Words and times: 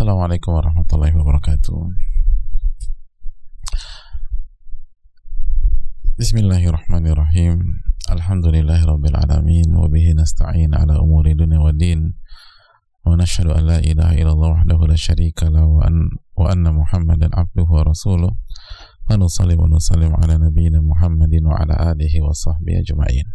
Assalamualaikum 0.00 0.56
warahmatullahi 0.56 1.12
wabarakatuh. 1.12 1.76
Bismillahirrahmanirrahim. 6.16 7.84
Alhamdulillahi 8.08 8.80
rabbil 8.80 9.12
alamin 9.12 9.68
wa 9.76 9.84
bihi 9.92 10.16
nasta'in 10.16 10.72
ala 10.72 11.04
umuri 11.04 11.36
dunya 11.36 11.60
wa 11.60 11.68
din. 11.76 12.16
Wa 13.04 13.12
nashhadu 13.12 13.52
an 13.52 13.68
la 13.68 13.84
ilaha 13.84 14.16
illallah 14.16 14.64
wahdahu 14.64 14.88
la 14.88 14.96
syarika 14.96 15.52
la 15.52 15.68
wa, 15.68 15.84
an, 15.84 16.08
wa 16.32 16.48
anna 16.48 16.72
Muhammadan 16.72 17.36
abduhu 17.36 17.68
wa 17.68 17.84
rasuluh. 17.84 18.32
Wa 19.04 19.20
nusalli 19.20 19.52
wa 19.60 19.68
nusallim 19.68 20.16
ala 20.16 20.40
nabiyyina 20.40 20.80
Muhammadin 20.80 21.44
wa 21.44 21.60
ala 21.60 21.92
alihi 21.92 22.24
wa 22.24 22.32
sahbihi 22.32 22.88
ajma'in. 22.88 23.28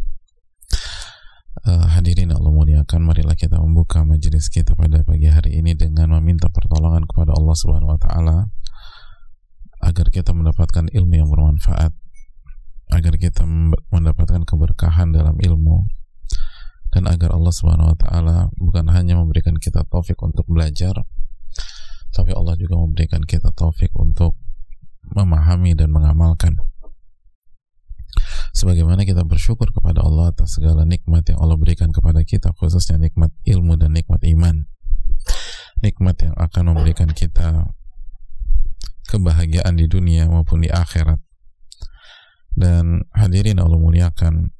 Uh, 1.63 1.87
hadirin 1.87 2.35
Allah 2.35 2.51
muliakan 2.51 3.07
marilah 3.07 3.31
kita 3.31 3.55
membuka 3.55 4.03
majelis 4.03 4.51
kita 4.51 4.75
pada 4.75 5.07
pagi 5.07 5.31
hari 5.31 5.55
ini 5.63 5.71
dengan 5.71 6.11
meminta 6.19 6.51
pertolongan 6.51 7.07
kepada 7.07 7.31
Allah 7.31 7.55
Subhanahu 7.55 7.95
wa 7.95 7.99
taala 8.01 8.51
agar 9.79 10.11
kita 10.11 10.35
mendapatkan 10.35 10.91
ilmu 10.91 11.15
yang 11.15 11.31
bermanfaat 11.31 11.95
agar 12.91 13.13
kita 13.15 13.47
mendapatkan 13.87 14.43
keberkahan 14.43 15.15
dalam 15.15 15.39
ilmu 15.39 15.87
dan 16.91 17.07
agar 17.07 17.31
Allah 17.31 17.53
Subhanahu 17.55 17.95
wa 17.95 17.97
taala 18.03 18.37
bukan 18.59 18.91
hanya 18.91 19.15
memberikan 19.15 19.55
kita 19.55 19.87
taufik 19.87 20.19
untuk 20.27 20.43
belajar 20.51 21.07
tapi 22.11 22.35
Allah 22.35 22.59
juga 22.59 22.75
memberikan 22.83 23.23
kita 23.23 23.55
taufik 23.55 23.95
untuk 23.95 24.35
memahami 25.07 25.71
dan 25.71 25.87
mengamalkan 25.87 26.59
sebagaimana 28.55 29.03
kita 29.03 29.27
bersyukur 29.27 29.75
kepada 29.75 29.99
Allah 29.99 30.31
atas 30.31 30.55
segala 30.55 30.87
nikmat 30.87 31.27
yang 31.27 31.43
Allah 31.43 31.59
berikan 31.59 31.91
kepada 31.91 32.23
kita 32.23 32.55
khususnya 32.55 32.95
nikmat 32.95 33.35
ilmu 33.43 33.75
dan 33.75 33.91
nikmat 33.91 34.23
iman. 34.23 34.63
Nikmat 35.83 36.15
yang 36.23 36.35
akan 36.39 36.71
memberikan 36.71 37.11
kita 37.11 37.75
kebahagiaan 39.11 39.75
di 39.75 39.91
dunia 39.91 40.31
maupun 40.31 40.63
di 40.63 40.71
akhirat. 40.71 41.19
Dan 42.55 43.03
hadirin 43.11 43.59
Allah 43.59 43.75
muliakan 43.75 44.55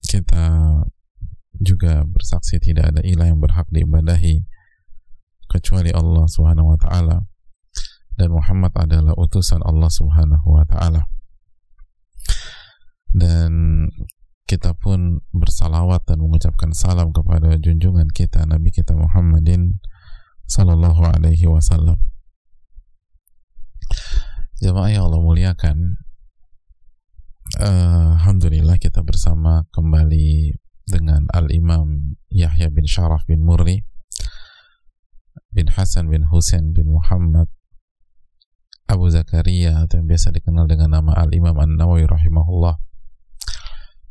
kita 0.00 0.80
juga 1.60 2.08
bersaksi 2.08 2.56
tidak 2.56 2.96
ada 2.96 3.00
ilah 3.04 3.28
yang 3.28 3.44
berhak 3.44 3.68
diibadahi 3.68 4.48
kecuali 5.52 5.92
Allah 5.92 6.24
Subhanahu 6.24 6.72
wa 6.72 6.78
taala. 6.80 7.28
Dan 8.16 8.32
Muhammad 8.32 8.72
adalah 8.72 9.12
utusan 9.20 9.60
Allah 9.60 9.92
Subhanahu 9.92 10.48
wa 10.48 10.64
taala 10.64 11.12
dan 13.14 13.50
kita 14.44 14.76
pun 14.76 15.24
bersalawat 15.32 16.04
dan 16.04 16.20
mengucapkan 16.20 16.74
salam 16.76 17.14
kepada 17.14 17.56
junjungan 17.56 18.12
kita 18.12 18.44
Nabi 18.44 18.74
kita 18.74 18.92
Muhammadin 18.92 19.80
sallallahu 20.44 21.00
alaihi 21.00 21.48
wasallam. 21.48 21.96
Jemaah 24.60 24.90
yang 24.92 25.04
Allah 25.08 25.22
muliakan, 25.22 25.76
uh, 27.62 28.20
alhamdulillah 28.20 28.76
kita 28.76 29.00
bersama 29.00 29.64
kembali 29.72 30.58
dengan 30.84 31.24
Al 31.32 31.48
Imam 31.48 32.18
Yahya 32.28 32.68
bin 32.68 32.84
Sharaf 32.84 33.24
bin 33.24 33.40
Murri 33.40 33.80
bin 35.48 35.72
Hasan 35.72 36.12
bin 36.12 36.28
Husain 36.28 36.76
bin 36.76 36.92
Muhammad 36.92 37.48
Abu 38.84 39.08
Zakaria 39.08 39.80
atau 39.88 40.04
yang 40.04 40.12
biasa 40.12 40.28
dikenal 40.36 40.68
dengan 40.68 41.00
nama 41.00 41.16
Al 41.16 41.32
Imam 41.32 41.56
An 41.56 41.80
Nawawi 41.80 42.04
rahimahullah 42.04 42.83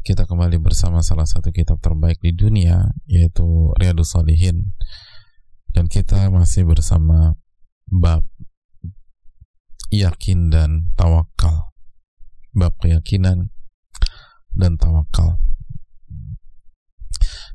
kita 0.03 0.27
kembali 0.27 0.59
bersama 0.59 0.99
salah 0.99 1.23
satu 1.23 1.55
kitab 1.55 1.79
terbaik 1.79 2.19
di 2.19 2.35
dunia 2.35 2.91
yaitu 3.07 3.71
Riyadus 3.79 4.11
Salihin. 4.11 4.75
Dan 5.71 5.87
kita 5.87 6.27
masih 6.27 6.67
bersama 6.67 7.39
bab 7.87 8.27
yakin 9.89 10.51
dan 10.51 10.91
tawakal. 10.99 11.71
Bab 12.51 12.75
keyakinan 12.83 13.49
dan 14.51 14.75
tawakal. 14.75 15.39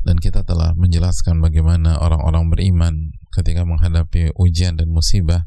Dan 0.03 0.17
kita 0.17 0.41
telah 0.41 0.73
menjelaskan 0.73 1.45
bagaimana 1.45 2.01
orang-orang 2.01 2.49
beriman 2.49 2.95
ketika 3.29 3.69
menghadapi 3.69 4.33
ujian 4.41 4.81
dan 4.81 4.89
musibah 4.89 5.45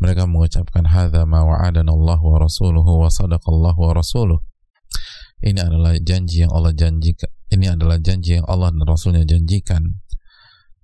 mereka 0.00 0.24
mengucapkan 0.24 0.86
hadza 0.86 1.26
ma 1.26 1.44
wa'adana 1.44 1.92
Allah 1.92 2.20
wa 2.22 2.38
rasuluhu 2.40 3.04
wa 3.04 3.10
sadaqallahu 3.10 3.90
wa 3.90 3.92
rasuluhu 3.92 4.49
ini 5.40 5.60
adalah 5.60 5.96
janji 6.00 6.44
yang 6.44 6.52
Allah 6.52 6.72
janjikan 6.76 7.30
ini 7.50 7.66
adalah 7.66 7.98
janji 7.98 8.38
yang 8.38 8.46
Allah 8.46 8.70
dan 8.70 8.86
Rasulnya 8.86 9.26
janjikan. 9.26 9.98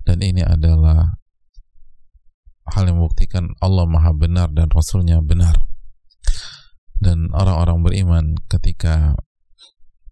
Dan 0.03 0.19
ini 0.23 0.43
adalah 0.43 1.19
hal 2.75 2.91
yang 2.91 2.99
membuktikan 2.99 3.55
Allah 3.63 3.87
maha 3.87 4.11
benar 4.11 4.51
dan 4.51 4.67
Rasulnya 4.71 5.23
benar. 5.23 5.55
Dan 6.99 7.31
orang-orang 7.31 7.87
beriman 7.87 8.25
ketika 8.51 9.15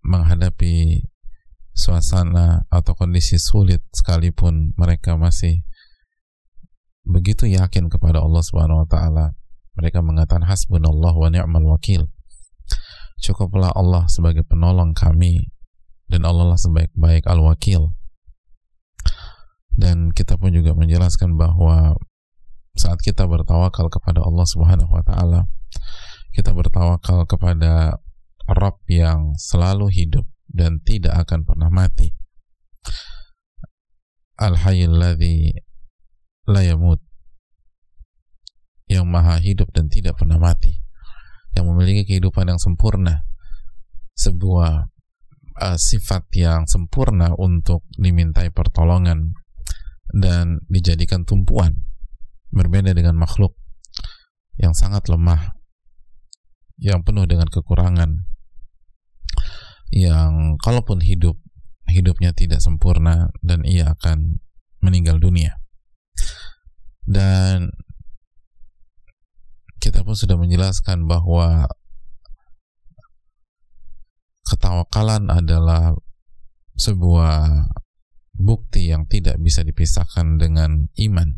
menghadapi 0.07 1.03
suasana 1.75 2.71
atau 2.71 2.95
kondisi 2.95 3.35
sulit 3.35 3.83
sekalipun 3.91 4.79
mereka 4.79 5.19
masih 5.19 5.67
begitu 7.03 7.51
yakin 7.51 7.91
kepada 7.91 8.23
Allah 8.23 8.43
Subhanahu 8.47 8.87
wa 8.87 8.89
taala 8.89 9.27
mereka 9.75 9.99
mengatakan 9.99 10.47
hasbunallah 10.47 11.11
wa 11.11 11.29
ni'mal 11.35 11.67
wakil 11.67 12.14
cukuplah 13.19 13.73
Allah 13.73 14.07
sebagai 14.11 14.45
penolong 14.45 14.93
kami 14.93 15.55
dan 16.09 16.29
Allah 16.29 16.55
lah 16.55 16.61
sebaik-baik 16.61 17.25
al-wakil. 17.25 17.97
Dan 19.75 20.15
kita 20.15 20.39
pun 20.39 20.55
juga 20.55 20.71
menjelaskan 20.77 21.35
bahwa 21.35 21.99
saat 22.79 23.03
kita 23.03 23.27
bertawakal 23.27 23.91
kepada 23.91 24.23
Allah 24.23 24.47
Subhanahu 24.47 24.91
wa 24.91 25.03
taala 25.03 25.47
kita 26.35 26.51
bertawakal 26.51 27.27
kepada 27.27 28.03
Rabb 28.51 28.83
yang 28.91 29.35
selalu 29.39 29.91
hidup 29.91 30.27
dan 30.51 30.83
tidak 30.83 31.27
akan 31.27 31.47
pernah 31.47 31.71
mati. 31.71 32.15
Al-Hayyul 34.39 34.99
Ladzi 34.99 35.55
la 36.51 36.61
yamut 36.61 37.01
yang 38.91 39.09
maha 39.09 39.41
hidup 39.41 39.73
dan 39.73 39.89
tidak 39.89 40.21
pernah 40.21 40.37
mati 40.37 40.84
yang 41.55 41.71
memiliki 41.71 42.05
kehidupan 42.07 42.51
yang 42.51 42.61
sempurna. 42.61 43.27
Sebuah 44.15 44.95
uh, 45.59 45.79
sifat 45.79 46.31
yang 46.35 46.67
sempurna 46.71 47.35
untuk 47.35 47.87
dimintai 47.95 48.51
pertolongan 48.55 49.35
dan 50.15 50.63
dijadikan 50.71 51.27
tumpuan 51.27 51.83
berbeda 52.55 52.95
dengan 52.95 53.19
makhluk 53.19 53.59
yang 54.55 54.71
sangat 54.71 55.11
lemah 55.11 55.59
yang 56.79 57.03
penuh 57.03 57.27
dengan 57.27 57.51
kekurangan 57.51 58.23
yang 59.91 60.59
kalaupun 60.59 61.03
hidup 61.03 61.39
hidupnya 61.91 62.35
tidak 62.35 62.59
sempurna 62.59 63.31
dan 63.43 63.63
ia 63.63 63.95
akan 63.95 64.43
meninggal 64.83 65.23
dunia. 65.23 65.63
Dan 67.05 67.71
kita 69.85 70.01
pun 70.01 70.17
sudah 70.17 70.41
menjelaskan 70.41 71.05
bahwa 71.05 71.69
ketawakalan 74.49 75.29
adalah 75.29 75.93
sebuah 76.81 77.69
bukti 78.33 78.89
yang 78.89 79.05
tidak 79.05 79.37
bisa 79.45 79.61
dipisahkan 79.61 80.41
dengan 80.41 80.89
iman. 80.97 81.37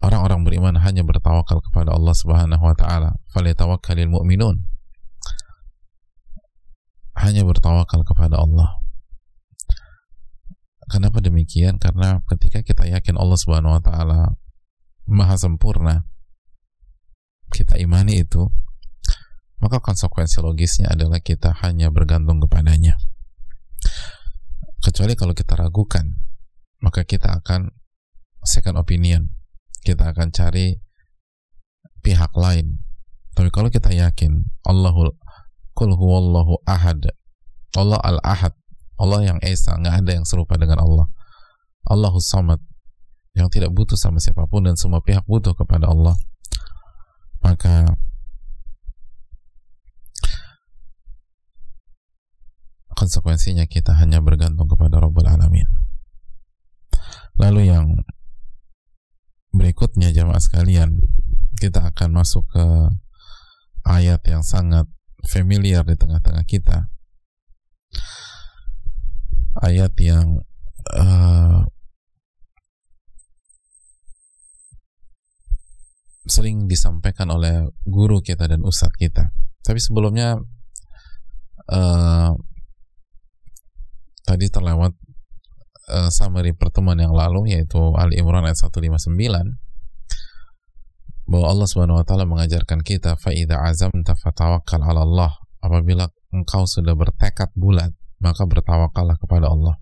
Orang-orang 0.00 0.48
beriman 0.48 0.80
hanya 0.80 1.04
bertawakal 1.04 1.60
kepada 1.60 1.92
Allah 1.92 2.16
Subhanahu 2.16 2.64
wa 2.64 2.72
taala. 2.72 3.20
Falyatawakkalul 3.36 4.08
mu'minun. 4.08 4.64
Hanya 7.18 7.44
bertawakal 7.44 8.08
kepada 8.08 8.40
Allah. 8.40 8.78
Kenapa 10.88 11.20
demikian? 11.20 11.76
Karena 11.76 12.24
ketika 12.24 12.64
kita 12.64 12.88
yakin 12.88 13.20
Allah 13.20 13.36
Subhanahu 13.36 13.76
wa 13.76 13.82
taala 13.84 14.38
maha 15.08 15.34
sempurna 15.40 16.04
kita 17.48 17.80
imani 17.80 18.22
itu 18.22 18.44
maka 19.58 19.82
konsekuensi 19.82 20.38
logisnya 20.38 20.94
adalah 20.94 21.18
kita 21.18 21.50
hanya 21.66 21.90
bergantung 21.90 22.38
kepadanya. 22.38 22.94
Kecuali 24.78 25.18
kalau 25.18 25.34
kita 25.34 25.58
ragukan 25.58 26.06
maka 26.78 27.02
kita 27.02 27.42
akan 27.42 27.74
second 28.46 28.78
opinion. 28.78 29.34
Kita 29.82 30.14
akan 30.14 30.30
cari 30.30 30.78
pihak 32.02 32.30
lain. 32.38 32.78
Tapi 33.34 33.50
kalau 33.50 33.70
kita 33.70 33.90
yakin 33.90 34.46
Allahul 34.66 35.14
kul 35.74 35.94
huwallahu 35.94 36.58
ahad 36.66 37.06
Allah 37.78 38.02
al-ahad 38.02 38.50
Allah 38.98 39.20
yang 39.22 39.38
esa 39.46 39.78
nggak 39.78 40.06
ada 40.06 40.10
yang 40.22 40.26
serupa 40.26 40.54
dengan 40.54 40.82
Allah. 40.82 41.06
Allahus 41.86 42.30
samad 42.30 42.62
yang 43.36 43.48
tidak 43.52 43.72
butuh 43.74 43.96
sama 43.96 44.22
siapa 44.22 44.46
pun 44.46 44.64
dan 44.64 44.76
semua 44.78 45.04
pihak 45.04 45.24
butuh 45.28 45.52
kepada 45.52 45.90
Allah 45.90 46.16
maka 47.44 47.96
konsekuensinya 52.94 53.66
kita 53.70 53.94
hanya 53.94 54.18
bergantung 54.18 54.66
kepada 54.66 54.98
Rabbul 54.98 55.26
Alamin 55.26 55.78
Lalu 57.38 57.70
yang 57.70 57.94
berikutnya 59.54 60.10
jamaah 60.10 60.42
sekalian, 60.42 60.98
kita 61.62 61.94
akan 61.94 62.10
masuk 62.18 62.50
ke 62.50 62.66
ayat 63.86 64.18
yang 64.26 64.42
sangat 64.42 64.90
familiar 65.22 65.86
di 65.86 65.94
tengah-tengah 65.94 66.42
kita. 66.42 66.90
Ayat 69.62 69.94
yang 70.02 70.42
uh, 70.98 71.62
sering 76.28 76.70
disampaikan 76.70 77.28
oleh 77.32 77.68
guru 77.84 78.20
kita 78.22 78.48
dan 78.48 78.62
ustadz 78.64 78.96
kita. 78.96 79.32
Tapi 79.64 79.80
sebelumnya 79.82 80.38
uh, 81.68 82.30
tadi 84.24 84.46
terlewat 84.48 84.92
uh, 85.92 86.10
summary 86.12 86.52
pertemuan 86.56 87.00
yang 87.00 87.12
lalu 87.12 87.56
yaitu 87.56 87.80
Ali 87.96 88.20
Imran 88.20 88.44
ayat 88.44 88.60
159 88.60 89.12
bahwa 91.28 91.46
Allah 91.52 91.66
Subhanahu 91.68 92.00
wa 92.00 92.06
taala 92.08 92.24
mengajarkan 92.24 92.80
kita 92.80 93.20
faida 93.20 93.60
azam 93.60 93.92
fatawakal 94.04 94.80
'ala 94.80 95.04
Allah. 95.04 95.32
Apabila 95.58 96.08
engkau 96.30 96.64
sudah 96.64 96.94
bertekad 96.94 97.50
bulat, 97.58 97.90
maka 98.22 98.46
bertawakallah 98.46 99.18
kepada 99.18 99.50
Allah. 99.50 99.76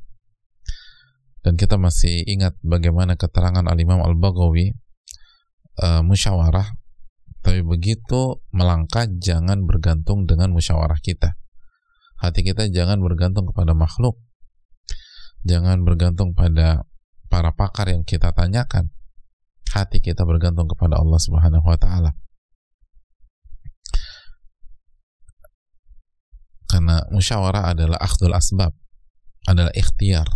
Dan 1.44 1.54
kita 1.54 1.78
masih 1.78 2.26
ingat 2.26 2.58
bagaimana 2.64 3.14
keterangan 3.14 3.62
Al-Imam 3.70 4.02
Al-Baghawi 4.02 4.74
uh, 5.80 6.02
musyawarah. 6.04 6.76
Tapi 7.44 7.62
begitu 7.62 8.42
melangkah 8.50 9.06
jangan 9.06 9.62
bergantung 9.62 10.26
dengan 10.26 10.50
musyawarah 10.50 10.98
kita. 10.98 11.38
Hati 12.18 12.42
kita 12.42 12.66
jangan 12.72 12.98
bergantung 12.98 13.46
kepada 13.46 13.76
makhluk. 13.76 14.18
Jangan 15.46 15.86
bergantung 15.86 16.34
pada 16.34 16.88
para 17.30 17.54
pakar 17.54 17.92
yang 17.92 18.02
kita 18.02 18.34
tanyakan. 18.34 18.90
Hati 19.70 20.02
kita 20.02 20.26
bergantung 20.26 20.66
kepada 20.66 20.98
Allah 20.98 21.20
Subhanahu 21.22 21.62
wa 21.62 21.78
taala. 21.78 22.16
Karena 26.66 26.98
musyawarah 27.14 27.76
adalah 27.76 27.98
akhdul 28.02 28.34
asbab 28.34 28.74
adalah 29.46 29.70
ikhtiar. 29.70 30.26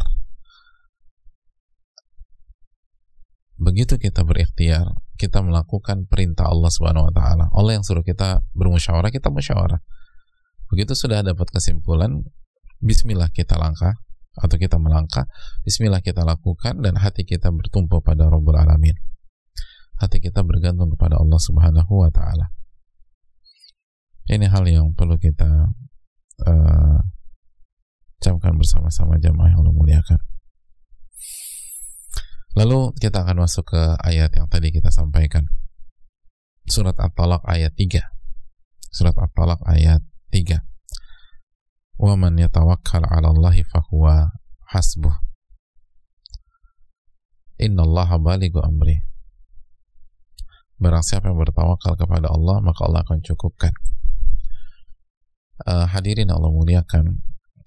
Begitu 3.61 3.99
kita 3.99 4.23
berikhtiar 4.23 4.89
kita 5.21 5.45
melakukan 5.45 6.09
perintah 6.09 6.49
Allah 6.49 6.73
Subhanahu 6.73 7.09
wa 7.09 7.13
taala. 7.13 7.53
Allah 7.53 7.77
yang 7.77 7.85
suruh 7.85 8.01
kita 8.01 8.41
bermusyawarah, 8.57 9.13
kita 9.13 9.29
musyawarah. 9.29 9.85
Begitu 10.73 10.97
sudah 10.97 11.21
dapat 11.21 11.53
kesimpulan, 11.53 12.25
bismillah 12.81 13.29
kita 13.29 13.61
langkah 13.61 14.01
atau 14.41 14.57
kita 14.57 14.81
melangkah, 14.81 15.29
bismillah 15.61 16.01
kita 16.01 16.25
lakukan 16.25 16.81
dan 16.81 16.97
hati 16.97 17.29
kita 17.29 17.53
bertumpu 17.53 18.01
pada 18.01 18.33
Rabbul 18.33 18.57
Alamin. 18.57 18.97
Hati 20.01 20.25
kita 20.25 20.41
bergantung 20.41 20.89
kepada 20.97 21.21
Allah 21.21 21.37
Subhanahu 21.37 21.93
wa 22.01 22.09
taala. 22.09 22.49
Ini 24.25 24.49
hal 24.49 24.65
yang 24.65 24.97
perlu 24.97 25.21
kita 25.21 25.69
uh, 26.49 26.99
camkan 28.25 28.57
bersama-sama 28.57 29.21
jamaah 29.21 29.53
yang 29.53 29.61
Allah 29.61 29.75
muliakan. 29.77 30.21
Lalu 32.59 32.99
kita 32.99 33.23
akan 33.23 33.47
masuk 33.47 33.71
ke 33.71 33.83
ayat 34.03 34.35
yang 34.35 34.51
tadi 34.51 34.75
kita 34.75 34.91
sampaikan. 34.91 35.47
Surat 36.67 36.99
At-Talaq 36.99 37.47
ayat 37.47 37.75
3. 37.79 38.03
Surat 38.91 39.15
At-Talaq 39.15 39.63
ayat 39.71 40.03
3. 40.35 40.59
Wa 42.01 42.17
man 42.19 42.35
yatawakkal 42.35 43.07
'ala 43.07 43.31
Allah 43.31 43.55
fahuwa 43.71 44.35
hasbuh. 44.75 45.15
Innallaha 47.61 48.19
balighu 48.19 48.59
amri. 48.65 49.05
Barang 50.81 51.05
siapa 51.05 51.29
yang 51.29 51.37
bertawakal 51.37 51.93
kepada 51.93 52.33
Allah, 52.33 52.57
maka 52.65 52.89
Allah 52.89 53.05
akan 53.05 53.21
cukupkan. 53.21 53.77
Uh, 55.69 55.85
hadirin 55.93 56.33
Allah 56.33 56.49
muliakan. 56.49 57.21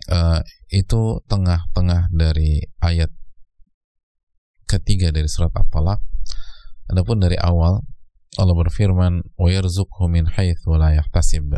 Uh, 0.09 0.41
itu 0.73 1.21
tengah-tengah 1.29 2.09
dari 2.11 2.65
ayat 2.81 3.13
ketiga 4.79 5.13
dari 5.13 5.29
surat 5.29 5.53
At-Talaq. 5.53 6.01
Adapun 6.89 7.21
dari 7.21 7.37
awal 7.37 7.81
Allah 8.33 8.55
berfirman, 8.57 9.37
"Wa 9.37 9.47
yarzuqhu 9.49 10.09
min 10.09 10.25
haitsu 10.25 10.73
la 10.73 10.97
yahtasib." 10.97 11.53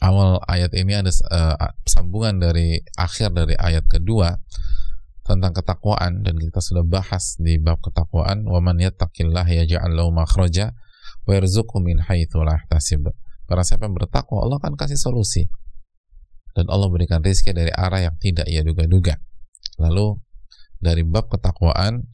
Awal 0.00 0.40
ayat 0.48 0.72
ini 0.78 0.96
ada 0.96 1.10
uh, 1.10 1.76
sambungan 1.84 2.40
dari 2.40 2.80
akhir 2.96 3.36
dari 3.36 3.52
ayat 3.58 3.84
kedua 3.90 4.40
tentang 5.26 5.52
ketakwaan 5.52 6.24
dan 6.24 6.40
kita 6.40 6.62
sudah 6.62 6.86
bahas 6.86 7.36
di 7.36 7.58
bab 7.60 7.82
ketakwaan, 7.82 8.46
"Wa 8.46 8.62
man 8.62 8.80
yattaqillaha 8.80 9.50
yaj'al 9.66 9.92
lahu 9.92 10.14
makhraja 10.14 10.72
wa 11.26 11.30
yarzuqhu 11.34 11.82
min 11.82 12.00
haitsu 12.00 12.40
la 12.40 12.56
yahtasib." 12.62 13.10
Para 13.50 13.66
siapa 13.66 13.90
yang 13.90 13.98
bertakwa, 13.98 14.46
Allah 14.46 14.62
akan 14.62 14.78
kasih 14.78 14.96
solusi. 14.96 15.50
Dan 16.54 16.70
Allah 16.70 16.86
berikan 16.86 17.18
rezeki 17.18 17.50
dari 17.50 17.72
arah 17.74 18.06
yang 18.06 18.14
tidak 18.22 18.46
ia 18.46 18.62
duga-duga. 18.62 19.18
Lalu 19.82 20.22
dari 20.80 21.04
bab 21.04 21.28
ketakwaan 21.28 22.08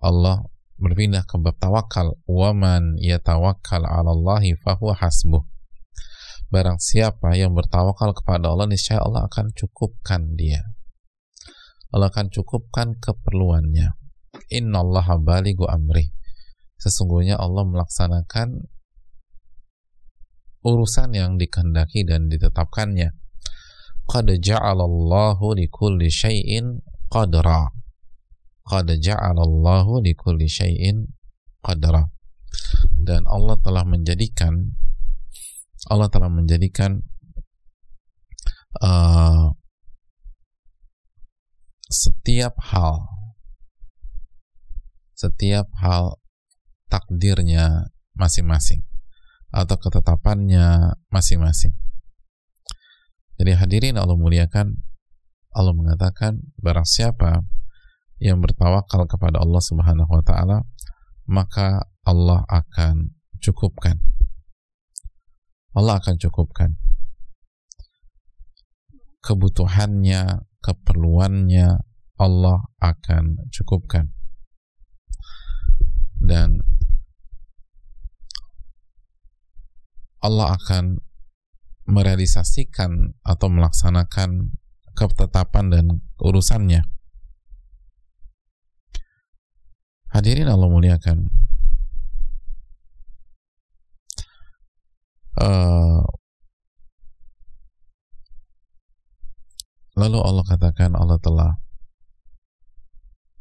Allah 0.00 0.44
berpindah 0.80 1.24
ke 1.24 1.36
bab 1.40 1.56
tawakal. 1.56 2.16
Waman 2.28 3.00
yatawakkal 3.00 3.84
'ala 3.84 4.12
Allahi 4.12 4.56
fahuwa 4.60 4.96
hasbuh. 4.96 5.44
Barang 6.52 6.78
siapa 6.78 7.34
yang 7.34 7.56
bertawakal 7.56 8.12
kepada 8.12 8.52
Allah 8.52 8.68
niscaya 8.68 9.00
Allah 9.00 9.26
akan 9.26 9.56
cukupkan 9.56 10.36
dia. 10.36 10.62
Allah 11.90 12.12
akan 12.12 12.30
cukupkan 12.30 12.98
keperluannya. 12.98 13.98
Innallaha 14.50 15.18
balighu 15.18 15.66
amri 15.66 16.14
sesungguhnya 16.80 17.36
Allah 17.36 17.68
melaksanakan 17.68 18.72
urusan 20.64 21.12
yang 21.12 21.36
dikehendaki 21.36 22.08
dan 22.08 22.32
ditetapkannya. 22.32 23.12
Qad 24.08 24.26
ja'alallahu 24.26 25.54
likulli 25.54 26.10
syai'in 26.10 26.82
qadra 27.12 27.70
qad 28.70 28.86
ja'alallahu 28.86 30.06
likulli 30.06 30.46
syai'in 30.46 31.10
qadra 31.58 32.06
dan 33.02 33.26
Allah 33.26 33.58
telah 33.58 33.82
menjadikan 33.82 34.78
Allah 35.90 36.06
telah 36.06 36.30
menjadikan 36.30 37.02
uh, 38.78 39.50
setiap 41.90 42.54
hal 42.62 43.10
setiap 45.18 45.66
hal 45.82 46.22
takdirnya 46.86 47.90
masing-masing 48.14 48.86
atau 49.50 49.76
ketetapannya 49.76 50.94
masing-masing. 51.10 51.74
Jadi 53.36 53.52
hadirin 53.56 53.96
Allah 53.98 54.14
muliakan 54.14 54.78
Allah 55.50 55.74
mengatakan 55.74 56.40
barang 56.62 56.86
siapa 56.86 57.42
yang 58.20 58.38
bertawakal 58.44 59.08
kepada 59.08 59.40
Allah 59.40 59.62
Subhanahu 59.64 60.12
wa 60.12 60.22
taala, 60.22 60.62
maka 61.26 61.88
Allah 62.04 62.44
akan 62.46 63.16
cukupkan. 63.40 63.96
Allah 65.72 65.96
akan 66.02 66.18
cukupkan 66.18 66.76
kebutuhannya, 69.20 70.48
keperluannya 70.64 71.68
Allah 72.20 72.58
akan 72.80 73.48
cukupkan. 73.52 74.12
Dan 76.20 76.60
Allah 80.20 80.52
akan 80.52 81.00
merealisasikan 81.88 83.16
atau 83.24 83.48
melaksanakan 83.48 84.52
ketetapan 84.92 85.64
dan 85.72 85.86
urusannya 86.20 86.84
Hadirin 90.10 90.50
Allah 90.50 90.66
muliakan. 90.66 91.30
Uh, 95.40 96.02
lalu 99.96 100.18
Allah 100.20 100.44
katakan 100.44 100.92
Allah 100.98 101.16
telah 101.22 101.56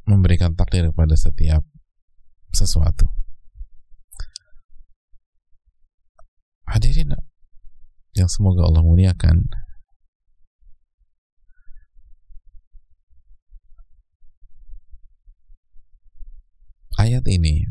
memberikan 0.05 0.53
takdir 0.53 0.93
kepada 0.93 1.17
setiap 1.17 1.65
sesuatu. 2.53 3.09
Hadirin 6.69 7.17
yang 8.13 8.29
semoga 8.29 8.65
Allah 8.69 8.85
muliakan. 8.85 9.49
ayat 16.99 17.23
ini. 17.31 17.63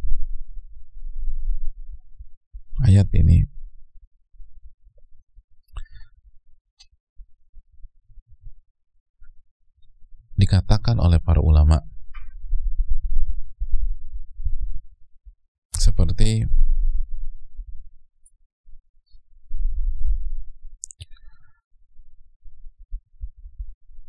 Ayat 2.81 3.13
ini. 3.13 3.45
Dikatakan 10.39 10.97
oleh 11.03 11.21
para 11.21 11.43
ulama. 11.45 11.83
Seperti 15.77 16.47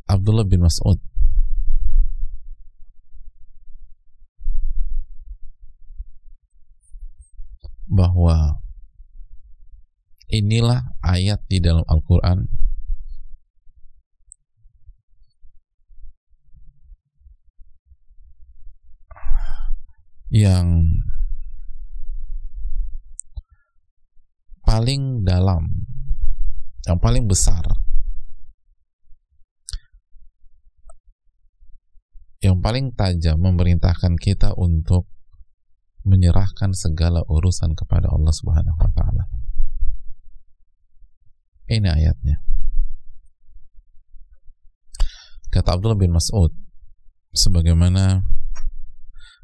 Abdullah 0.09 0.45
bin 0.45 0.61
Mas'ud. 0.61 1.08
Bahwa 7.89 8.61
inilah 10.29 10.93
ayat 11.01 11.41
di 11.49 11.57
dalam 11.57 11.81
Al-Quran. 11.89 12.45
Yang 20.29 21.01
paling 24.61 25.25
dalam, 25.25 25.89
yang 26.85 27.01
paling 27.01 27.25
besar, 27.25 27.65
yang 32.45 32.61
paling 32.61 32.93
tajam 32.93 33.41
memerintahkan 33.41 34.21
kita 34.21 34.53
untuk 34.53 35.09
menyerahkan 36.09 36.73
segala 36.73 37.21
urusan 37.29 37.77
kepada 37.77 38.09
Allah 38.09 38.33
Subhanahu 38.33 38.77
wa 38.81 38.89
taala. 38.89 39.23
Ini 41.69 41.85
ayatnya. 41.85 42.41
Kata 45.53 45.77
Abdullah 45.77 45.97
bin 45.97 46.13
Mas'ud 46.13 46.49
sebagaimana 47.33 48.25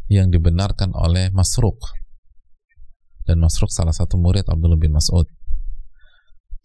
yang 0.09 0.29
dibenarkan 0.33 0.93
oleh 0.93 1.29
Masruq 1.33 1.77
dan 3.25 3.41
Masruq 3.41 3.73
salah 3.73 3.93
satu 3.93 4.17
murid 4.21 4.45
Abdullah 4.45 4.77
bin 4.77 4.93
Mas'ud 4.93 5.25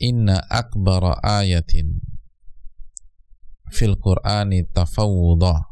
inna 0.00 0.40
akbara 0.48 1.20
ayatin 1.20 2.00
fil 3.72 3.96
qur'ani 3.96 4.64
tafawudha 4.68 5.64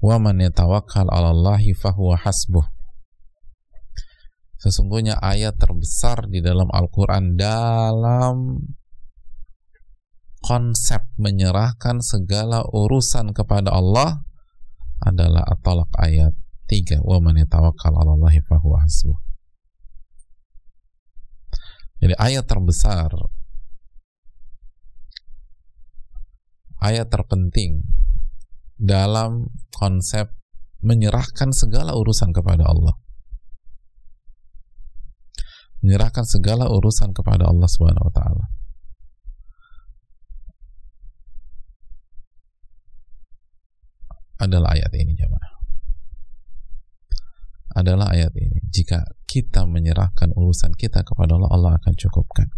wa 0.00 0.16
man 0.16 0.40
yatawakkal 0.40 1.08
'ala 1.08 1.60
fahuwa 1.76 2.16
hasbuh 2.16 2.64
Sesungguhnya 4.60 5.16
ayat 5.16 5.56
terbesar 5.56 6.28
di 6.28 6.44
dalam 6.44 6.68
Al-Quran 6.68 7.32
dalam 7.32 8.60
konsep 10.44 11.00
menyerahkan 11.16 12.04
segala 12.04 12.68
urusan 12.68 13.32
kepada 13.32 13.72
Allah 13.72 14.20
adalah 15.00 15.48
at-talaq 15.48 15.88
ayat 15.96 16.36
3 16.68 17.00
wa 17.00 17.24
man 17.24 17.40
yatawakkal 17.40 17.96
'ala 17.96 18.20
fahuwa 18.44 18.84
hasbuh. 18.84 19.16
Jadi 22.04 22.14
ayat 22.20 22.44
terbesar 22.44 23.12
ayat 26.80 27.08
terpenting 27.12 27.84
dalam 28.80 29.52
konsep 29.76 30.32
menyerahkan 30.80 31.52
segala 31.52 31.92
urusan 31.92 32.32
kepada 32.32 32.64
Allah. 32.64 32.96
Menyerahkan 35.84 36.24
segala 36.24 36.72
urusan 36.72 37.12
kepada 37.12 37.44
Allah 37.48 37.68
Subhanahu 37.68 38.08
wa 38.08 38.14
taala. 38.16 38.44
adalah 44.40 44.72
ayat 44.72 44.92
ini 44.96 45.12
jemaah 45.12 45.52
adalah 47.76 48.10
ayat 48.10 48.32
ini 48.34 48.64
jika 48.66 49.04
kita 49.28 49.68
menyerahkan 49.68 50.34
urusan 50.34 50.74
kita 50.74 51.04
kepada 51.06 51.38
Allah 51.38 51.50
Allah 51.52 51.72
akan 51.78 51.94
cukupkan 51.94 52.48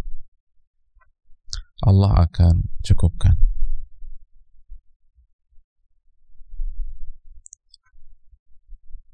Allah 1.83 2.23
akan 2.25 2.71
cukupkan 2.81 3.35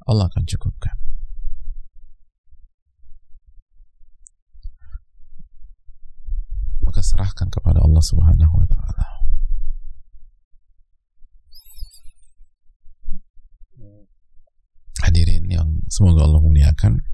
Allah 0.09 0.25
akan 0.25 0.41
cukupkan. 0.49 0.97
Maka 6.81 7.05
serahkan 7.05 7.53
kepada 7.53 7.85
Allah 7.85 8.01
Subhanahu 8.01 8.53
wa 8.57 8.65
taala. 8.65 9.05
Hadirin 15.05 15.45
yang 15.45 15.85
semoga 15.93 16.25
Allah 16.25 16.41
muliakan. 16.41 17.05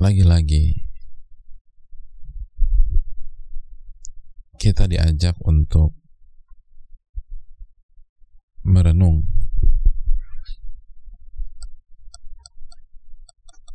Lagi-lagi 0.00 0.91
kita 4.62 4.86
diajak 4.86 5.34
untuk 5.42 5.98
merenung 8.62 9.26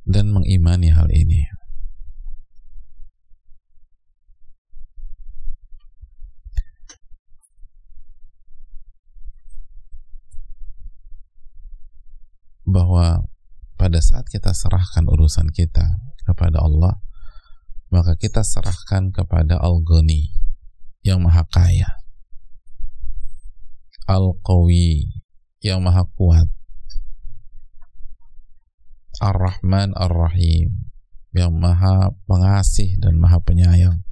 dan 0.08 0.32
mengimani 0.32 0.96
hal 0.96 1.12
ini. 1.12 1.44
bahwa 12.68 13.24
pada 13.80 14.04
saat 14.04 14.28
kita 14.28 14.52
serahkan 14.52 15.08
urusan 15.08 15.56
kita 15.56 16.04
kepada 16.28 16.60
Allah, 16.60 17.00
maka 17.88 18.20
kita 18.20 18.44
serahkan 18.44 19.16
kepada 19.16 19.56
Al-Ghani 19.56 20.47
yang 21.08 21.24
maha 21.24 21.48
kaya. 21.48 21.88
Al-Qawi 24.12 25.24
yang 25.64 25.80
maha 25.80 26.04
kuat. 26.20 26.52
Ar-Rahman 29.24 29.96
Ar-Rahim 29.96 30.92
yang 31.32 31.56
maha 31.56 32.12
pengasih 32.28 33.00
dan 33.00 33.16
maha 33.16 33.40
penyayang. 33.40 34.04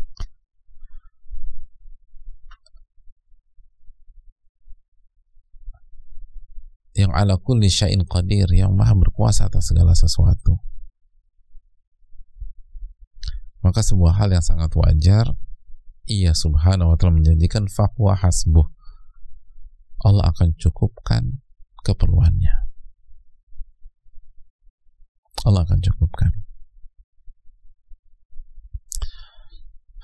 yang 6.96 7.12
ala 7.12 7.36
kulli 7.36 7.68
syai'in 7.68 8.08
qadir 8.08 8.48
yang 8.56 8.72
maha 8.72 8.96
berkuasa 8.96 9.52
atas 9.52 9.68
segala 9.68 9.92
sesuatu 9.92 10.56
maka 13.60 13.84
sebuah 13.84 14.16
hal 14.16 14.32
yang 14.32 14.40
sangat 14.40 14.72
wajar 14.80 15.36
ia 16.06 16.38
subhanahu 16.38 16.94
wa 16.94 16.96
ta'ala 16.98 17.18
menjanjikan 17.18 17.66
fahuwa 17.66 18.14
hasbuh. 18.14 18.66
Allah 20.06 20.30
akan 20.30 20.54
cukupkan 20.58 21.42
keperluannya. 21.82 22.54
Allah 25.46 25.62
akan 25.66 25.80
cukupkan. 25.82 26.32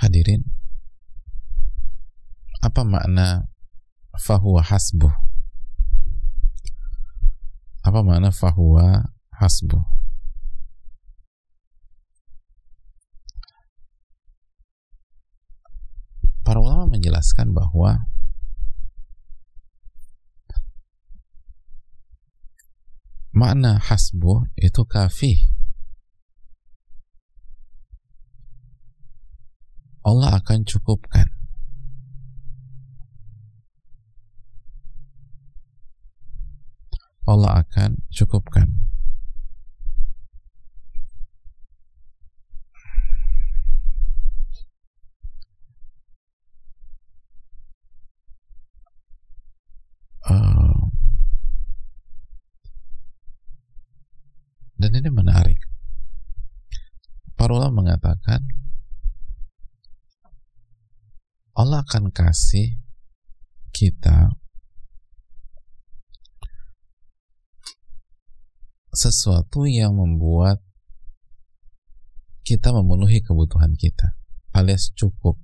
Hadirin 0.01 0.41
apa 2.61 2.81
makna 2.81 3.49
fahuwa 4.17 4.65
hasbuh? 4.65 5.13
Apa 7.85 8.05
makna 8.05 8.29
fahuwa 8.33 9.09
hasbu 9.37 10.00
para 16.41 16.57
ulama 16.61 16.97
menjelaskan 16.97 17.53
bahwa 17.53 18.09
makna 23.31 23.79
hasbu 23.79 24.49
itu 24.59 24.83
kafih 24.85 25.37
Allah 30.01 30.41
akan 30.41 30.65
cukupkan 30.65 31.41
Allah 37.31 37.63
akan 37.63 38.01
cukupkan. 38.11 38.67
Uh, 50.31 50.87
dan 54.79 54.91
ini 54.95 55.11
menarik. 55.11 55.59
Para 57.35 57.51
ulama 57.51 57.83
mengatakan 57.83 58.39
Allah 61.51 61.83
akan 61.83 62.15
kasih 62.15 62.79
kita 63.75 64.31
sesuatu 68.95 69.67
yang 69.67 69.95
membuat 69.95 70.63
kita 72.43 72.71
memenuhi 72.75 73.23
kebutuhan 73.23 73.75
kita 73.79 74.15
alias 74.51 74.91
cukup 74.95 75.39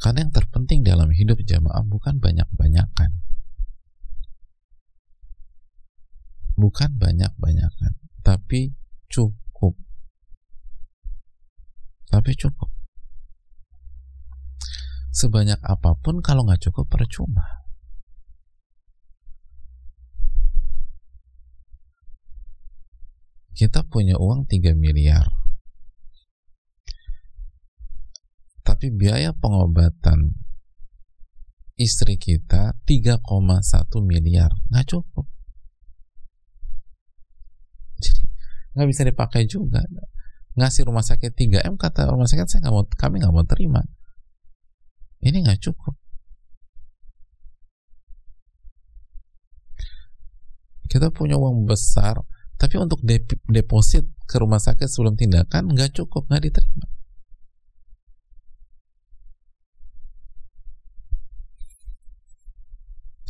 karena 0.00 0.24
yang 0.24 0.32
terpenting 0.32 0.80
dalam 0.80 1.12
hidup 1.12 1.36
jamaah 1.44 1.84
bukan 1.84 2.16
banyak-banyakan. 2.16 3.20
Bukan 6.56 6.90
banyak-banyakan 6.96 7.92
tapi 8.24 8.72
cukup. 9.12 9.76
Tapi 12.08 12.32
cukup. 12.32 12.72
Sebanyak 15.12 15.60
apa 15.60 15.98
pun 16.00 16.24
kalau 16.24 16.48
nggak 16.48 16.64
cukup 16.64 16.88
percuma. 16.88 17.44
Kita 23.52 23.84
punya 23.84 24.16
uang 24.16 24.48
3 24.48 24.72
miliar 24.72 25.39
tapi 28.80 28.96
biaya 28.96 29.36
pengobatan 29.36 30.40
istri 31.76 32.16
kita 32.16 32.80
3,1 32.88 33.20
miliar. 34.00 34.48
Nggak 34.72 34.96
cukup. 34.96 35.28
Jadi 38.00 38.24
nggak 38.72 38.88
bisa 38.88 39.04
dipakai 39.04 39.44
juga. 39.44 39.84
Ngasih 40.56 40.88
rumah 40.88 41.04
sakit 41.04 41.28
3M 41.28 41.76
kata 41.76 42.08
rumah 42.08 42.24
sakit 42.24 42.48
saya 42.48 42.64
nggak 42.64 42.72
mau 42.72 42.88
kami 42.88 43.20
nggak 43.20 43.34
mau 43.36 43.44
terima. 43.44 43.84
Ini 45.28 45.44
nggak 45.44 45.60
cukup. 45.60 46.00
Kita 50.88 51.12
punya 51.12 51.36
uang 51.36 51.68
besar 51.68 52.16
tapi 52.56 52.80
untuk 52.80 53.04
deposit 53.44 54.08
ke 54.24 54.40
rumah 54.40 54.56
sakit 54.56 54.88
sebelum 54.88 55.20
tindakan 55.20 55.68
nggak 55.68 56.00
cukup, 56.00 56.24
nggak 56.32 56.48
diterima. 56.48 56.88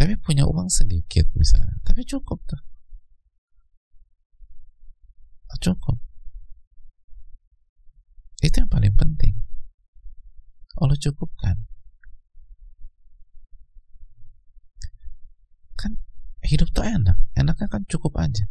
Tapi 0.01 0.17
punya 0.17 0.49
uang 0.49 0.73
sedikit 0.73 1.29
misalnya, 1.37 1.77
tapi 1.85 2.09
cukup 2.09 2.41
tuh. 2.49 2.63
Cukup. 5.61 6.01
Itu 8.41 8.65
yang 8.65 8.73
paling 8.73 8.97
penting. 8.97 9.37
Allah 10.81 10.97
cukupkan. 10.97 11.69
Kan 15.77 16.01
hidup 16.49 16.73
tuh 16.73 16.89
enak. 16.89 17.21
Enaknya 17.37 17.69
kan 17.69 17.85
cukup 17.85 18.17
aja. 18.17 18.49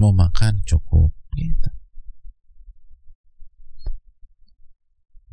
mau 0.00 0.16
makan 0.16 0.64
cukup 0.64 1.12
gitu 1.36 1.70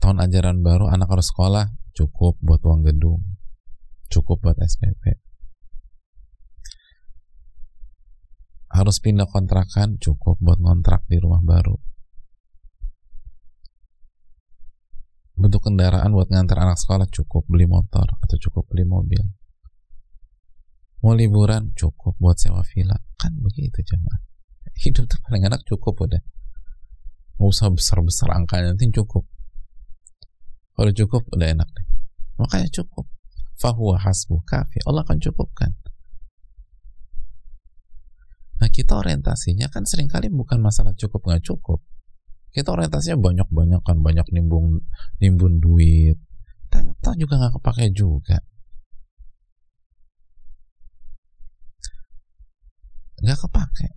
tahun 0.07 0.23
ajaran 0.23 0.63
baru 0.63 0.87
anak 0.87 1.11
harus 1.11 1.35
sekolah 1.35 1.67
cukup 1.91 2.39
buat 2.39 2.63
uang 2.63 2.87
gedung 2.87 3.27
cukup 4.07 4.39
buat 4.39 4.55
SPP 4.55 5.19
harus 8.71 9.03
pindah 9.03 9.27
kontrakan 9.27 9.99
cukup 9.99 10.39
buat 10.39 10.59
ngontrak 10.59 11.07
di 11.07 11.17
rumah 11.23 11.39
baru. 11.39 11.75
Bentuk 15.39 15.65
kendaraan 15.65 16.11
buat 16.11 16.27
ngantar 16.27 16.61
anak 16.61 16.77
sekolah 16.77 17.07
cukup 17.07 17.47
beli 17.47 17.63
motor 17.63 18.05
atau 18.05 18.37
cukup 18.37 18.67
beli 18.67 18.83
mobil. 18.83 19.23
Mau 20.99 21.15
liburan 21.15 21.71
cukup 21.77 22.19
buat 22.19 22.35
sewa 22.37 22.59
villa. 22.65 22.99
Kan 23.15 23.39
begitu 23.39 23.81
jemaah. 23.85 24.19
Hidup 24.77 25.07
tuh 25.07 25.19
paling 25.25 25.47
enak 25.47 25.63
cukup 25.63 25.97
udah. 26.03 26.21
Nggak 27.39 27.49
usah 27.49 27.71
besar-besar 27.71 28.35
angkanya 28.35 28.75
nanti 28.75 28.89
cukup 28.91 29.25
kalau 30.77 30.93
cukup 30.93 31.25
udah 31.33 31.57
enak 31.57 31.65
deh. 31.73 31.87
Makanya 32.37 32.69
cukup. 32.69 33.09
Fahuwa 33.57 33.97
hasbu 33.97 34.45
kafi 34.45 34.85
Allah 34.85 35.01
akan 35.01 35.17
cukupkan. 35.17 35.73
Nah 38.61 38.69
kita 38.69 39.01
orientasinya 39.01 39.73
kan 39.73 39.89
sering 39.89 40.05
kali 40.05 40.29
bukan 40.29 40.61
masalah 40.61 40.93
cukup 40.93 41.25
nggak 41.25 41.41
cukup. 41.41 41.81
Kita 42.53 42.77
orientasinya 42.77 43.17
banyak-banyak 43.17 43.81
kan 43.81 43.97
banyak 44.05 44.29
nimbun 44.29 44.85
nimbun 45.17 45.57
duit. 45.57 46.21
Ternyata 46.69 47.17
juga 47.17 47.41
nggak 47.41 47.57
kepake 47.57 47.85
juga. 47.97 48.37
Nggak 53.25 53.39
kepake. 53.49 53.89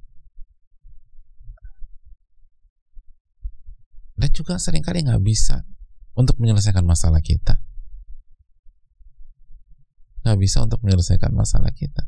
Dan 4.17 4.31
juga 4.33 4.57
sering 4.57 4.81
kali 4.81 5.05
nggak 5.05 5.21
bisa 5.21 5.61
untuk 6.21 6.37
menyelesaikan 6.37 6.85
masalah 6.85 7.25
kita. 7.25 7.59
Nggak 10.21 10.39
bisa 10.39 10.61
untuk 10.61 10.85
menyelesaikan 10.85 11.33
masalah 11.33 11.73
kita. 11.73 12.05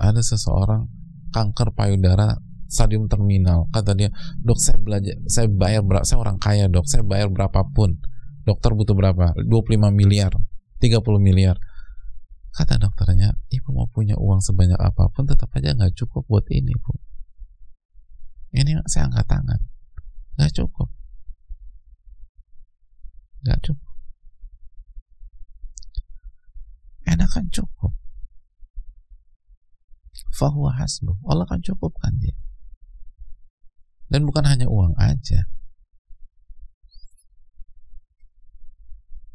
Ada 0.00 0.20
seseorang 0.20 0.90
kanker 1.30 1.72
payudara 1.72 2.34
stadium 2.66 3.06
terminal. 3.06 3.70
Kata 3.70 3.94
dia 3.94 4.10
dok 4.42 4.58
saya 4.58 4.78
belajar 4.82 5.14
saya 5.30 5.46
bayar 5.46 5.86
berapa 5.86 6.02
saya 6.02 6.18
orang 6.18 6.36
kaya 6.42 6.66
dok. 6.66 6.84
Saya 6.90 7.06
bayar 7.06 7.30
berapapun. 7.30 8.02
Dokter 8.42 8.72
butuh 8.74 8.96
berapa? 8.96 9.36
25 9.46 9.92
miliar 9.92 10.32
30 10.80 11.04
miliar 11.20 11.60
Kata 12.50 12.82
dokternya, 12.82 13.38
ibu 13.54 13.70
mau 13.70 13.86
punya 13.86 14.18
uang 14.18 14.42
sebanyak 14.42 14.78
apa 14.78 15.06
pun 15.14 15.24
tetap 15.24 15.54
aja 15.54 15.70
nggak 15.74 15.94
cukup 15.94 16.26
buat 16.26 16.46
ini, 16.50 16.74
bu. 16.74 16.98
Ini 18.50 18.82
saya 18.90 19.06
angkat 19.06 19.26
tangan, 19.30 19.60
nggak 20.34 20.52
cukup, 20.58 20.90
nggak 23.46 23.60
cukup. 23.62 23.90
Enakan 27.10 27.50
cukup. 27.50 27.92
Fahuwa 30.30 30.70
hasbu. 30.78 31.18
Allah 31.26 31.42
akan 31.42 31.58
cukupkan 31.58 32.14
dia. 32.22 32.38
Dan 34.10 34.26
bukan 34.26 34.46
hanya 34.46 34.70
uang 34.70 34.94
aja. 34.94 35.46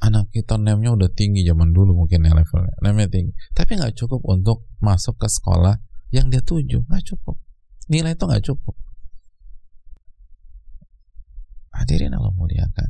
Anak 0.03 0.27
kita 0.33 0.59
nemnya 0.59 0.91
udah 0.91 1.09
tinggi 1.13 1.47
zaman 1.47 1.71
dulu 1.71 1.95
mungkin 2.03 2.27
ya 2.27 2.35
levelnya 2.35 2.75
nemnya 2.83 3.07
tinggi. 3.07 3.31
Tapi 3.55 3.79
nggak 3.79 3.95
cukup 3.95 4.21
untuk 4.27 4.67
masuk 4.83 5.15
ke 5.15 5.27
sekolah 5.31 5.79
yang 6.11 6.27
dia 6.27 6.43
tuju 6.43 6.83
nggak 6.85 7.03
cukup. 7.15 7.39
Nilai 7.87 8.17
itu 8.17 8.23
nggak 8.25 8.43
cukup. 8.43 8.75
Hadirin 11.75 12.15
Allah 12.15 12.33
muliakan. 12.35 12.89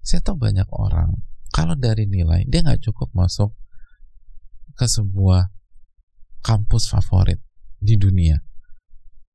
Saya 0.00 0.20
tahu 0.24 0.40
banyak 0.40 0.66
orang 0.72 1.22
kalau 1.52 1.76
dari 1.76 2.08
nilai 2.08 2.48
dia 2.48 2.64
nggak 2.64 2.82
cukup 2.82 3.12
masuk 3.12 3.52
ke 4.74 4.86
sebuah 4.88 5.52
kampus 6.40 6.88
favorit 6.88 7.38
di 7.76 8.00
dunia. 8.00 8.40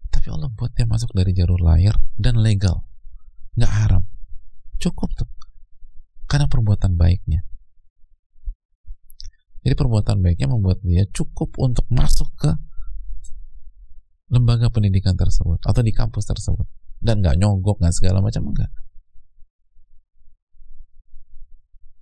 Tapi 0.10 0.28
Allah 0.32 0.50
buat 0.50 0.74
dia 0.74 0.90
masuk 0.90 1.14
dari 1.14 1.36
jalur 1.38 1.62
layar 1.62 1.96
dan 2.18 2.42
legal 2.42 2.88
nggak 3.56 3.72
haram. 3.72 4.04
Cukup 4.80 5.12
tuh. 5.16 5.30
Karena 6.28 6.46
perbuatan 6.52 7.00
baiknya. 7.00 7.44
Jadi 9.66 9.74
perbuatan 9.74 10.22
baiknya 10.22 10.48
membuat 10.52 10.84
dia 10.86 11.10
cukup 11.10 11.58
untuk 11.58 11.90
masuk 11.90 12.30
ke 12.38 12.52
lembaga 14.30 14.70
pendidikan 14.70 15.18
tersebut 15.18 15.58
atau 15.66 15.82
di 15.82 15.90
kampus 15.90 16.30
tersebut. 16.30 16.68
Dan 17.02 17.26
nggak 17.26 17.42
nyogok 17.42 17.82
nggak 17.82 17.96
segala 17.96 18.22
macam 18.22 18.50
enggak 18.54 18.70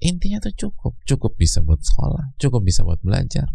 intinya 0.03 0.43
tuh 0.43 0.53
cukup. 0.53 0.93
Cukup 1.07 1.39
bisa 1.39 1.63
buat 1.63 1.79
sekolah 1.79 2.35
cukup 2.35 2.61
bisa 2.67 2.83
buat 2.83 2.99
belajar. 2.99 3.47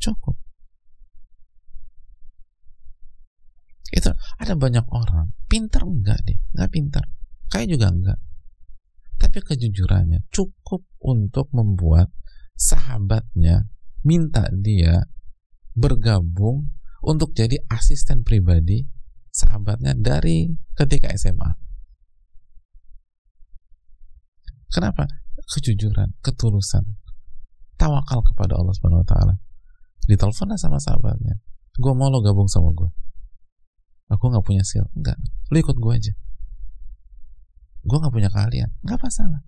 Cukup. 0.00 0.36
Itu 3.90 4.12
ada 4.50 4.58
banyak 4.58 4.82
orang. 4.90 5.30
Pintar 5.46 5.86
enggak 5.86 6.18
deh 6.26 6.34
enggak 6.58 6.70
pintar 6.74 7.04
kayak 7.54 7.70
juga 7.70 7.86
enggak. 7.94 8.18
Tapi 9.22 9.38
kejujurannya 9.46 10.26
cukup 10.34 10.82
untuk 11.06 11.46
membuat 11.54 12.10
sahabatnya 12.58 13.70
minta 14.02 14.50
dia 14.50 15.06
bergabung 15.78 16.74
untuk 17.06 17.30
jadi 17.30 17.62
asisten 17.70 18.26
pribadi 18.26 18.82
sahabatnya 19.30 19.94
dari 19.94 20.50
ketika 20.74 21.14
SMA 21.14 21.46
kenapa? 24.74 25.06
Kejujuran 25.46 26.18
ketulusan 26.26 26.98
tawakal 27.78 28.18
kepada 28.26 28.58
Allah 28.58 28.74
Subhanahu 28.74 29.06
wa 29.06 29.08
taala. 29.08 29.34
Ditelepon 30.10 30.58
sama 30.58 30.82
sahabatnya. 30.82 31.38
Gue 31.78 31.94
mau 31.94 32.10
lo 32.10 32.18
gabung 32.18 32.50
sama 32.50 32.74
gue 32.74 32.90
aku 34.10 34.24
nggak 34.28 34.44
punya 34.44 34.66
skill. 34.66 34.90
Enggak 34.98 35.16
lo 35.22 35.56
ikut 35.56 35.76
gue 35.78 35.92
aja. 35.94 36.12
Gue 37.86 37.96
nggak 37.96 38.12
punya 38.12 38.28
keahlian. 38.28 38.70
Nggak 38.82 39.00
masalah. 39.00 39.40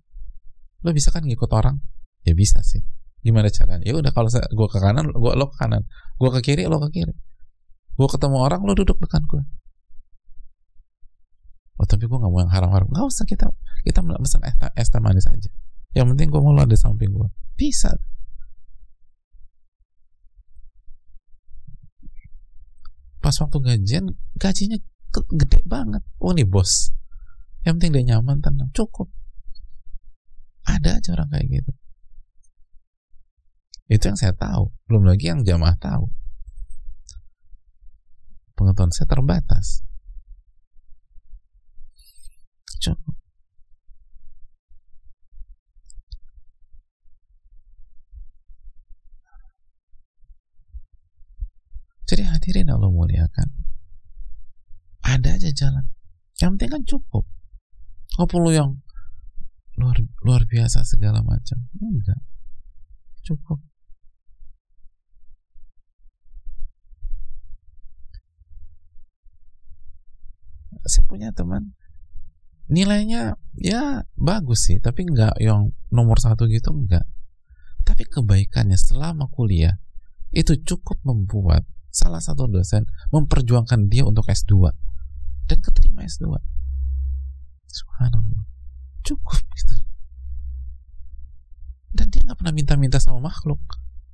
Lo 0.86 0.90
bisa 0.94 1.10
kan 1.10 1.26
ngikut 1.26 1.50
orang? 1.50 1.82
Ya 2.22 2.32
bisa 2.32 2.62
sih. 2.62 2.80
Gimana 3.22 3.50
caranya? 3.50 3.82
Ya 3.82 3.98
udah 3.98 4.14
kalau 4.14 4.30
gue 4.30 4.68
ke 4.70 4.78
kanan 4.78 5.10
gue 5.10 5.32
lo 5.34 5.46
ke 5.50 5.56
kanan. 5.58 5.82
Gue 6.16 6.30
ke 6.38 6.40
kiri 6.40 6.70
lo 6.70 6.78
ke 6.78 6.88
kiri. 6.94 7.14
Gue 7.98 8.08
ketemu 8.08 8.38
orang 8.38 8.62
lo 8.62 8.72
duduk 8.72 8.96
depan 9.02 9.26
gue 9.26 9.42
oh 11.82 11.86
tapi 11.90 12.06
gue 12.06 12.14
nggak 12.14 12.30
mau 12.30 12.40
yang 12.46 12.52
haram-haram. 12.54 12.86
Nggak 12.86 13.06
usah 13.10 13.26
kita 13.26 13.50
kita 13.82 14.06
pesan 14.06 14.46
es, 14.46 14.54
es 14.78 14.88
teh 14.88 15.02
manis 15.02 15.26
aja. 15.26 15.50
Yang 15.98 16.14
penting 16.14 16.28
gue 16.30 16.40
mau 16.40 16.54
lo 16.54 16.62
ada 16.62 16.78
samping 16.78 17.10
gue 17.10 17.28
bisa 17.58 17.90
pas 23.22 23.38
waktu 23.38 23.58
gajian 23.62 24.10
gajinya 24.36 24.76
gede 25.14 25.62
banget. 25.62 26.02
Oh 26.18 26.34
nih 26.34 26.44
bos. 26.44 26.90
Yang 27.62 27.74
penting 27.78 27.92
dia 27.94 28.04
nyaman 28.14 28.42
tenang. 28.42 28.74
Cukup. 28.74 29.06
Ada 30.66 30.98
aja 30.98 31.14
orang 31.14 31.30
kayak 31.30 31.46
gitu. 31.62 31.72
Itu 33.86 34.02
yang 34.10 34.18
saya 34.18 34.34
tahu. 34.34 34.74
Belum 34.90 35.06
lagi 35.06 35.30
yang 35.30 35.46
jamaah 35.46 35.78
tahu. 35.78 36.10
Pengetahuan 38.58 38.90
saya 38.90 39.06
terbatas. 39.06 39.86
Cukup 42.82 43.21
Jadi 52.12 52.28
hadirin 52.28 52.68
Allah 52.68 52.92
muliakan. 52.92 53.48
Ada 55.00 55.40
aja 55.40 55.48
jalan. 55.48 55.88
Yang 56.36 56.50
penting 56.60 56.70
kan 56.76 56.82
cukup. 56.84 57.24
Kok 58.20 58.28
perlu 58.28 58.52
yang 58.52 58.84
luar 59.80 59.96
luar 60.20 60.44
biasa 60.44 60.84
segala 60.84 61.24
macam? 61.24 61.72
Enggak. 61.80 62.20
Cukup. 63.24 63.64
Saya 70.84 71.08
punya 71.08 71.32
teman 71.32 71.72
nilainya 72.68 73.40
ya 73.56 74.04
bagus 74.20 74.68
sih, 74.68 74.76
tapi 74.84 75.08
enggak 75.08 75.32
yang 75.40 75.72
nomor 75.88 76.20
satu 76.20 76.44
gitu 76.44 76.76
enggak. 76.76 77.08
Tapi 77.88 78.04
kebaikannya 78.04 78.76
selama 78.76 79.32
kuliah 79.32 79.80
itu 80.36 80.60
cukup 80.60 81.00
membuat 81.08 81.64
salah 81.92 82.24
satu 82.24 82.48
dosen 82.48 82.88
memperjuangkan 83.12 83.92
dia 83.92 84.08
untuk 84.08 84.24
S2 84.26 84.72
dan 85.46 85.58
keterima 85.60 86.02
S2 86.08 86.40
subhanallah. 87.72 88.42
Cukup 89.02 89.42
gitu. 89.56 89.74
Dan 91.92 92.08
dia 92.08 92.24
nggak 92.24 92.38
pernah 92.40 92.54
minta-minta 92.54 92.96
sama 92.96 93.20
makhluk. 93.20 93.60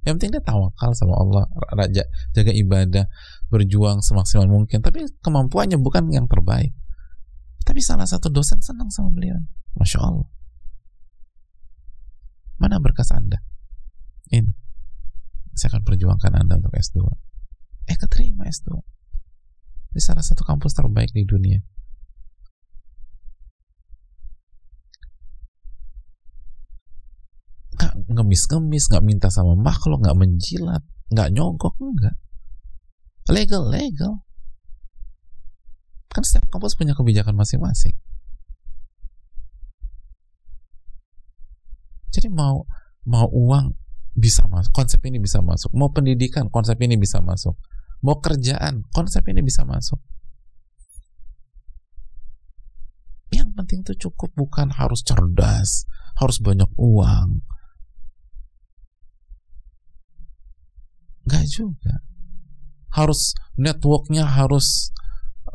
Yang 0.07 0.15
penting 0.19 0.33
dia 0.39 0.43
tawakal 0.43 0.95
sama 0.95 1.19
Allah 1.19 1.45
raja 1.75 2.07
jaga 2.33 2.55
ibadah 2.55 3.05
berjuang 3.53 4.03
semaksimal 4.03 4.51
mungkin. 4.51 4.83
Tapi 4.83 5.07
kemampuannya 5.23 5.79
bukan 5.79 6.11
yang 6.11 6.27
terbaik. 6.27 6.75
Tapi 7.63 7.81
salah 7.85 8.09
satu 8.09 8.33
dosen 8.33 8.59
senang 8.65 8.89
sama 8.89 9.13
beliau. 9.13 9.39
Masya 9.77 9.99
Allah. 10.01 10.29
Mana 12.59 12.83
berkas 12.83 13.15
anda? 13.15 13.39
Ini. 14.35 14.51
Saya 15.55 15.79
akan 15.79 15.83
perjuangkan 15.87 16.33
anda 16.39 16.59
untuk 16.59 16.75
S2 16.75 17.29
eh 17.89 17.97
keterima 17.97 18.45
S2 18.45 18.77
di 19.89 20.01
salah 20.05 20.21
satu 20.21 20.45
kampus 20.45 20.77
terbaik 20.77 21.11
di 21.17 21.25
dunia. 21.25 21.59
Nggak 27.79 27.95
ngemis-ngemis 28.13 28.85
nggak 28.93 29.05
minta 29.05 29.29
sama 29.33 29.57
makhluk 29.57 30.05
nggak 30.05 30.19
menjilat 30.19 30.85
nggak 31.09 31.33
nyogok 31.33 31.75
enggak 31.81 32.17
legal 33.33 33.65
legal. 33.65 34.25
Kan 36.13 36.25
setiap 36.25 36.49
kampus 36.53 36.77
punya 36.77 36.93
kebijakan 36.97 37.37
masing-masing. 37.37 37.97
Jadi 42.09 42.29
mau 42.33 42.65
mau 43.05 43.29
uang 43.29 43.77
bisa 44.17 44.49
masuk 44.49 44.73
konsep 44.73 45.01
ini 45.05 45.21
bisa 45.21 45.45
masuk. 45.45 45.71
Mau 45.77 45.93
pendidikan 45.93 46.49
konsep 46.49 46.77
ini 46.81 46.97
bisa 46.97 47.21
masuk 47.21 47.57
mau 48.03 48.19
kerjaan 48.23 48.87
konsep 48.95 49.27
ini 49.31 49.43
bisa 49.43 49.67
masuk. 49.67 49.99
Yang 53.29 53.51
penting 53.55 53.81
tuh 53.85 53.97
cukup 54.09 54.33
bukan 54.33 54.73
harus 54.73 55.05
cerdas 55.05 55.85
harus 56.19 56.39
banyak 56.43 56.71
uang. 56.75 57.47
Nggak 61.29 61.47
juga. 61.47 61.95
Harus 62.91 63.37
networknya 63.55 64.27
harus 64.27 64.91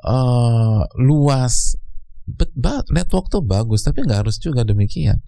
uh, 0.05 0.87
luas. 0.95 1.75
But, 2.23 2.55
network 2.87 3.27
tuh 3.27 3.43
bagus 3.43 3.83
tapi 3.83 4.07
nggak 4.07 4.23
harus 4.23 4.39
juga 4.39 4.63
demikian. 4.63 5.19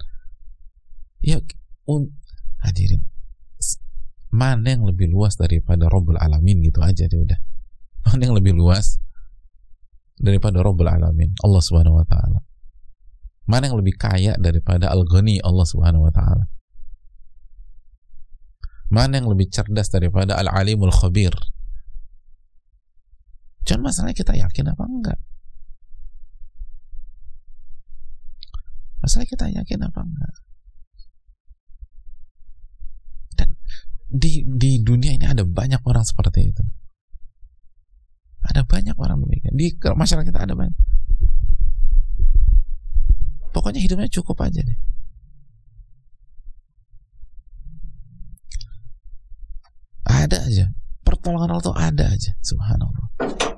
Ya 1.20 1.44
un, 1.90 2.16
hadirin 2.64 3.15
mana 4.36 4.76
yang 4.76 4.84
lebih 4.84 5.08
luas 5.08 5.40
daripada 5.40 5.88
Robbul 5.88 6.20
Alamin 6.20 6.60
gitu 6.60 6.84
aja 6.84 7.08
dia 7.08 7.16
udah. 7.16 7.40
Mana 8.06 8.28
yang 8.28 8.36
lebih 8.36 8.52
luas 8.52 9.00
daripada 10.20 10.60
Robbul 10.60 10.92
Alamin? 10.92 11.32
Allah 11.40 11.64
Subhanahu 11.64 12.04
Wa 12.04 12.06
Taala. 12.06 12.40
Mana 13.48 13.72
yang 13.72 13.80
lebih 13.80 13.96
kaya 13.96 14.36
daripada 14.36 14.92
Al-Ghani? 14.92 15.40
Allah 15.40 15.64
Subhanahu 15.64 16.12
Wa 16.12 16.14
Taala. 16.14 16.46
Mana 18.92 19.24
yang 19.24 19.32
lebih 19.32 19.50
cerdas 19.50 19.88
daripada 19.88 20.36
Al-Alimul 20.36 20.92
Khabir? 20.92 21.32
Jangan 23.66 23.90
masalahnya 23.90 24.14
kita 24.20 24.36
yakin 24.38 24.66
apa 24.70 24.84
enggak? 24.86 25.20
Masalah 29.02 29.26
kita 29.26 29.50
yakin 29.50 29.80
apa 29.90 30.00
enggak 30.06 30.45
di 34.06 34.46
di 34.46 34.80
dunia 34.86 35.18
ini 35.18 35.26
ada 35.26 35.42
banyak 35.44 35.82
orang 35.86 36.06
seperti 36.06 36.54
itu. 36.54 36.64
Ada 38.46 38.62
banyak 38.62 38.94
orang 39.02 39.26
demikian 39.26 39.58
di 39.58 39.74
masyarakat 39.74 40.30
kita 40.30 40.46
ada 40.46 40.54
banyak. 40.54 40.78
Pokoknya 43.50 43.82
hidupnya 43.82 44.12
cukup 44.12 44.46
aja 44.46 44.62
deh. 44.62 44.78
Ada 50.06 50.38
aja. 50.46 50.66
Pertolongan 51.02 51.56
Allah 51.56 51.66
tuh 51.66 51.78
ada 51.78 52.06
aja. 52.12 52.38
Subhanallah 52.46 53.55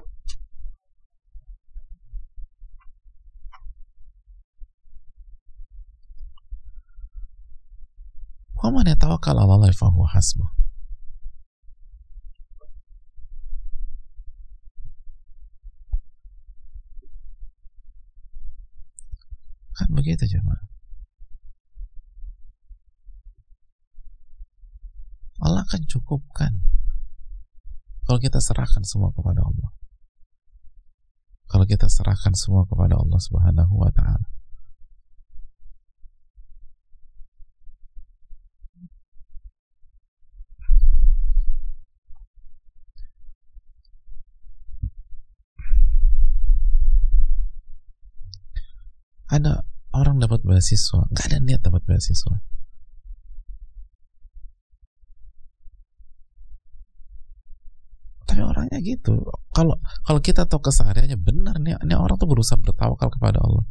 man 8.88 8.96
yatawakkal 8.96 9.36
'ala 9.36 9.52
Allah 9.60 9.76
fa 9.76 9.92
huwa 9.92 10.08
hasbuh. 10.08 10.48
Kan 19.76 19.92
begitu 19.92 20.24
jemaah. 20.24 20.64
Allah 25.44 25.68
akan 25.68 25.84
cukupkan 25.86 26.64
kalau 28.08 28.24
kita 28.24 28.40
serahkan 28.40 28.88
semua 28.88 29.12
kepada 29.12 29.44
Allah. 29.44 29.70
Kalau 31.52 31.68
kita 31.68 31.92
serahkan 31.92 32.32
semua 32.40 32.64
kepada 32.64 32.96
Allah 32.96 33.20
Subhanahu 33.20 33.84
wa 33.84 33.92
taala. 33.92 34.37
Ada 49.38 49.66
orang 49.96 50.22
dapat 50.22 50.44
beasiswa 50.44 51.08
nggak 51.10 51.26
ada 51.32 51.38
niat 51.42 51.62
dapat 51.64 51.82
beasiswa. 51.88 52.36
Tapi 58.28 58.42
orangnya 58.44 58.80
gitu. 58.84 59.24
Kalau 59.56 59.80
kalau 60.04 60.20
kita 60.20 60.44
tahu 60.44 60.60
kesehariannya 60.68 61.16
benar 61.16 61.58
nih 61.64 61.80
ini 61.80 61.96
orang 61.96 62.20
tuh 62.20 62.28
berusaha 62.28 62.60
bertawakal 62.60 63.08
kepada 63.08 63.40
Allah. 63.40 63.64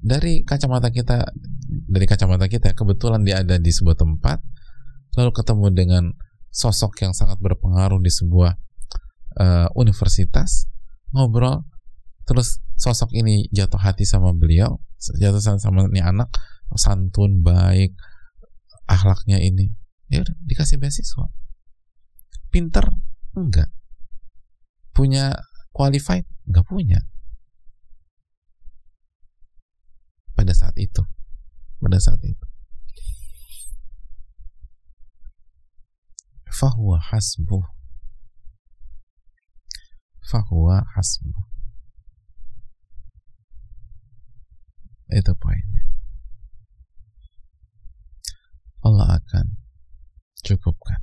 Dari 0.00 0.40
kacamata 0.48 0.88
kita 0.88 1.28
dari 1.68 2.06
kacamata 2.08 2.48
kita 2.48 2.72
kebetulan 2.72 3.20
dia 3.22 3.44
ada 3.44 3.60
di 3.60 3.68
sebuah 3.68 4.00
tempat 4.00 4.40
lalu 5.20 5.30
ketemu 5.36 5.66
dengan 5.76 6.04
sosok 6.50 7.04
yang 7.04 7.12
sangat 7.14 7.38
berpengaruh 7.38 8.00
di 8.02 8.10
sebuah 8.10 8.56
uh, 9.38 9.68
universitas 9.78 10.66
ngobrol 11.14 11.62
terus 12.28 12.60
sosok 12.76 13.12
ini 13.12 13.48
jatuh 13.52 13.80
hati 13.80 14.08
sama 14.08 14.32
beliau 14.32 14.80
jatuh 15.00 15.40
sama 15.40 15.88
ini 15.88 16.00
anak 16.04 16.30
santun 16.76 17.42
baik 17.42 17.96
akhlaknya 18.90 19.38
ini. 19.38 19.70
Ya 20.10 20.26
udah 20.26 20.34
dikasih 20.42 20.82
beasiswa. 20.82 21.30
Pinter? 22.50 22.90
Enggak. 23.38 23.70
Punya 24.90 25.38
qualified? 25.70 26.26
Enggak 26.50 26.66
punya. 26.66 26.98
Pada 30.34 30.50
saat 30.50 30.74
itu. 30.74 31.06
Pada 31.78 32.02
saat 32.02 32.18
itu. 32.26 32.46
Fahuwa 36.50 36.98
hasbuh. 36.98 37.62
Fahuwa 40.26 40.82
hasbuh 40.98 41.59
itu 45.10 45.32
poinnya. 45.34 45.82
Allah 48.80 49.20
akan 49.20 49.46
cukupkan. 50.40 51.00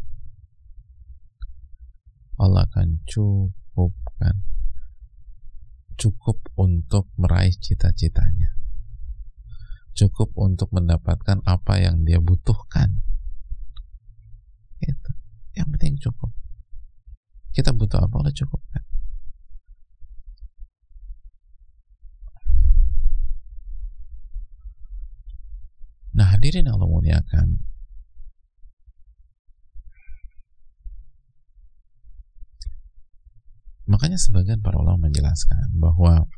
Allah 2.42 2.66
akan 2.66 3.04
cukupkan. 3.06 4.36
Cukup 5.98 6.38
untuk 6.58 7.10
meraih 7.18 7.54
cita-citanya. 7.58 8.54
Cukup 9.98 10.30
untuk 10.38 10.70
mendapatkan 10.74 11.42
apa 11.46 11.82
yang 11.82 12.06
dia 12.06 12.22
butuhkan. 12.22 13.02
Itu. 14.82 15.12
Yang 15.58 15.68
penting 15.74 15.94
cukup. 15.98 16.32
Kita 17.54 17.74
butuh 17.74 18.06
apa? 18.06 18.14
Allah 18.22 18.34
cukupkan 18.34 18.86
nah 26.18 26.27
hadirin 26.38 26.70
Allah 26.70 26.86
muliakan 26.86 27.66
makanya 33.90 34.22
sebagian 34.22 34.62
para 34.62 34.78
ulama 34.78 35.10
menjelaskan 35.10 35.74
bahwa 35.80 36.30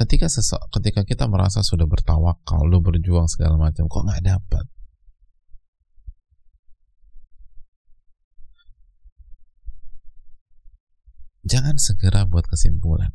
ketika 0.00 0.26
sesok, 0.32 0.58
ketika 0.80 1.04
kita 1.04 1.24
merasa 1.28 1.60
sudah 1.60 1.84
bertawakal, 1.84 2.64
lu 2.64 2.80
berjuang 2.80 3.28
segala 3.28 3.60
macam, 3.60 3.84
kok 3.84 4.04
nggak 4.08 4.24
dapat? 4.24 4.64
Jangan 11.44 11.76
segera 11.80 12.28
buat 12.28 12.44
kesimpulan. 12.48 13.12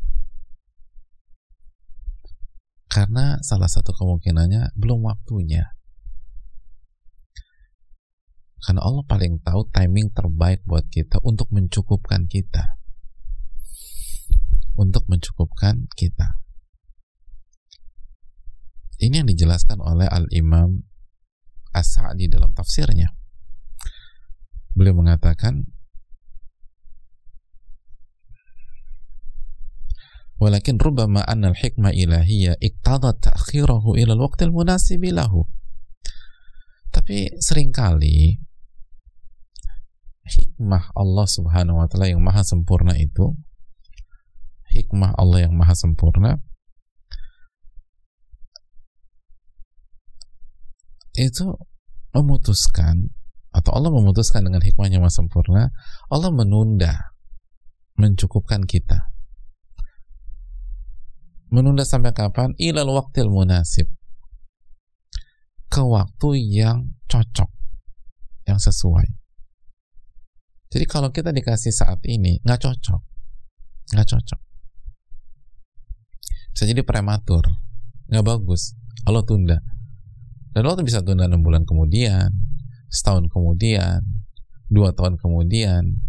Karena 2.96 3.44
salah 3.44 3.68
satu 3.68 3.92
kemungkinannya 3.92 4.72
belum 4.80 5.04
waktunya. 5.04 5.76
Karena 8.64 8.88
Allah 8.88 9.04
paling 9.04 9.44
tahu 9.44 9.68
timing 9.68 10.16
terbaik 10.16 10.64
buat 10.64 10.88
kita 10.88 11.20
untuk 11.28 11.52
mencukupkan 11.52 12.24
kita. 12.32 12.80
Untuk 14.80 15.04
mencukupkan 15.12 15.92
kita. 15.92 16.40
Ini 18.96 19.22
yang 19.22 19.28
dijelaskan 19.28 19.84
oleh 19.84 20.08
Al-Imam 20.08 20.88
As-Sa'di 21.76 22.32
dalam 22.32 22.56
tafsirnya. 22.56 23.12
Beliau 24.72 24.96
mengatakan, 24.96 25.68
Walakin 30.36 30.76
rubama 30.76 31.24
anna 31.24 31.56
al-hikmah 31.56 31.96
ilahiyya 31.96 32.60
iktadat 32.60 33.24
ta'khirahu 33.24 33.96
ila 33.96 34.12
al-waqt 34.20 34.44
al-munasib 34.44 35.00
lahu. 35.16 35.48
Tapi 36.92 37.40
sering 37.40 37.72
kali 37.72 38.44
hikmah 40.26 40.92
Allah 40.92 41.28
Subhanahu 41.30 41.80
wa 41.80 41.88
taala 41.88 42.10
yang 42.10 42.20
maha 42.20 42.42
sempurna 42.42 42.98
itu 42.98 43.38
hikmah 44.74 45.14
Allah 45.16 45.48
yang 45.48 45.54
maha 45.54 45.78
sempurna 45.78 46.42
itu 51.16 51.48
memutuskan 52.12 53.16
atau 53.56 53.72
Allah 53.72 53.94
memutuskan 53.94 54.44
dengan 54.44 54.60
hikmahnya 54.60 55.00
maha 55.00 55.14
sempurna 55.14 55.72
Allah 56.12 56.34
menunda 56.34 57.16
mencukupkan 57.96 58.68
kita 58.68 59.15
menunda 61.50 61.84
sampai 61.86 62.12
kapan? 62.16 62.54
Ilal 62.58 62.90
waktil 62.90 63.30
munasib. 63.30 63.90
Ke 65.70 65.82
waktu 65.82 66.30
yang 66.40 66.96
cocok 67.10 67.50
yang 68.46 68.62
sesuai. 68.62 69.08
Jadi 70.70 70.86
kalau 70.86 71.10
kita 71.10 71.32
dikasih 71.32 71.74
saat 71.74 72.04
ini 72.06 72.40
nggak 72.46 72.62
cocok. 72.62 73.02
Nggak 73.96 74.08
cocok. 74.12 74.42
Bisa 76.56 76.64
jadi 76.70 76.82
prematur. 76.88 77.44
Nggak 78.08 78.26
bagus. 78.26 78.78
Allah 79.06 79.24
tunda. 79.28 79.60
Dan 80.56 80.64
Allah 80.64 80.86
bisa 80.88 81.04
tunda 81.04 81.28
enam 81.28 81.44
bulan 81.44 81.68
kemudian 81.68 82.32
setahun 82.88 83.28
kemudian 83.28 84.00
dua 84.72 84.96
tahun 84.96 85.20
kemudian 85.20 86.00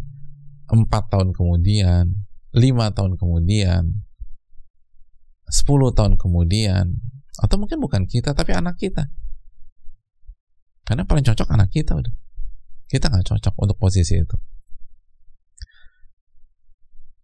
empat 0.71 1.11
tahun 1.11 1.35
kemudian 1.35 2.15
lima 2.55 2.95
tahun 2.95 3.19
kemudian 3.19 4.06
10 5.47 5.97
tahun 5.97 6.19
kemudian 6.19 6.99
atau 7.37 7.57
mungkin 7.61 7.79
bukan 7.79 8.09
kita 8.09 8.33
tapi 8.33 8.57
anak 8.57 8.81
kita. 8.81 9.07
Karena 10.87 11.03
paling 11.03 11.27
cocok 11.27 11.51
anak 11.51 11.71
kita 11.75 11.99
udah. 11.99 12.15
Kita 12.87 13.11
nggak 13.11 13.27
cocok 13.27 13.55
untuk 13.59 13.77
posisi 13.77 14.15
itu. 14.15 14.37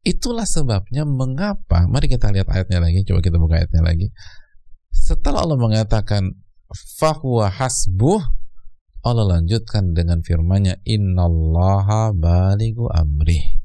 Itulah 0.03 0.43
sebabnya 0.43 1.07
mengapa 1.07 1.87
mari 1.87 2.11
kita 2.11 2.35
lihat 2.35 2.51
ayatnya 2.51 2.83
lagi 2.83 3.07
coba 3.07 3.23
kita 3.23 3.39
buka 3.39 3.63
ayatnya 3.63 3.87
lagi. 3.87 4.11
Setelah 4.91 5.47
Allah 5.47 5.59
mengatakan 5.63 6.43
fahuwa 6.99 7.47
hasbuh 7.47 8.19
Allah 9.03 9.39
lanjutkan 9.39 9.95
dengan 9.95 10.23
firman-Nya 10.23 10.83
innallaha 10.87 12.15
baligu 12.15 12.91
amrih 12.91 13.62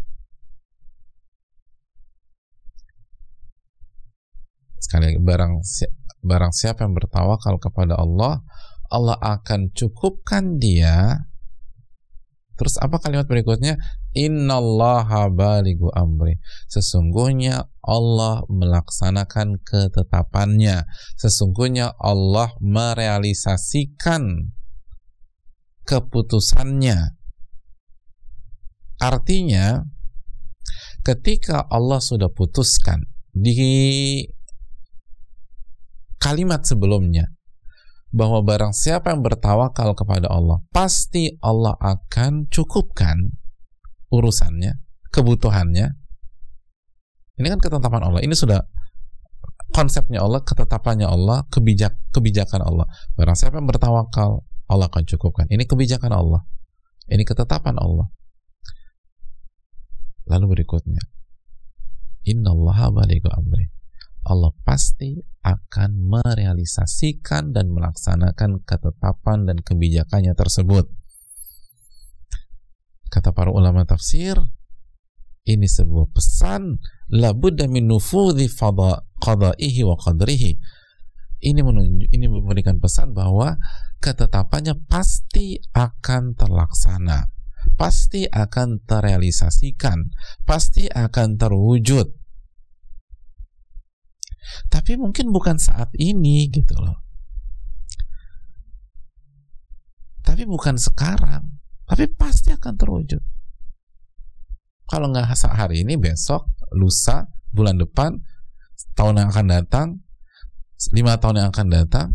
sekali 4.78 5.18
barang 5.18 5.62
barang 6.22 6.54
siapa 6.54 6.86
yang 6.86 6.94
bertawakal 6.98 7.58
kepada 7.62 7.98
Allah 7.98 8.42
Allah 8.88 9.20
akan 9.20 9.76
cukupkan 9.76 10.60
dia. 10.60 11.28
Terus 12.58 12.82
apa 12.82 12.98
kalimat 12.98 13.30
berikutnya? 13.30 13.78
Innallaha 14.18 15.30
baligu 15.30 15.94
amri. 15.94 16.42
Sesungguhnya 16.66 17.70
Allah 17.86 18.42
melaksanakan 18.50 19.62
ketetapannya. 19.62 20.90
Sesungguhnya 21.22 21.94
Allah 22.02 22.58
merealisasikan 22.58 24.50
keputusannya. 25.86 27.14
Artinya 28.98 29.86
ketika 31.06 31.62
Allah 31.70 32.02
sudah 32.02 32.34
putuskan 32.34 33.06
di 33.38 34.26
kalimat 36.18 36.66
sebelumnya 36.66 37.32
bahwa 38.12 38.40
barang 38.42 38.72
siapa 38.72 39.12
yang 39.12 39.22
bertawakal 39.22 39.94
kepada 39.94 40.32
Allah 40.32 40.64
pasti 40.72 41.36
Allah 41.44 41.76
akan 41.78 42.48
cukupkan 42.48 43.36
urusannya, 44.12 44.80
kebutuhannya. 45.12 45.88
Ini 47.38 47.48
kan 47.54 47.60
ketetapan 47.62 48.02
Allah. 48.08 48.22
Ini 48.24 48.34
sudah 48.34 48.64
konsepnya 49.76 50.24
Allah, 50.24 50.42
ketetapannya 50.42 51.06
Allah, 51.06 51.46
kebijak 51.52 51.94
kebijakan 52.16 52.66
Allah. 52.66 52.88
Barang 53.14 53.38
siapa 53.38 53.60
yang 53.62 53.70
bertawakal, 53.70 54.42
Allah 54.72 54.88
akan 54.90 55.04
cukupkan. 55.06 55.46
Ini 55.52 55.64
kebijakan 55.68 56.12
Allah. 56.16 56.42
Ini 57.08 57.24
ketetapan 57.24 57.78
Allah. 57.78 58.10
Lalu 60.28 60.60
berikutnya, 60.60 61.00
Inna 62.28 62.52
Allah 62.52 62.92
amri. 62.92 63.72
Allah 64.28 64.52
pasti 64.68 65.16
akan 65.48 65.96
merealisasikan 65.96 67.56
dan 67.56 67.72
melaksanakan 67.72 68.68
ketetapan 68.68 69.48
dan 69.48 69.58
kebijakannya 69.64 70.36
tersebut. 70.36 70.92
Kata 73.08 73.32
para 73.32 73.56
ulama 73.56 73.88
tafsir, 73.88 74.36
ini 75.48 75.64
sebuah 75.64 76.12
pesan 76.12 76.76
la 77.16 77.32
budda 77.32 77.72
min 77.72 77.88
nufudhi 77.88 78.52
qada'ihi 79.24 79.82
wa 79.88 79.96
qadrihi. 79.96 80.52
ini 81.38 81.62
menunjuk 81.62 82.10
ini 82.12 82.26
memberikan 82.28 82.82
pesan 82.82 83.14
bahwa 83.14 83.62
ketetapannya 84.02 84.74
pasti 84.90 85.62
akan 85.70 86.34
terlaksana 86.34 87.30
pasti 87.78 88.26
akan 88.26 88.82
terrealisasikan 88.90 90.10
pasti 90.50 90.90
akan 90.90 91.38
terwujud 91.38 92.10
tapi 94.72 94.96
mungkin 94.96 95.30
bukan 95.32 95.60
saat 95.60 95.92
ini 96.00 96.48
gitu 96.52 96.76
loh. 96.80 97.04
Tapi 100.24 100.44
bukan 100.44 100.76
sekarang. 100.76 101.60
Tapi 101.88 102.04
pasti 102.20 102.52
akan 102.52 102.74
terwujud. 102.76 103.24
Kalau 104.88 105.08
nggak 105.12 105.36
hari 105.56 105.88
ini 105.88 105.96
besok 105.96 106.52
lusa 106.76 107.28
bulan 107.52 107.80
depan 107.80 108.20
tahun 108.96 109.24
yang 109.24 109.30
akan 109.32 109.48
datang 109.48 109.88
lima 110.92 111.18
tahun 111.18 111.42
yang 111.44 111.50
akan 111.50 111.68
datang 111.74 112.08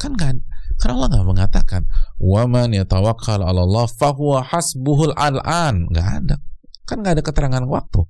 kan 0.00 0.12
kan 0.18 0.42
karena 0.80 0.98
Allah 0.98 1.08
nggak 1.14 1.28
mengatakan 1.28 1.82
waman 2.18 2.74
yatawakkal 2.74 3.46
Allah 3.46 3.86
fahuwa 3.86 4.42
hasbuhul 4.42 5.14
al'an 5.14 5.86
nggak 5.92 6.08
ada. 6.24 6.36
Kan 6.82 7.00
nggak 7.06 7.20
ada 7.20 7.24
keterangan 7.24 7.64
waktu 7.68 8.02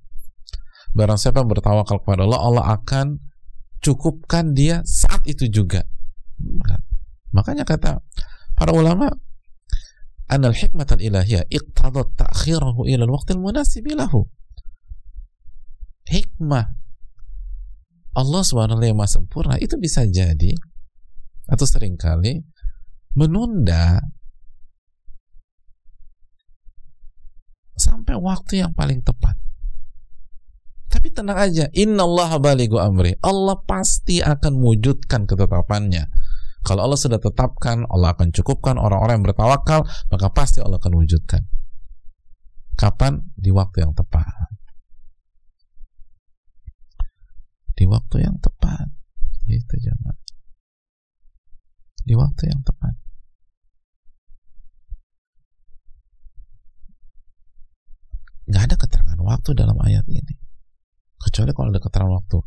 barang 0.92 1.18
siapa 1.18 1.40
yang 1.40 1.50
bertawakal 1.50 2.00
kepada 2.04 2.24
Allah 2.28 2.40
Allah 2.40 2.64
akan 2.76 3.20
cukupkan 3.82 4.52
dia 4.52 4.84
saat 4.84 5.24
itu 5.24 5.48
juga. 5.48 5.82
Makanya 7.32 7.64
kata 7.64 8.00
para 8.54 8.72
ulama 8.76 9.08
hikmat 10.32 10.88
al 10.96 11.00
ilahiyah 11.00 11.44
iqtadat 11.48 12.16
ta'khirahu 12.16 12.88
ila 12.88 13.04
al-waqtil 13.04 13.36
munasib 13.36 13.84
hikmah 16.08 16.66
Allah 18.12 18.42
SWT 18.44 18.76
yang 18.84 18.96
maha 18.96 19.08
sempurna 19.08 19.56
itu 19.56 19.80
bisa 19.80 20.04
jadi 20.04 20.52
atau 21.48 21.64
sering 21.64 21.96
kali 21.96 22.44
menunda 23.16 24.00
sampai 27.76 28.14
waktu 28.20 28.60
yang 28.60 28.72
paling 28.76 29.00
tepat. 29.00 29.41
Tapi 30.92 31.08
tenang 31.08 31.40
aja, 31.40 31.72
Inna 31.72 32.04
Allah 32.04 32.36
baligu 32.36 32.76
amri. 32.76 33.16
Allah 33.24 33.56
pasti 33.64 34.20
akan 34.20 34.60
mewujudkan 34.60 35.24
ketetapannya. 35.24 36.04
Kalau 36.62 36.84
Allah 36.84 37.00
sudah 37.00 37.16
tetapkan, 37.16 37.88
Allah 37.88 38.12
akan 38.12 38.28
cukupkan 38.30 38.76
orang-orang 38.76 39.18
yang 39.18 39.26
bertawakal, 39.32 39.88
maka 40.12 40.26
pasti 40.30 40.60
Allah 40.60 40.76
akan 40.76 41.00
wujudkan. 41.00 41.42
Kapan? 42.76 43.24
Di 43.34 43.48
waktu 43.50 43.88
yang 43.88 43.96
tepat. 43.96 44.52
di 47.82 47.84
waktu 47.90 48.22
yang 48.22 48.38
tepat 48.38 48.86
gitu 49.50 49.74
jemaah 49.80 50.14
di 52.06 52.14
waktu 52.14 52.46
yang 52.46 52.62
tepat 52.62 52.94
nggak 58.46 58.62
ada 58.70 58.76
keterangan 58.78 59.18
waktu 59.18 59.50
dalam 59.58 59.74
ayat 59.82 60.06
ini 60.06 60.38
kecuali 61.32 61.56
kalau 61.56 61.72
ada 61.72 61.80
keterangan 61.80 62.12
waktu. 62.20 62.38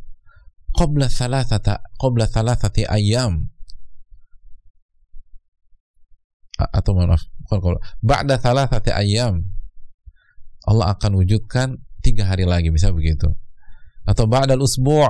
Qabla 0.77 1.09
thalathata 1.09 1.81
qabla 1.97 2.29
thalathati 2.29 2.85
ayam 2.85 3.49
atau 6.55 6.95
maaf 6.95 7.19
kalau 7.51 7.81
ba'da 7.99 8.39
thalathati 8.39 8.93
ayam 8.95 9.43
Allah 10.63 10.95
akan 10.95 11.19
wujudkan 11.19 11.81
tiga 12.05 12.29
hari 12.29 12.45
lagi 12.45 12.69
bisa 12.69 12.93
begitu. 12.93 13.33
Atau 14.05 14.29
ba'dal 14.29 14.61
usbu' 14.61 15.09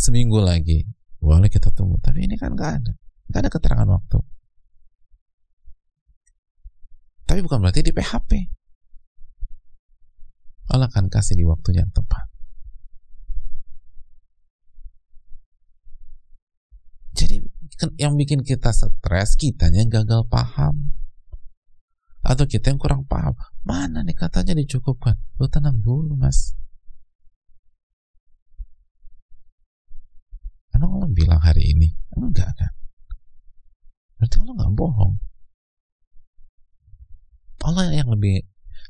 seminggu 0.00 0.40
lagi. 0.40 0.88
Boleh 1.20 1.52
kita 1.52 1.68
tunggu 1.68 2.00
tapi 2.00 2.24
ini 2.24 2.40
kan 2.40 2.56
nggak 2.56 2.70
ada. 2.80 2.92
Nggak 3.28 3.40
ada 3.44 3.50
keterangan 3.52 3.88
waktu. 3.92 4.18
Tapi 7.28 7.40
bukan 7.44 7.60
berarti 7.60 7.80
di 7.84 7.92
PHP 7.92 8.30
Allah 10.72 10.88
akan 10.88 11.12
kasih 11.12 11.36
di 11.36 11.44
waktu 11.44 11.76
yang 11.76 11.88
tepat 11.92 12.33
jadi 17.14 17.40
yang 17.98 18.18
bikin 18.18 18.42
kita 18.42 18.74
stres 18.74 19.38
kitanya 19.38 19.86
gagal 19.86 20.26
paham 20.26 20.94
atau 22.24 22.44
kita 22.44 22.74
yang 22.74 22.80
kurang 22.80 23.02
paham 23.06 23.38
mana 23.62 24.02
nih 24.02 24.16
katanya 24.16 24.58
dicukupkan 24.58 25.14
lu 25.38 25.46
tenang 25.46 25.78
dulu 25.78 26.18
mas 26.18 26.58
Emang 30.74 30.90
Allah 30.98 31.10
bilang 31.14 31.38
hari 31.38 31.70
ini? 31.70 31.94
Enggak 32.18 32.50
kan? 32.58 32.72
Berarti 34.18 34.36
Allah 34.42 34.54
nggak 34.58 34.74
bohong. 34.74 35.14
Allah 37.64 37.94
yang 37.94 38.10
lebih 38.10 38.42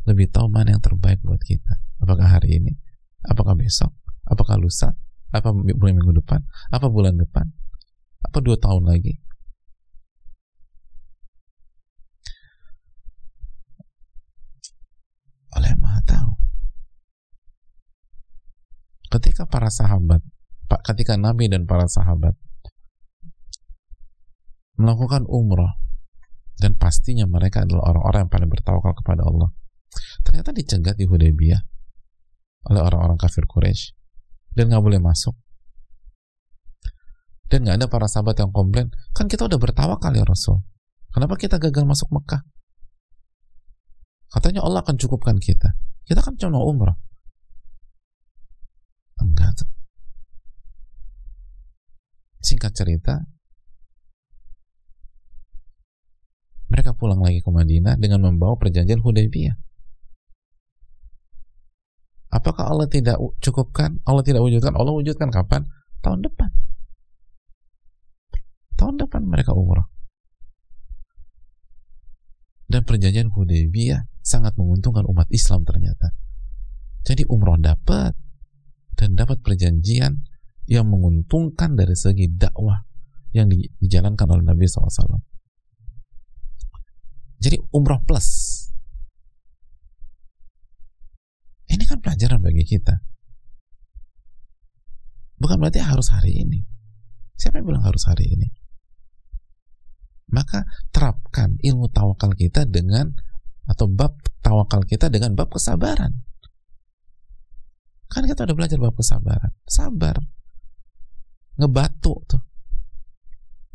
lebih 0.08 0.26
tahu 0.32 0.48
mana 0.48 0.74
yang 0.74 0.82
terbaik 0.82 1.20
buat 1.20 1.40
kita. 1.44 1.76
Apakah 2.00 2.40
hari 2.40 2.58
ini? 2.58 2.72
Apakah 3.28 3.52
besok? 3.54 3.92
Apakah 4.24 4.56
lusa? 4.56 4.96
Apa 5.30 5.52
bulan 5.52 5.94
minggu 6.00 6.24
depan? 6.24 6.40
Apa 6.72 6.88
bulan 6.88 7.20
depan? 7.20 7.52
Apa 8.24 8.38
dua 8.40 8.56
tahun 8.56 8.88
lagi? 8.88 9.20
Yang 15.54 15.80
maha 15.80 16.00
tahu. 16.04 16.32
Ketika 19.10 19.46
para 19.46 19.70
sahabat 19.70 20.20
ketika 20.84 21.14
Nabi 21.14 21.46
dan 21.46 21.68
para 21.68 21.87
sahabat 21.87 22.34
melakukan 24.74 25.22
umroh 25.30 25.70
dan 26.58 26.74
pastinya 26.74 27.28
mereka 27.28 27.62
adalah 27.62 27.94
orang-orang 27.94 28.26
yang 28.26 28.32
paling 28.32 28.50
bertawakal 28.50 28.92
kepada 28.98 29.22
Allah 29.22 29.54
ternyata 30.26 30.50
dicegat 30.50 30.98
di 30.98 31.06
Hudaybiyah 31.06 31.62
oleh 32.74 32.80
orang-orang 32.82 33.20
kafir 33.20 33.46
Quraisy 33.46 33.94
dan 34.56 34.72
nggak 34.72 34.82
boleh 34.82 34.98
masuk 34.98 35.38
dan 37.52 37.64
nggak 37.64 37.76
ada 37.83 37.87
para 37.90 38.07
sahabat 38.09 38.38
yang 38.40 38.50
komplain 38.50 38.88
kan 39.12 39.28
kita 39.28 39.44
udah 39.44 39.59
bertawakal 39.61 40.12
ya 40.14 40.24
Rasul 40.24 40.64
kenapa 41.12 41.35
kita 41.37 41.61
gagal 41.61 41.85
masuk 41.85 42.09
Mekah 42.12 42.42
katanya 44.33 44.64
Allah 44.64 44.83
akan 44.83 44.96
cukupkan 44.96 45.38
kita 45.38 45.76
kita 46.04 46.20
kan 46.20 46.35
cuma 46.37 46.61
umrah 46.61 46.96
enggak 49.20 49.54
tuh 49.57 49.74
Singkat 52.44 52.76
cerita, 52.76 53.24
mereka 56.68 56.92
pulang 56.92 57.24
lagi 57.24 57.40
ke 57.40 57.48
Madinah 57.48 57.96
dengan 57.96 58.20
membawa 58.20 58.52
perjanjian 58.61 59.00
Hudaybiyah. 59.00 59.57
Apakah 62.37 62.68
Allah 62.68 62.85
tidak 62.85 63.16
cukupkan? 63.40 63.96
Allah 64.04 64.20
tidak 64.20 64.44
wujudkan? 64.44 64.76
Allah 64.76 64.92
wujudkan 64.92 65.33
kapan? 65.33 65.64
Tahun 66.04 66.20
depan. 66.20 66.52
Tahun 68.74 68.94
depan 68.98 69.22
mereka 69.26 69.54
umrah. 69.54 69.87
Dan 72.64 72.82
perjanjian 72.82 73.30
Hudaybiyah 73.30 74.08
sangat 74.24 74.56
menguntungkan 74.58 75.06
umat 75.06 75.29
Islam 75.31 75.62
ternyata. 75.62 76.16
Jadi 77.04 77.29
umroh 77.29 77.60
dapat 77.60 78.16
dan 78.96 79.12
dapat 79.12 79.44
perjanjian 79.44 80.25
yang 80.64 80.88
menguntungkan 80.88 81.77
dari 81.77 81.92
segi 81.92 82.33
dakwah 82.33 82.81
yang 83.37 83.52
di, 83.52 83.68
dijalankan 83.79 84.27
oleh 84.33 84.44
Nabi 84.48 84.64
SAW. 84.64 85.20
Jadi 87.37 87.60
umroh 87.77 88.00
plus. 88.08 88.56
Ini 91.68 91.85
kan 91.85 92.00
pelajaran 92.00 92.40
bagi 92.40 92.64
kita. 92.64 92.96
Bukan 95.37 95.60
berarti 95.60 95.85
harus 95.85 96.08
hari 96.08 96.40
ini. 96.40 96.64
Siapa 97.37 97.60
yang 97.60 97.68
bilang 97.68 97.85
harus 97.85 98.08
hari 98.08 98.25
ini? 98.31 98.48
Maka 100.35 100.66
terapkan 100.90 101.54
ilmu 101.62 101.87
tawakal 101.94 102.35
kita 102.35 102.66
dengan 102.66 103.14
atau 103.70 103.87
bab 103.87 104.18
tawakal 104.42 104.82
kita 104.82 105.06
dengan 105.06 105.38
bab 105.38 105.54
kesabaran. 105.54 106.26
Kan 108.10 108.26
kita 108.26 108.42
udah 108.42 108.56
belajar 108.58 108.78
bab 108.82 108.98
kesabaran. 108.98 109.54
Sabar. 109.70 110.18
Ngebatu 111.54 112.14
tuh. 112.26 112.42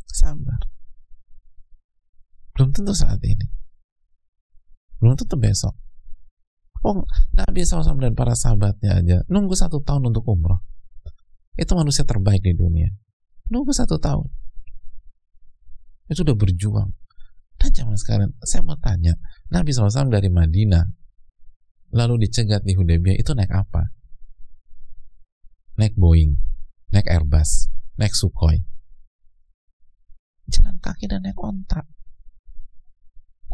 Sabar. 0.04 0.60
Belum 2.52 2.76
tentu 2.76 2.92
saat 2.92 3.24
ini. 3.24 3.48
Belum 5.00 5.16
tentu 5.16 5.40
besok. 5.40 5.72
Oh 6.84 7.04
Nabi 7.36 7.64
SAW 7.64 8.00
dan 8.00 8.16
para 8.16 8.32
sahabatnya 8.32 9.04
aja 9.04 9.16
nunggu 9.28 9.56
satu 9.56 9.80
tahun 9.80 10.12
untuk 10.12 10.28
umroh. 10.28 10.60
Itu 11.56 11.72
manusia 11.76 12.04
terbaik 12.04 12.40
di 12.40 12.52
dunia. 12.56 12.88
Nunggu 13.48 13.72
satu 13.72 13.96
tahun 13.96 14.28
itu 16.10 16.26
udah 16.26 16.36
berjuang 16.36 16.90
dan 17.56 17.70
zaman 17.70 17.96
sekarang 17.96 18.30
saya 18.42 18.66
mau 18.66 18.76
tanya 18.76 19.14
Nabi 19.54 19.70
SAW 19.70 20.10
dari 20.10 20.28
Madinah 20.28 20.84
lalu 21.94 22.26
dicegat 22.26 22.66
di 22.66 22.74
Hudaybiyah 22.74 23.16
itu 23.16 23.30
naik 23.32 23.54
apa 23.54 23.94
naik 25.78 25.94
Boeing 25.94 26.50
naik 26.90 27.06
Airbus, 27.06 27.70
naik 27.96 28.14
Sukhoi. 28.14 28.58
Jalan 30.50 30.82
kaki 30.82 31.06
dan 31.06 31.22
naik 31.22 31.38
ontak. 31.38 31.86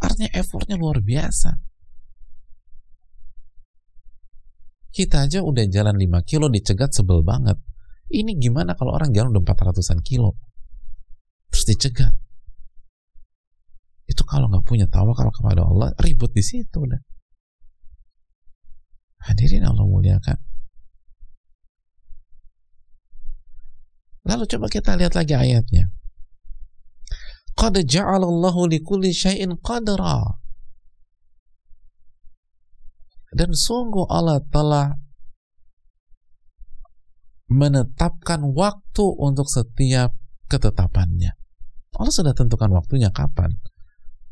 Artinya 0.00 0.32
effortnya 0.32 0.76
luar 0.80 1.04
biasa. 1.04 1.60
Kita 4.92 5.28
aja 5.28 5.44
udah 5.44 5.68
jalan 5.68 5.96
5 6.00 6.24
kilo 6.24 6.48
dicegat 6.48 6.96
sebel 6.96 7.20
banget. 7.20 7.60
Ini 8.08 8.32
gimana 8.40 8.72
kalau 8.72 8.96
orang 8.96 9.12
jalan 9.12 9.36
udah 9.36 9.44
400-an 9.44 10.00
kilo? 10.00 10.40
Terus 11.52 11.64
dicegat. 11.68 12.16
Itu 14.06 14.22
kalau 14.22 14.46
nggak 14.46 14.64
punya 14.66 14.86
tawakal 14.86 15.28
kepada 15.34 15.66
Allah, 15.66 15.90
ribut 15.98 16.30
di 16.30 16.42
situ. 16.42 16.78
Hadirin 19.26 19.66
Allah 19.66 19.82
muliakan. 19.82 20.38
Lalu 24.26 24.44
coba 24.46 24.66
kita 24.70 24.98
lihat 24.98 25.14
lagi 25.14 25.34
ayatnya. 25.34 25.90
Qad 27.56 27.78
ja'alallahu 27.82 28.68
likulli 28.70 29.14
syai'in 29.14 29.58
qadra 29.62 30.38
dan 33.36 33.50
sungguh 33.52 34.08
Allah 34.08 34.40
telah 34.48 34.96
menetapkan 37.46 38.42
waktu 38.50 39.04
untuk 39.20 39.46
setiap 39.46 40.16
ketetapannya. 40.50 41.36
Allah 41.96 42.12
sudah 42.12 42.34
tentukan 42.34 42.72
waktunya 42.74 43.12
kapan. 43.14 43.54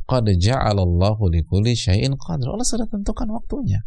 Qad 0.05 0.29
ja'alallahu 0.29 1.33
likulli 1.33 1.73
syai'in 1.73 2.17
qadra. 2.21 2.53
Allah 2.53 2.69
sudah 2.69 2.85
tentukan 2.85 3.29
waktunya. 3.33 3.81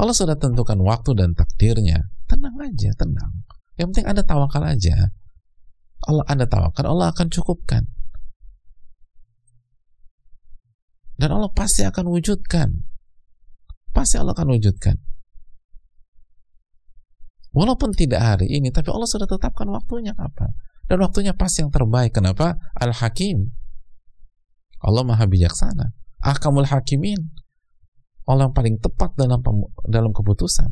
Allah 0.00 0.16
sudah 0.16 0.34
tentukan 0.34 0.80
waktu 0.82 1.14
dan 1.14 1.36
takdirnya. 1.36 2.10
Tenang 2.26 2.56
aja, 2.58 2.90
tenang. 2.96 3.44
Yang 3.76 3.86
penting 3.92 4.06
Anda 4.08 4.22
tawakal 4.24 4.64
aja. 4.64 5.12
Allah 6.08 6.24
Anda 6.26 6.48
tawakal, 6.48 6.82
Allah 6.88 7.14
akan 7.14 7.28
cukupkan. 7.30 7.86
Dan 11.14 11.28
Allah 11.30 11.52
pasti 11.54 11.86
akan 11.86 12.10
wujudkan. 12.10 12.82
Pasti 13.94 14.18
Allah 14.18 14.34
akan 14.34 14.58
wujudkan. 14.58 14.98
Walaupun 17.52 17.92
tidak 17.92 18.24
hari 18.24 18.48
ini, 18.48 18.72
tapi 18.72 18.88
Allah 18.88 19.04
sudah 19.04 19.28
tetapkan 19.28 19.68
waktunya 19.68 20.16
kapan. 20.16 20.56
Dan 20.92 21.00
waktunya 21.00 21.32
pas 21.32 21.48
yang 21.56 21.72
terbaik. 21.72 22.12
Kenapa? 22.12 22.60
Al-Hakim. 22.76 23.48
Allah 24.84 25.08
maha 25.08 25.24
bijaksana. 25.24 25.96
Ahkamul 26.20 26.68
Hakimin. 26.68 27.32
Allah 28.28 28.52
yang 28.52 28.52
paling 28.52 28.76
tepat 28.76 29.16
dalam 29.16 29.40
dalam 29.88 30.12
keputusan. 30.12 30.68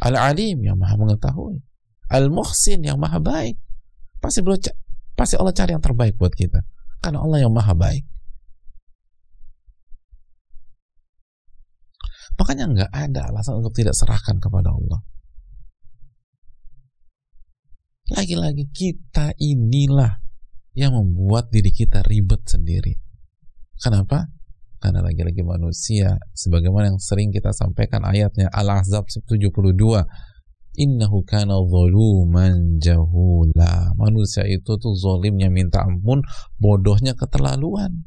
Al-Alim 0.00 0.64
yang 0.64 0.80
maha 0.80 0.96
mengetahui. 0.96 1.60
Al-Muhsin 2.08 2.80
yang 2.80 2.96
maha 2.96 3.20
baik. 3.20 3.60
Pasti, 4.24 4.40
pasti 5.12 5.36
Allah 5.36 5.52
cari 5.52 5.76
yang 5.76 5.84
terbaik 5.84 6.16
buat 6.16 6.32
kita. 6.32 6.64
Karena 7.04 7.20
Allah 7.20 7.44
yang 7.44 7.52
maha 7.52 7.76
baik. 7.76 8.08
Makanya 12.40 12.64
nggak 12.72 12.88
ada 12.88 13.20
alasan 13.28 13.60
untuk 13.60 13.76
tidak 13.76 13.92
serahkan 13.92 14.40
kepada 14.40 14.72
Allah. 14.72 15.04
Lagi-lagi 18.12 18.70
kita 18.70 19.34
inilah 19.40 20.22
yang 20.76 20.94
membuat 20.94 21.50
diri 21.50 21.74
kita 21.74 22.06
ribet 22.06 22.46
sendiri. 22.46 22.94
Kenapa? 23.82 24.30
Karena 24.78 25.02
lagi-lagi 25.02 25.42
manusia 25.42 26.20
sebagaimana 26.36 26.94
yang 26.94 27.00
sering 27.00 27.32
kita 27.32 27.50
sampaikan 27.50 28.04
ayatnya 28.06 28.52
Al-Ahzab 28.52 29.08
72 29.10 29.50
Innahu 30.76 31.24
kana 31.24 31.56
zoluman 31.56 32.76
jahula. 32.76 33.96
Manusia 33.96 34.44
itu 34.44 34.76
tuh 34.76 34.92
zolimnya 34.92 35.48
minta 35.48 35.80
ampun, 35.80 36.20
bodohnya 36.60 37.16
keterlaluan. 37.16 38.04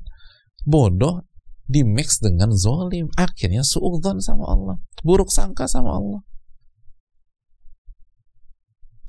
Bodoh 0.70 1.26
di 1.70 1.86
mix 1.86 2.18
dengan 2.18 2.50
zolim 2.50 3.14
akhirnya 3.14 3.62
suudzon 3.62 4.18
sama 4.18 4.50
Allah 4.50 4.76
buruk 5.06 5.30
sangka 5.30 5.70
sama 5.70 6.02
Allah 6.02 6.26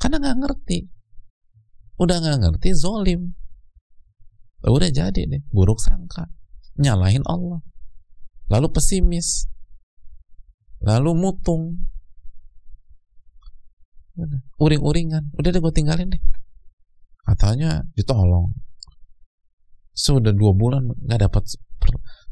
karena 0.00 0.16
nggak 0.16 0.38
ngerti. 0.40 0.78
Udah 2.00 2.16
nggak 2.24 2.38
ngerti 2.40 2.68
zolim. 2.72 3.36
Udah 4.64 4.88
jadi 4.88 5.28
deh 5.28 5.44
buruk 5.52 5.76
sangka. 5.76 6.32
Nyalahin 6.80 7.24
Allah. 7.28 7.60
Lalu 8.48 8.72
pesimis. 8.72 9.44
Lalu 10.80 11.12
mutung. 11.12 11.92
Uring-uringan. 14.56 15.36
Udah 15.36 15.48
deh 15.52 15.60
gue 15.60 15.72
tinggalin 15.76 16.08
deh. 16.08 16.22
Katanya 17.28 17.84
ditolong. 17.92 18.56
Sudah 19.92 20.32
dua 20.32 20.56
bulan 20.56 20.88
nggak 20.88 21.28
dapat 21.28 21.44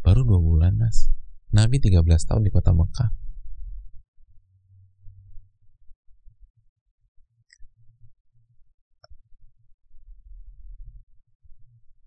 Baru 0.00 0.24
dua 0.24 0.40
bulan 0.40 0.72
mas. 0.80 1.12
Nabi 1.52 1.80
13 1.80 2.04
tahun 2.28 2.44
di 2.44 2.52
kota 2.52 2.72
Mekah. 2.72 3.08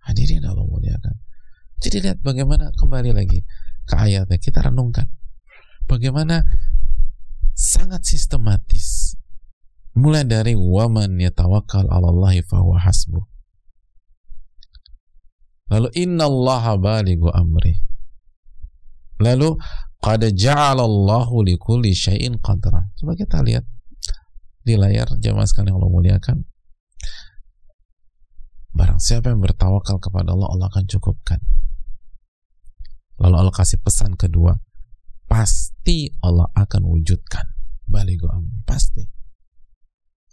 Hadirin 0.01 0.45
Allah 0.45 0.66
muliakan. 0.66 1.16
Jadi 1.82 1.97
lihat 2.05 2.21
bagaimana 2.21 2.69
kembali 2.77 3.11
lagi 3.11 3.41
ke 3.89 3.95
ayatnya 3.97 4.38
kita 4.38 4.61
renungkan. 4.61 5.09
Bagaimana 5.89 6.45
sangat 7.57 8.05
sistematis 8.05 9.17
mulai 9.97 10.23
dari 10.23 10.55
waman 10.55 11.19
yatawakal 11.19 11.84
'alallahi 11.89 12.45
fahuwa 12.47 12.79
hasbuh 12.79 13.25
Lalu 15.71 15.88
inna 15.95 16.27
Allah 16.27 16.75
balighu 16.75 17.32
amri. 17.32 17.79
Lalu 19.23 19.55
qad 20.03 20.19
ja'alallahu 20.27 21.47
likulli 21.47 21.95
syai'in 21.95 22.36
qadra. 22.43 22.91
Coba 22.99 23.15
kita 23.15 23.39
lihat 23.39 23.63
di 24.67 24.75
layar 24.75 25.15
jamaah 25.15 25.47
sekalian 25.47 25.79
Allah 25.79 25.88
muliakan. 25.88 26.43
Barang 28.75 28.99
siapa 28.99 29.32
yang 29.32 29.39
bertawakal 29.39 29.99
kepada 30.03 30.36
Allah, 30.36 30.51
Allah 30.51 30.67
akan 30.67 30.86
cukupkan. 30.91 31.39
Lalu 33.22 33.36
Allah 33.38 33.53
kasih 33.53 33.78
pesan 33.86 34.17
kedua, 34.17 34.57
pasti 35.30 36.09
Allah 36.26 36.49
akan 36.57 36.82
wujudkan. 36.89 37.45
Balighu 37.86 38.26
amri, 38.26 38.65
pasti. 38.65 39.05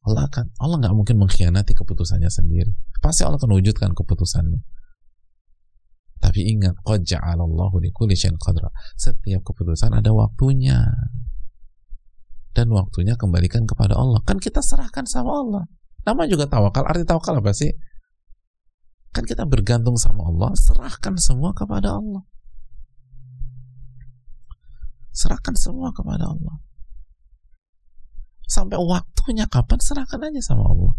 Allah 0.08 0.24
akan 0.24 0.56
Allah 0.56 0.76
nggak 0.80 0.94
mungkin 0.96 1.20
mengkhianati 1.20 1.76
keputusannya 1.76 2.32
sendiri. 2.32 2.72
Pasti 3.04 3.28
Allah 3.28 3.36
akan 3.36 3.52
wujudkan 3.60 3.92
keputusannya. 3.92 4.64
Tapi 6.18 6.40
ingat, 6.50 6.80
qadra. 6.82 8.72
Setiap 8.96 9.44
keputusan 9.44 9.92
ada 9.94 10.10
waktunya. 10.16 10.88
Dan 12.56 12.74
waktunya 12.74 13.14
kembalikan 13.14 13.68
kepada 13.68 13.94
Allah. 13.94 14.18
Kan 14.26 14.42
kita 14.42 14.58
serahkan 14.64 15.06
sama 15.06 15.30
Allah. 15.30 15.62
Nama 16.02 16.22
juga 16.26 16.48
tawakal. 16.50 16.88
Arti 16.88 17.04
tawakal 17.06 17.38
apa 17.38 17.52
sih? 17.54 17.70
Kan 19.12 19.28
kita 19.28 19.46
bergantung 19.46 19.94
sama 19.94 20.26
Allah, 20.26 20.50
serahkan 20.58 21.14
semua 21.20 21.54
kepada 21.54 22.00
Allah. 22.00 22.24
Serahkan 25.18 25.58
semua 25.58 25.90
kepada 25.90 26.30
Allah. 26.30 26.62
Sampai 28.46 28.78
waktunya 28.78 29.50
kapan 29.50 29.82
serahkan 29.82 30.30
aja 30.30 30.54
sama 30.54 30.62
Allah. 30.70 30.94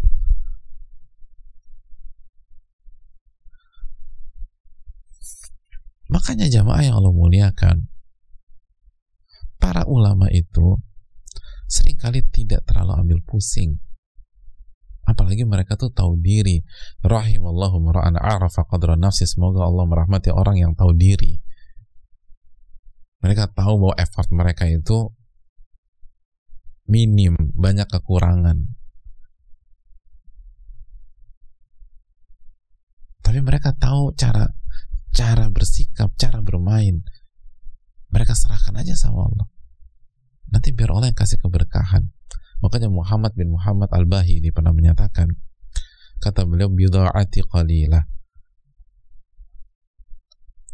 Makanya 6.12 6.52
jamaah 6.52 6.84
yang 6.84 7.00
Allah 7.00 7.14
muliakan, 7.16 7.88
para 9.56 9.88
ulama 9.88 10.28
itu 10.28 10.76
sering 11.70 11.96
kali 11.96 12.20
tidak 12.28 12.68
terlalu 12.68 13.00
ambil 13.00 13.18
pusing. 13.24 13.80
Apalagi 15.08 15.48
mereka 15.48 15.80
tuh 15.80 15.90
tahu 15.90 16.20
diri. 16.20 16.60
Rahimallahu 17.02 17.82
mara'an 17.82 18.20
arafa 18.20 18.68
qadra 18.68 19.00
nafsi. 19.00 19.24
Semoga 19.24 19.64
Allah 19.64 19.88
merahmati 19.88 20.28
orang 20.30 20.60
yang 20.60 20.72
tahu 20.76 20.92
diri. 20.94 21.40
Mereka 23.20 23.52
tahu 23.52 23.74
bahwa 23.76 23.94
effort 24.00 24.28
mereka 24.32 24.64
itu 24.64 25.12
minim, 26.88 27.36
banyak 27.54 27.86
kekurangan. 27.86 28.64
Tapi 33.20 33.38
mereka 33.44 33.76
tahu 33.76 34.16
cara 34.16 34.48
cara 35.14 35.46
bersikap, 35.52 36.10
cara 36.18 36.42
bermain, 36.42 37.04
mereka 38.10 38.34
serahkan 38.34 38.74
aja 38.82 38.98
sama 38.98 39.30
Allah. 39.30 39.46
Nanti 40.50 40.74
biar 40.74 40.90
Allah 40.90 41.14
yang 41.14 41.18
kasih 41.18 41.38
keberkahan. 41.38 42.10
Makanya 42.60 42.90
Muhammad 42.90 43.32
bin 43.38 43.54
Muhammad 43.54 43.88
Al-Bahili 43.94 44.50
pernah 44.50 44.74
menyatakan, 44.74 45.30
kata 46.18 46.42
beliau, 46.44 46.68
bida'ati 46.68 47.40
qalilah. 47.46 48.04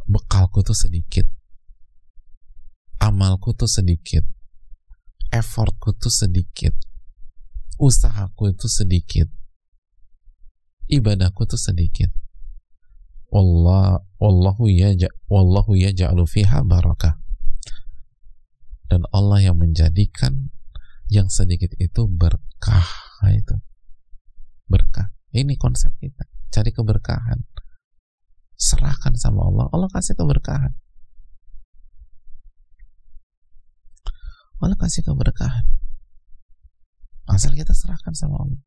Bekalku 0.08 0.64
tuh 0.64 0.74
sedikit. 0.74 1.35
Amalku 2.96 3.52
tuh 3.52 3.68
sedikit. 3.68 4.24
Effortku 5.28 5.92
tuh 5.96 6.12
sedikit. 6.12 6.72
usahaku 7.76 8.56
itu 8.56 8.72
sedikit. 8.72 9.28
Ibadahku 10.88 11.44
itu 11.44 11.60
sedikit. 11.60 12.08
Allah 13.28 14.00
wallahu 14.16 14.72
yaja 14.72 15.12
wallahu 15.28 15.76
yaj'alu 15.76 16.24
fiha 16.24 16.64
barakah. 16.64 17.20
Dan 18.88 19.04
Allah 19.12 19.44
yang 19.44 19.60
menjadikan 19.60 20.48
yang 21.12 21.28
sedikit 21.28 21.76
itu 21.76 22.08
berkah 22.08 22.88
itu. 23.28 23.60
Berkah. 24.72 25.12
Ini 25.36 25.60
konsep 25.60 25.92
kita. 26.00 26.24
Cari 26.48 26.72
keberkahan. 26.72 27.44
Serahkan 28.56 29.20
sama 29.20 29.44
Allah. 29.44 29.68
Allah 29.68 29.92
kasih 29.92 30.16
keberkahan 30.16 30.72
Allah 34.60 34.78
kasih 34.80 35.04
keberkahan. 35.04 35.64
Asal 37.28 37.52
kita 37.52 37.76
serahkan 37.76 38.14
sama 38.16 38.40
Allah. 38.40 38.62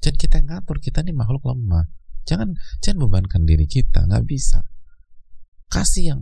Jadi 0.00 0.16
kita 0.16 0.40
ngatur 0.40 0.80
kita 0.80 1.04
ini 1.04 1.12
makhluk 1.12 1.44
lemah. 1.44 1.90
Jangan 2.24 2.56
jangan 2.80 3.08
bebankan 3.08 3.44
diri 3.44 3.68
kita 3.68 4.08
nggak 4.08 4.24
bisa. 4.24 4.64
Kasih 5.68 6.14
yang 6.16 6.20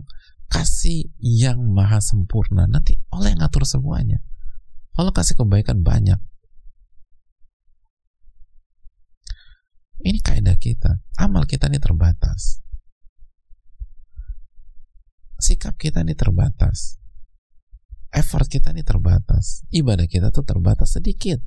kasih 0.51 1.13
yang 1.23 1.63
maha 1.71 2.03
sempurna 2.03 2.67
nanti 2.67 2.99
Allah 3.13 3.31
yang 3.31 3.39
ngatur 3.45 3.63
semuanya. 3.63 4.19
Allah 4.99 5.15
kasih 5.15 5.39
kebaikan 5.39 5.79
banyak. 5.85 6.19
Ini 10.03 10.19
kaidah 10.19 10.59
kita. 10.59 10.99
Amal 11.15 11.47
kita 11.47 11.71
ini 11.71 11.79
terbatas. 11.79 12.59
Sikap 15.39 15.79
kita 15.79 16.03
ini 16.03 16.15
terbatas 16.15 17.02
effort 18.13 18.45
kita 18.45 18.69
ini 18.71 18.85
terbatas. 18.85 19.65
Ibadah 19.73 20.05
kita 20.05 20.29
tuh 20.29 20.45
terbatas 20.45 20.95
sedikit. 20.95 21.41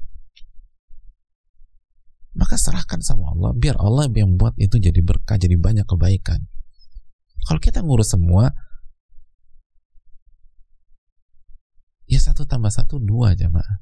Maka 2.36 2.60
serahkan 2.60 3.00
sama 3.00 3.32
Allah 3.32 3.56
biar 3.56 3.80
Allah 3.80 4.12
yang 4.12 4.36
buat 4.36 4.52
itu 4.60 4.76
jadi 4.76 5.00
berkah 5.00 5.40
jadi 5.40 5.56
banyak 5.56 5.88
kebaikan. 5.88 6.44
Kalau 7.48 7.62
kita 7.62 7.80
ngurus 7.80 8.12
semua 8.12 8.52
ya 12.04 12.20
satu 12.20 12.44
tambah 12.44 12.68
satu 12.68 13.00
dua 13.00 13.32
jamaah. 13.32 13.80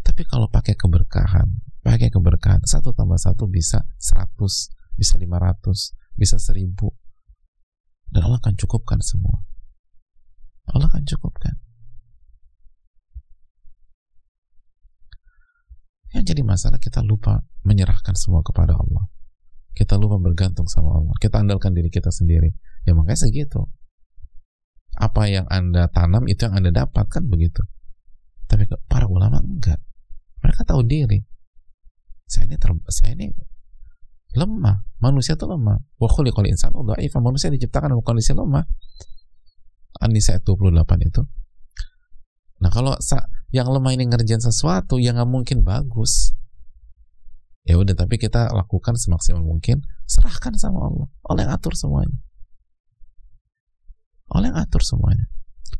Tapi 0.00 0.24
kalau 0.24 0.48
pakai 0.48 0.72
keberkahan 0.72 1.52
pakai 1.84 2.08
keberkahan 2.08 2.64
satu 2.64 2.96
tambah 2.96 3.20
satu 3.20 3.44
bisa 3.44 3.84
seratus 4.00 4.72
bisa 4.96 5.20
lima 5.20 5.36
ratus 5.36 5.92
bisa 6.16 6.40
seribu. 6.40 6.96
Dan 8.08 8.24
Allah 8.24 8.40
akan 8.40 8.56
cukupkan 8.56 9.04
semua 9.04 9.44
Allah 10.74 10.88
akan 10.90 11.04
cukupkan 11.04 11.54
yang 16.16 16.24
jadi 16.24 16.40
masalah 16.40 16.80
kita 16.80 17.04
lupa 17.04 17.44
menyerahkan 17.68 18.16
semua 18.16 18.40
kepada 18.40 18.72
Allah. 18.72 19.04
Kita 19.76 20.00
lupa 20.00 20.16
bergantung 20.18 20.66
sama 20.66 20.96
Allah. 20.96 21.14
Kita 21.20 21.38
andalkan 21.44 21.76
diri 21.76 21.92
kita 21.92 22.08
sendiri. 22.08 22.50
Ya 22.88 22.96
makanya 22.96 23.28
segitu. 23.28 23.68
Apa 24.98 25.30
yang 25.30 25.46
anda 25.52 25.86
tanam 25.92 26.26
itu 26.26 26.48
yang 26.48 26.58
anda 26.58 26.72
dapatkan 26.72 27.22
begitu. 27.28 27.62
Tapi 28.48 28.66
para 28.88 29.06
ulama 29.06 29.38
enggak. 29.38 29.78
Mereka 30.42 30.64
tahu 30.64 30.82
diri. 30.82 31.22
Saya 32.26 32.48
ini 32.48 32.56
ter, 32.56 32.72
saya 32.90 33.12
ini 33.14 33.30
lemah. 34.34 34.88
Manusia 34.98 35.36
itu 35.36 35.46
lemah. 35.46 35.78
Wa 36.00 36.08
khuliqal 36.10 36.48
insanu 36.48 36.82
dhaifan 36.88 37.22
manusia 37.22 37.52
diciptakan 37.52 37.94
dalam 37.94 38.02
kondisi 38.02 38.32
lemah 38.34 38.64
An-Nisa 40.00 40.38
28 40.42 40.74
itu 41.08 41.22
nah 42.58 42.70
kalau 42.74 42.94
yang 43.54 43.70
lemah 43.70 43.94
ini 43.94 44.10
ngerjain 44.10 44.42
sesuatu 44.42 44.98
yang 44.98 45.16
nggak 45.16 45.30
mungkin 45.30 45.62
bagus 45.62 46.34
ya 47.62 47.78
udah 47.78 47.94
tapi 47.94 48.18
kita 48.18 48.50
lakukan 48.50 48.98
semaksimal 48.98 49.44
mungkin 49.44 49.84
serahkan 50.08 50.56
sama 50.58 50.90
Allah 50.90 51.06
Allah 51.28 51.40
yang 51.46 51.52
atur 51.54 51.74
semuanya 51.78 52.18
Allah 54.28 54.52
yang 54.52 54.58
atur 54.60 54.84
semuanya. 54.84 55.26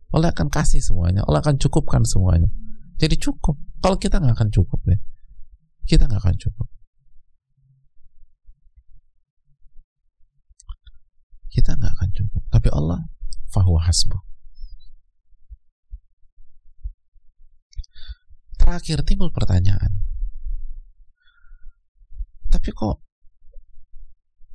Allah 0.09 0.33
akan 0.33 0.49
kasih 0.49 0.81
semuanya. 0.81 1.21
Allah 1.29 1.45
akan 1.45 1.61
cukupkan 1.61 2.01
semuanya. 2.09 2.49
Jadi 2.97 3.21
cukup. 3.21 3.61
Kalau 3.85 4.01
kita 4.01 4.19
nggak 4.19 4.35
akan 4.41 4.49
cukup 4.49 4.81
deh. 4.89 5.01
Kita 5.85 6.09
nggak 6.09 6.21
akan 6.25 6.37
cukup. 6.41 6.69
Kita 11.53 11.77
nggak 11.77 11.93
akan 11.93 12.11
cukup. 12.17 12.43
Tapi 12.49 12.69
Allah 12.73 13.05
fahuwa 13.59 13.83
hasbuh. 13.83 14.23
Terakhir 18.55 19.03
timbul 19.03 19.35
pertanyaan. 19.35 20.07
Tapi 22.49 22.71
kok 22.71 23.03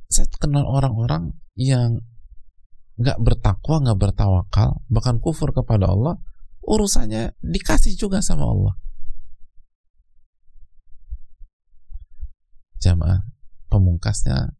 saya 0.08 0.24
kenal 0.40 0.64
orang-orang 0.64 1.36
yang 1.58 2.00
nggak 2.94 3.18
bertakwa, 3.20 3.82
nggak 3.82 3.98
bertawakal, 3.98 4.80
bahkan 4.86 5.18
kufur 5.18 5.50
kepada 5.50 5.90
Allah, 5.90 6.16
urusannya 6.62 7.34
dikasih 7.42 7.98
juga 7.98 8.22
sama 8.22 8.46
Allah. 8.46 8.74
Jamaah, 12.78 13.26
pemungkasnya 13.66 14.54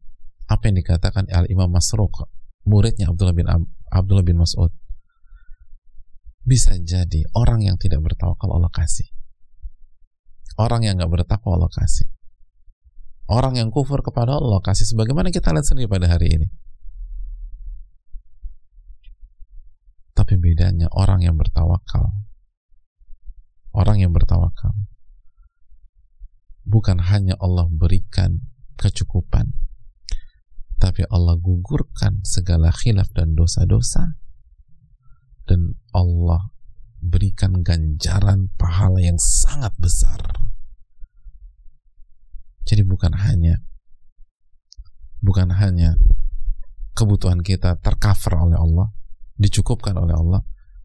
apa 0.50 0.62
yang 0.66 0.76
dikatakan 0.80 1.30
Al 1.30 1.46
Imam 1.46 1.70
Masruq, 1.70 2.26
muridnya 2.66 3.12
Abdullah 3.12 3.36
bin 3.36 3.46
Abdullah 3.94 4.26
bin 4.26 4.42
Mas'ud. 4.42 4.74
Bisa 6.42 6.74
jadi 6.76 7.24
orang 7.38 7.62
yang 7.62 7.78
tidak 7.78 8.02
bertawakal 8.02 8.50
Allah 8.50 8.68
kasih. 8.74 9.06
Orang 10.58 10.82
yang 10.82 10.98
nggak 10.98 11.08
bertakwa 11.08 11.56
Allah 11.56 11.70
kasih. 11.70 12.10
Orang 13.30 13.56
yang 13.56 13.72
kufur 13.72 14.04
kepada 14.04 14.36
Allah 14.36 14.60
kasih 14.60 14.84
sebagaimana 14.84 15.32
kita 15.32 15.54
lihat 15.54 15.64
sendiri 15.64 15.88
pada 15.88 16.10
hari 16.12 16.28
ini 16.28 16.48
Tapi 20.14 20.38
bedanya 20.38 20.86
orang 20.94 21.26
yang 21.26 21.34
bertawakal. 21.34 22.14
Orang 23.74 23.98
yang 23.98 24.14
bertawakal. 24.14 24.72
Bukan 26.64 27.02
hanya 27.12 27.34
Allah 27.42 27.66
berikan 27.68 28.40
kecukupan, 28.78 29.52
tapi 30.76 31.06
Allah 31.08 31.38
gugurkan 31.38 32.24
segala 32.26 32.74
khilaf 32.74 33.10
dan 33.14 33.34
dosa-dosa. 33.34 34.18
Dan 35.44 35.76
Allah 35.92 36.48
berikan 37.04 37.60
ganjaran 37.60 38.48
pahala 38.56 39.00
yang 39.04 39.20
sangat 39.20 39.76
besar. 39.76 40.20
Jadi 42.64 42.80
bukan 42.80 43.12
hanya 43.12 43.60
bukan 45.20 45.52
hanya 45.52 46.00
kebutuhan 46.96 47.44
kita 47.44 47.76
tercover 47.84 48.40
oleh 48.40 48.56
Allah, 48.56 48.88
dicukupkan 49.38 49.94
oleh 49.98 50.14
Allah 50.14 50.42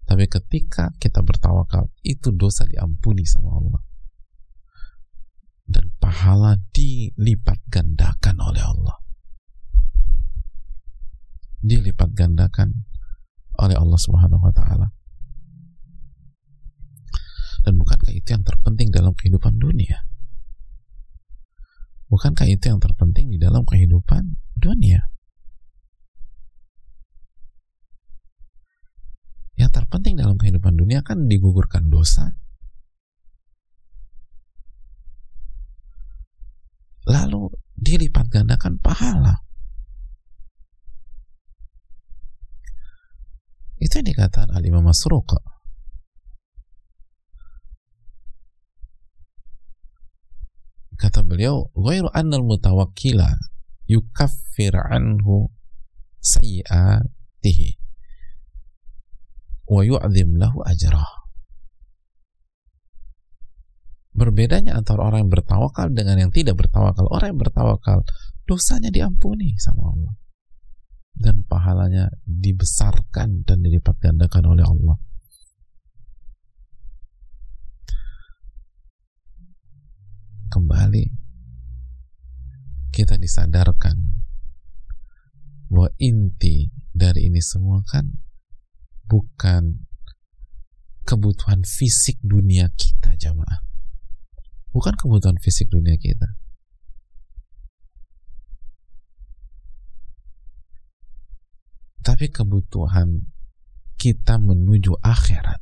tapi 0.09 0.25
ketika 0.25 0.89
kita 0.97 1.21
bertawakal 1.21 1.93
itu 2.01 2.33
dosa 2.33 2.65
diampuni 2.65 3.29
sama 3.29 3.61
Allah 3.61 3.81
dan 5.69 5.93
pahala 6.01 6.57
dilipat 6.73 7.61
gandakan 7.69 8.41
oleh 8.41 8.63
Allah 8.65 8.97
dilipat 11.59 12.15
gandakan 12.15 12.87
oleh 13.59 13.75
Allah 13.75 13.99
Subhanahu 13.99 14.39
wa 14.39 14.53
taala. 14.55 14.87
Dan 17.59 17.75
bukankah 17.75 18.15
itu 18.15 18.31
yang 18.31 18.43
terpenting 18.47 18.87
dalam 18.89 19.11
kehidupan 19.11 19.59
dunia? 19.59 20.07
Bukankah 22.09 22.47
itu 22.49 22.71
yang 22.71 22.81
terpenting 22.81 23.29
di 23.29 23.37
dalam 23.37 23.67
kehidupan 23.67 24.39
dunia? 24.57 25.05
Yang 29.59 29.71
terpenting 29.75 30.15
dalam 30.17 30.39
kehidupan 30.39 30.79
dunia 30.79 31.03
kan 31.03 31.27
digugurkan 31.27 31.91
dosa. 31.91 32.33
Lalu 37.05 37.51
dilipat 37.75 38.31
gandakan 38.31 38.79
pahala 38.79 39.48
itu 43.79 43.93
yang 43.99 44.07
dikatakan 44.07 44.51
Al-Imam 44.51 44.83
Masruq 44.83 45.39
kata 50.99 51.23
beliau 51.23 51.71
ghairu 51.71 52.11
annal 52.11 52.43
mutawakkila 52.43 53.39
yukaffir 53.87 54.75
anhu 54.75 55.47
sayyi'atihi 56.19 57.79
wa 59.71 59.81
yu'zim 59.85 60.35
lahu 60.35 60.59
ajrah. 60.67 61.07
Berbedanya 64.11 64.75
antara 64.75 65.07
orang 65.07 65.23
yang 65.23 65.31
bertawakal 65.31 65.87
dengan 65.95 66.19
yang 66.19 66.31
tidak 66.35 66.59
bertawakal. 66.59 67.07
Orang 67.07 67.37
yang 67.37 67.39
bertawakal, 67.39 68.03
dosanya 68.43 68.91
diampuni 68.91 69.55
sama 69.55 69.95
Allah 69.95 70.13
dan 71.19 71.43
pahalanya 71.43 72.07
dibesarkan 72.23 73.43
dan 73.43 73.59
dilipat 73.59 73.99
gandakan 73.99 74.55
oleh 74.55 74.63
Allah. 74.63 74.97
Kembali 80.49 81.05
kita 82.89 83.19
disadarkan 83.21 83.95
bahwa 85.69 85.93
inti 86.01 86.73
dari 86.89 87.29
ini 87.29 87.37
semua 87.37 87.85
kan 87.85 88.09
bukan 89.05 89.85
kebutuhan 91.05 91.61
fisik 91.61 92.17
dunia 92.25 92.73
kita 92.73 93.13
jamaah 93.17 93.61
bukan 94.73 94.93
kebutuhan 94.97 95.37
fisik 95.37 95.69
dunia 95.69 95.97
kita 95.97 96.38
tapi 102.05 102.31
kebutuhan 102.31 103.27
kita 103.99 104.39
menuju 104.39 104.95
akhirat 105.03 105.59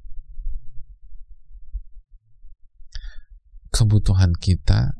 kebutuhan 3.78 4.34
kita 4.34 4.98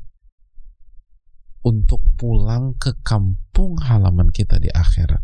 untuk 1.66 2.00
pulang 2.14 2.78
ke 2.78 2.94
kampung 3.02 3.74
halaman 3.82 4.30
kita 4.30 4.62
di 4.62 4.70
akhirat. 4.70 5.20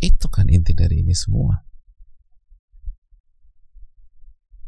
Itu 0.00 0.32
kan 0.32 0.48
inti 0.48 0.72
dari 0.72 1.04
ini 1.04 1.12
semua. 1.12 1.60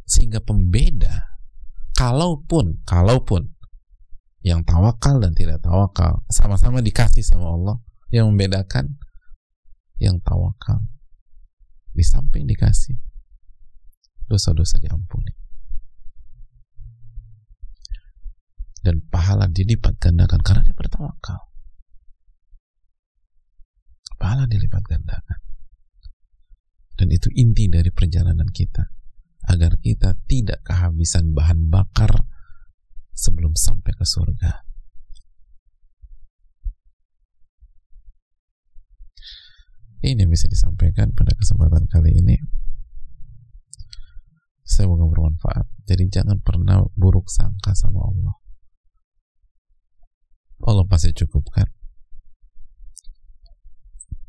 Sehingga 0.07 0.38
pembeda, 0.38 1.40
kalaupun, 1.98 2.86
kalaupun 2.86 3.57
yang 4.46 4.62
tawakal 4.62 5.18
dan 5.18 5.34
tidak 5.34 5.59
tawakal 5.64 6.22
sama-sama 6.30 6.78
dikasih 6.78 7.26
sama 7.26 7.50
Allah, 7.50 7.76
yang 8.16 8.32
membedakan 8.32 8.96
yang 10.00 10.16
tawakal 10.24 10.80
di 11.92 12.00
samping 12.00 12.48
dikasih 12.48 12.96
dosa-dosa 14.28 14.80
diampuni. 14.80 15.36
dan 18.86 19.02
pahala 19.10 19.50
dilipat 19.50 19.98
gandakan 19.98 20.38
karena 20.46 20.62
dia 20.62 20.76
bertawakal. 20.78 21.50
Pahala 24.14 24.46
dilipat 24.46 24.86
gandakan. 24.86 25.42
Dan 26.94 27.10
itu 27.10 27.26
inti 27.34 27.66
dari 27.66 27.90
perjalanan 27.90 28.46
kita. 28.46 28.86
Agar 29.50 29.82
kita 29.82 30.14
tidak 30.30 30.62
kehabisan 30.62 31.34
bahan 31.34 31.66
bakar 31.66 32.30
sebelum 33.10 33.58
sampai 33.58 33.90
ke 33.90 34.06
surga. 34.06 34.65
Ini 40.07 40.22
yang 40.22 40.30
bisa 40.30 40.46
disampaikan 40.46 41.11
pada 41.11 41.34
kesempatan 41.34 41.90
kali 41.90 42.14
ini. 42.14 42.38
Semoga 44.62 45.02
bermanfaat. 45.11 45.66
Jadi 45.90 46.07
jangan 46.11 46.38
pernah 46.42 46.86
buruk 46.94 47.26
sangka 47.26 47.74
sama 47.74 48.07
Allah 48.07 48.38
Allah 50.64 50.88
pasti 50.88 51.12
cukupkan. 51.12 51.68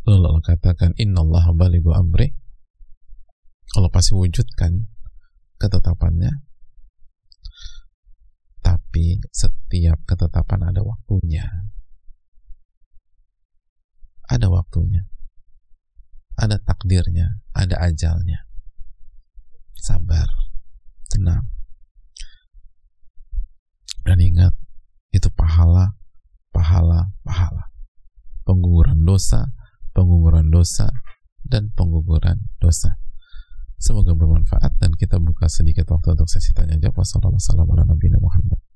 Lalu 0.08 0.24
Allah 0.28 0.44
katakan, 0.44 0.92
Inna 1.00 1.24
Allah 1.24 1.52
baligu 1.56 1.92
amri. 1.96 2.32
Allah 3.76 3.92
pasti 3.92 4.16
wujudkan 4.16 4.88
ketetapannya. 5.60 6.32
Tapi 8.64 9.20
setiap 9.32 10.04
ketetapan 10.08 10.72
ada 10.72 10.84
waktunya. 10.84 11.48
Ada 14.28 14.48
waktunya. 14.52 15.08
Ada 16.38 16.62
takdirnya. 16.62 17.42
Ada 17.58 17.82
ajalnya. 17.90 18.46
Sabar. 19.74 20.30
Tenang. 21.10 21.50
Dan 24.08 24.24
ingat, 24.24 24.56
itu 25.12 25.28
pahala 25.34 25.98
pahala-pahala. 26.58 27.70
Pengguguran 28.42 29.06
dosa, 29.06 29.54
pengguguran 29.94 30.50
dosa, 30.50 30.90
dan 31.46 31.70
pengguguran 31.78 32.50
dosa. 32.58 32.98
Semoga 33.78 34.18
bermanfaat 34.18 34.82
dan 34.82 34.98
kita 34.98 35.22
buka 35.22 35.46
sedikit 35.46 35.86
waktu 35.94 36.18
untuk 36.18 36.26
sesi 36.26 36.50
tanya 36.58 36.82
jawab. 36.82 37.06
Wassalamualaikum 37.06 37.70
warahmatullahi 37.70 38.18
wabarakatuh. 38.18 38.67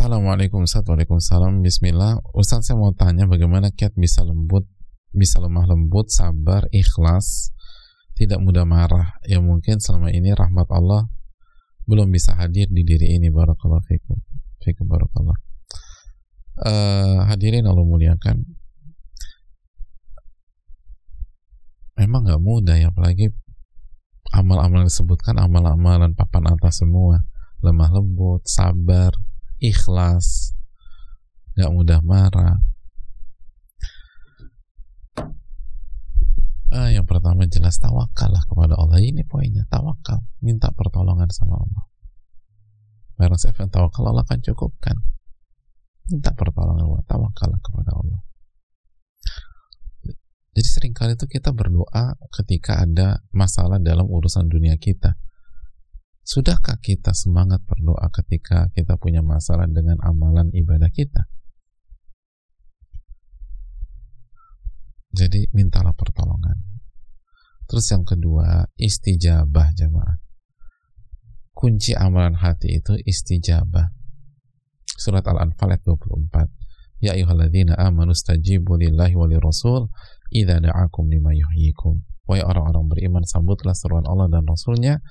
Assalamualaikum 0.00 0.64
Waalaikumsalam. 0.64 1.60
Bismillah. 1.60 2.24
Ustaz 2.32 2.64
saya 2.64 2.80
mau 2.80 2.88
tanya 2.96 3.28
bagaimana 3.28 3.68
kiat 3.68 4.00
bisa 4.00 4.24
lembut 4.24 4.64
bisa 5.12 5.36
lemah 5.44 5.68
lembut 5.68 6.08
sabar 6.08 6.64
ikhlas 6.72 7.52
tidak 8.16 8.40
mudah 8.40 8.64
marah. 8.64 9.20
Yang 9.28 9.44
mungkin 9.44 9.76
selama 9.76 10.08
ini 10.08 10.32
rahmat 10.32 10.72
Allah 10.72 11.04
belum 11.84 12.08
bisa 12.16 12.32
hadir 12.32 12.72
di 12.72 12.80
diri 12.80 13.12
ini. 13.12 13.28
Barakallahu 13.28 13.84
fikum. 13.84 14.16
Fikum 14.64 14.88
barakallah. 14.88 15.36
Uh, 16.64 17.28
hadirin 17.28 17.68
Allah 17.68 17.84
muliakan. 17.84 18.40
Memang 22.00 22.24
nggak 22.24 22.40
mudah 22.40 22.80
ya 22.80 22.88
apalagi 22.88 23.36
amal-amal 24.32 24.80
disebutkan 24.80 25.36
amal-amalan 25.36 26.16
papan 26.16 26.48
atas 26.48 26.80
semua. 26.80 27.20
Lemah 27.60 27.92
lembut 27.92 28.48
sabar 28.48 29.12
ikhlas, 29.60 30.56
gak 31.54 31.70
mudah 31.70 32.00
marah. 32.00 32.56
Ah, 36.70 36.88
yang 36.88 37.02
pertama 37.02 37.44
jelas 37.50 37.76
tawakal 37.82 38.30
lah 38.30 38.46
kepada 38.46 38.78
Allah. 38.78 39.02
Ini 39.02 39.26
poinnya, 39.26 39.66
tawakal. 39.66 40.22
Minta 40.40 40.70
pertolongan 40.70 41.26
sama 41.34 41.58
Allah. 41.58 41.84
Barang 43.18 43.36
yang 43.36 43.68
tawakal, 43.68 44.06
Allah 44.06 44.24
akan 44.24 44.40
cukupkan. 44.40 44.96
Minta 46.08 46.30
pertolongan 46.32 46.86
Allah, 46.86 47.02
tawakal 47.04 47.50
kepada 47.58 47.90
Allah. 47.92 48.22
Jadi 50.50 50.66
sering 50.66 50.94
kali 50.94 51.14
itu 51.14 51.26
kita 51.30 51.54
berdoa 51.54 52.18
ketika 52.34 52.82
ada 52.82 53.22
masalah 53.30 53.78
dalam 53.78 54.06
urusan 54.06 54.50
dunia 54.50 54.74
kita 54.78 55.14
Sudahkah 56.30 56.78
kita 56.78 57.10
semangat 57.10 57.58
berdoa 57.66 58.06
ketika 58.14 58.70
kita 58.70 58.94
punya 59.02 59.18
masalah 59.18 59.66
dengan 59.66 59.98
amalan 59.98 60.46
ibadah 60.54 60.86
kita? 60.94 61.26
Jadi 65.10 65.50
mintalah 65.50 65.90
pertolongan. 65.90 66.54
Terus 67.66 67.82
yang 67.90 68.06
kedua, 68.06 68.62
istijabah 68.78 69.74
jamaah. 69.74 70.22
Kunci 71.50 71.98
amalan 71.98 72.38
hati 72.38 72.78
itu 72.78 72.94
istijabah. 73.02 73.90
Surat 74.86 75.26
Al-Anfal 75.26 75.74
ayat 75.74 75.82
24. 75.82 76.46
Ya 77.02 77.18
ayyuhalladzina 77.18 77.74
amanu 77.74 78.14
stajibu 78.14 78.78
lillahi 78.78 79.18
wa 79.18 79.26
rasul 79.42 79.90
idza 80.30 80.62
da'akum 80.62 81.10
lima 81.10 81.34
yuhyikum. 81.34 82.06
Wahai 82.30 82.46
orang-orang 82.46 82.86
beriman, 82.86 83.26
sambutlah 83.26 83.74
seruan 83.74 84.06
Allah 84.06 84.30
dan 84.30 84.46
Rasulnya 84.46 85.02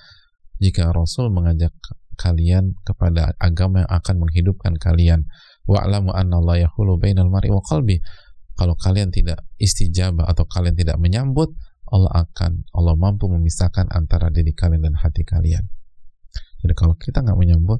jika 0.59 0.91
Rasul 0.91 1.31
mengajak 1.31 1.71
kalian 2.19 2.75
kepada 2.83 3.31
agama 3.39 3.87
yang 3.87 3.91
akan 3.95 4.15
menghidupkan 4.19 4.75
kalian 4.75 5.23
wa'lamu 5.63 6.11
anna 6.11 6.43
Allah 6.43 6.67
yahulu 6.67 6.99
bainal 6.99 7.31
mar'i 7.31 7.47
wa 7.47 7.63
qalbi. 7.63 8.03
Kalau 8.59 8.75
kalian 8.75 9.07
tidak 9.07 9.47
istijabah 9.55 10.27
atau 10.27 10.43
kalian 10.43 10.75
tidak 10.75 10.99
menyambut 10.99 11.55
Allah 11.87 12.27
akan 12.27 12.67
Allah 12.75 12.99
mampu 12.99 13.31
memisahkan 13.31 13.87
antara 13.95 14.27
diri 14.27 14.51
kalian 14.51 14.83
dan 14.83 14.99
hati 14.99 15.23
kalian. 15.23 15.63
Jadi 16.59 16.73
kalau 16.75 16.99
kita 16.99 17.23
nggak 17.23 17.39
menyambut 17.39 17.79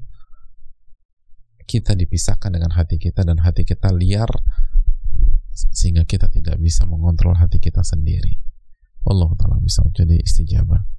kita 1.67 1.93
dipisahkan 1.99 2.55
dengan 2.55 2.71
hati 2.73 2.95
kita 2.95 3.27
dan 3.27 3.43
hati 3.43 3.67
kita 3.67 3.91
liar 3.91 4.31
sehingga 5.75 6.07
kita 6.07 6.31
tidak 6.31 6.55
bisa 6.63 6.87
mengontrol 6.87 7.35
hati 7.35 7.59
kita 7.59 7.83
sendiri. 7.83 8.39
Allah 9.03 9.29
taala 9.35 9.59
bisa 9.59 9.83
jadi 9.91 10.15
istijabah 10.15 10.98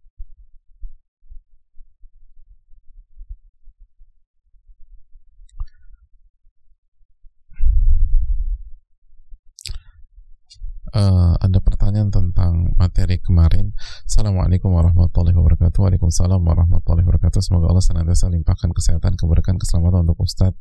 uh, 10.95 11.35
ada 11.39 11.59
pertanyaan 11.63 12.11
tentang 12.11 12.75
materi 12.75 13.23
kemarin. 13.23 13.75
Assalamualaikum 14.07 14.71
warahmatullahi 14.71 15.35
wabarakatuh. 15.35 15.79
Waalaikumsalam 15.79 16.41
warahmatullahi 16.43 17.07
wabarakatuh. 17.07 17.41
Semoga 17.43 17.71
Allah 17.71 17.85
senantiasa 17.85 18.31
limpahkan 18.31 18.71
kesehatan, 18.75 19.15
keberkahan, 19.19 19.59
keselamatan 19.59 20.07
untuk 20.07 20.19
Ustadz 20.23 20.59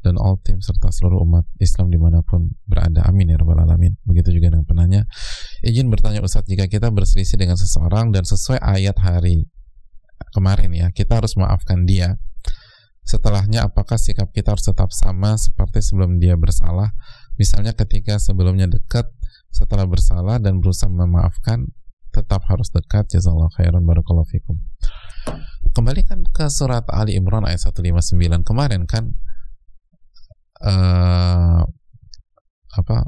dan 0.00 0.16
all 0.16 0.40
team 0.40 0.64
serta 0.64 0.88
seluruh 0.88 1.20
umat 1.28 1.44
Islam 1.60 1.92
di 1.92 2.00
mana 2.00 2.24
pun 2.24 2.56
berada. 2.64 3.04
Amin 3.04 3.28
ya 3.28 3.36
rabbal 3.36 3.60
alamin. 3.60 4.00
Begitu 4.08 4.40
juga 4.40 4.52
dengan 4.56 4.64
penanya. 4.64 5.04
Izin 5.60 5.92
bertanya 5.92 6.24
Ustadz, 6.24 6.48
jika 6.48 6.66
kita 6.66 6.88
berselisih 6.88 7.36
dengan 7.36 7.60
seseorang 7.60 8.10
dan 8.10 8.24
sesuai 8.24 8.58
ayat 8.58 8.96
hari 8.98 9.46
kemarin 10.32 10.72
ya, 10.72 10.88
kita 10.90 11.20
harus 11.20 11.36
maafkan 11.36 11.84
dia. 11.84 12.16
Setelahnya 13.04 13.66
apakah 13.66 13.98
sikap 13.98 14.30
kita 14.30 14.54
harus 14.54 14.64
tetap 14.64 14.92
sama 14.94 15.34
seperti 15.34 15.82
sebelum 15.82 16.20
dia 16.20 16.36
bersalah? 16.36 16.94
Misalnya 17.40 17.72
ketika 17.72 18.20
sebelumnya 18.20 18.68
dekat, 18.68 19.08
setelah 19.50 19.86
bersalah 19.86 20.38
dan 20.38 20.62
berusaha 20.62 20.88
memaafkan, 20.88 21.70
tetap 22.10 22.46
harus 22.50 22.70
dekat. 22.70 23.06
Jazakallah 23.10 23.50
khairan 23.54 23.86
barakallahu 23.86 24.26
fikum. 24.26 24.58
Kembalikan 25.70 26.26
ke 26.34 26.50
surat 26.50 26.82
Ali 26.90 27.14
Imran 27.14 27.46
ayat 27.46 27.62
159 27.70 28.18
kemarin 28.42 28.90
kan 28.90 29.14
uh, 30.66 31.62
apa 32.74 32.98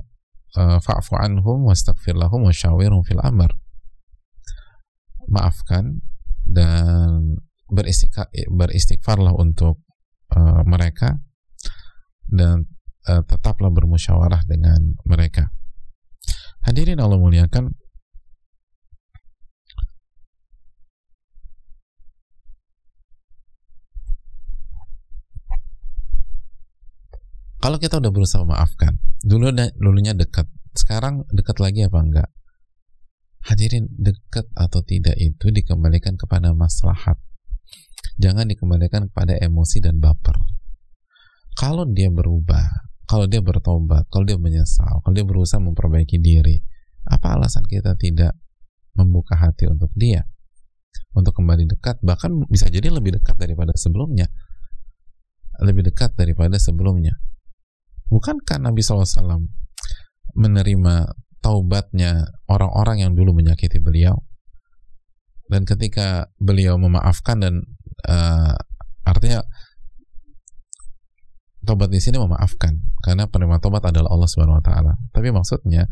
uh, 0.59 0.79
fa'fu 0.79 1.19
anhum 1.19 1.67
wastaghfir 1.67 2.15
lahum 2.15 2.47
wasyawirhum 2.47 3.03
fil 3.03 3.19
amr 3.19 3.51
maafkan 5.27 6.03
dan 6.47 7.39
beristighfarlah 7.71 9.35
untuk 9.39 9.83
uh, 10.35 10.63
mereka 10.67 11.19
dan 12.31 12.71
uh, 13.11 13.23
tetaplah 13.27 13.71
bermusyawarah 13.71 14.45
dengan 14.47 14.99
mereka 15.07 15.51
hadirin 16.67 16.99
Allah 17.03 17.19
muliakan 17.19 17.75
Kalau 27.63 27.79
kita 27.79 28.03
udah 28.03 28.11
berusaha 28.11 28.43
memaafkan, 28.43 28.99
dulu 29.23 29.55
dulunya 29.79 30.19
dekat, 30.19 30.51
sekarang 30.75 31.23
dekat 31.31 31.63
lagi 31.63 31.87
apa 31.87 31.99
enggak? 32.03 32.29
Hadirin 33.47 33.87
dekat 34.03 34.51
atau 34.59 34.83
tidak 34.83 35.15
itu 35.15 35.55
dikembalikan 35.55 36.19
kepada 36.19 36.51
maslahat. 36.59 37.23
Jangan 38.19 38.51
dikembalikan 38.51 39.07
kepada 39.07 39.39
emosi 39.39 39.79
dan 39.79 40.03
baper. 40.03 40.35
Kalau 41.55 41.87
dia 41.87 42.11
berubah, 42.11 42.67
kalau 43.13 43.29
dia 43.29 43.45
bertobat, 43.45 44.09
kalau 44.09 44.25
dia 44.25 44.41
menyesal, 44.41 45.05
kalau 45.05 45.13
dia 45.13 45.29
berusaha 45.29 45.61
memperbaiki 45.61 46.17
diri, 46.17 46.57
apa 47.05 47.37
alasan 47.37 47.69
kita 47.69 47.93
tidak 48.01 48.33
membuka 48.97 49.37
hati 49.37 49.69
untuk 49.69 49.93
dia? 49.93 50.25
Untuk 51.13 51.37
kembali 51.37 51.69
dekat, 51.69 52.01
bahkan 52.01 52.33
bisa 52.49 52.73
jadi 52.73 52.89
lebih 52.89 53.21
dekat 53.21 53.37
daripada 53.37 53.77
sebelumnya. 53.77 54.33
Lebih 55.61 55.93
dekat 55.93 56.17
daripada 56.17 56.57
sebelumnya 56.57 57.21
Bukankah 58.13 58.61
Nabi 58.61 58.85
SAW 58.85 59.49
menerima 60.37 60.95
taubatnya 61.41 62.29
orang-orang 62.45 63.09
yang 63.09 63.13
dulu 63.17 63.33
menyakiti 63.33 63.81
beliau? 63.81 64.21
Dan 65.49 65.65
ketika 65.65 66.29
beliau 66.37 66.77
memaafkan 66.77 67.41
dan 67.41 67.55
uh, 68.05 68.53
artinya 69.09 69.41
taubat 71.63 71.89
di 71.89 72.03
sini 72.03 72.19
memaafkan 72.19 72.75
karena 73.03 73.31
penerima 73.31 73.63
taubat 73.63 73.87
adalah 73.91 74.11
Allah 74.11 74.29
Subhanahu 74.29 74.59
wa 74.59 74.65
taala. 74.65 74.93
Tapi 75.15 75.29
maksudnya 75.31 75.87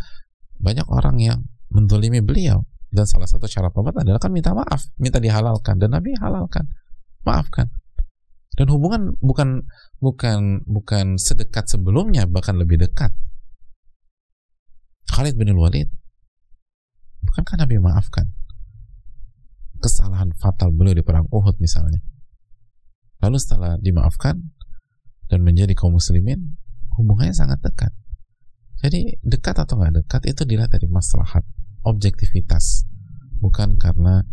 banyak 0.61 0.87
orang 0.91 1.17
yang 1.23 1.39
mendolimi 1.71 2.21
beliau 2.21 2.67
dan 2.91 3.07
salah 3.07 3.31
satu 3.31 3.47
syarat 3.47 3.71
taubat 3.71 4.03
adalah 4.03 4.19
kan 4.19 4.35
minta 4.35 4.51
maaf, 4.51 4.91
minta 4.99 5.23
dihalalkan 5.23 5.79
dan 5.79 5.95
Nabi 5.95 6.15
halalkan, 6.19 6.67
maafkan. 7.23 7.71
Dan 8.59 8.67
hubungan 8.75 9.15
bukan 9.23 9.65
bukan 10.03 10.67
bukan 10.67 11.17
sedekat 11.17 11.71
sebelumnya 11.71 12.27
bahkan 12.27 12.59
lebih 12.59 12.83
dekat. 12.83 13.15
Khalid 15.11 15.39
bin 15.39 15.55
Walid 15.55 15.87
bukankah 17.25 17.63
Nabi 17.63 17.79
maafkan? 17.79 18.27
Kesalahan 19.81 20.35
fatal 20.37 20.75
beliau 20.75 20.93
di 20.93 21.05
perang 21.07 21.31
Uhud 21.33 21.57
misalnya. 21.63 22.03
Lalu 23.23 23.37
setelah 23.41 23.77
dimaafkan 23.81 24.37
dan 25.31 25.47
menjadi 25.47 25.73
kaum 25.79 25.95
muslimin 25.95 26.59
hubungannya 26.99 27.33
sangat 27.33 27.63
dekat 27.63 27.95
jadi 28.83 29.17
dekat 29.23 29.57
atau 29.63 29.79
nggak 29.79 30.05
dekat 30.05 30.23
itu 30.27 30.43
dilihat 30.43 30.75
dari 30.75 30.91
maslahat 30.91 31.47
objektivitas 31.87 32.91
bukan 33.41 33.79
karena 33.81 34.25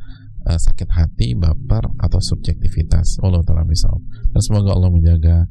uh, 0.48 0.60
sakit 0.60 0.90
hati, 0.92 1.36
baper 1.36 1.92
atau 2.00 2.20
subjektivitas. 2.24 3.20
Allah 3.24 3.44
taala 3.44 3.68
misal. 3.68 4.00
Dan 4.32 4.42
semoga 4.44 4.72
Allah 4.76 4.92
menjaga 4.92 5.48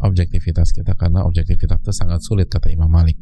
objektivitas 0.00 0.72
kita 0.72 0.96
karena 0.96 1.26
objektivitas 1.28 1.84
itu 1.84 1.92
sangat 1.92 2.24
sulit 2.24 2.48
kata 2.48 2.72
Imam 2.72 2.88
Malik. 2.88 3.18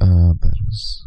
Uh, 0.00 0.32
terus 0.40 1.04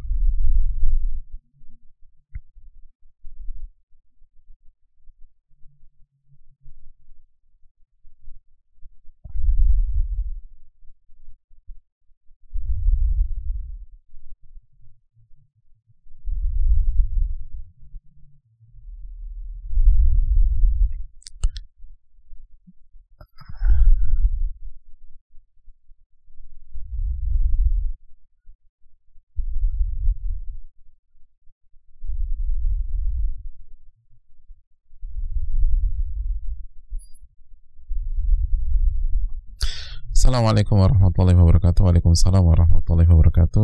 Assalamualaikum 40.25 40.81
warahmatullahi 40.81 41.37
wabarakatuh. 41.37 41.85
Waalaikumsalam 41.85 42.41
warahmatullahi 42.41 43.05
wabarakatuh. 43.05 43.61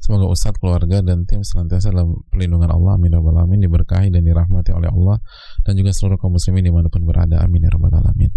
Semoga 0.00 0.24
Ustadz, 0.32 0.56
keluarga, 0.56 1.04
dan 1.04 1.28
tim 1.28 1.44
senantiasa 1.44 1.92
dalam 1.92 2.24
perlindungan 2.32 2.72
Allah. 2.72 2.96
Amin 2.96 3.12
ya 3.12 3.20
Alamin. 3.20 3.60
Diberkahi 3.68 4.08
dan 4.08 4.24
dirahmati 4.24 4.72
oleh 4.72 4.88
Allah 4.88 5.20
Dan 5.68 5.76
juga 5.76 5.92
seluruh 5.92 6.16
kaum 6.16 6.32
muslimin 6.32 6.64
di 6.64 6.72
mana 6.72 6.88
pun 6.88 7.04
berada. 7.04 7.44
Amin 7.44 7.60
ya 7.60 7.68
Rabbal 7.68 7.92
Alamin. 7.92 8.32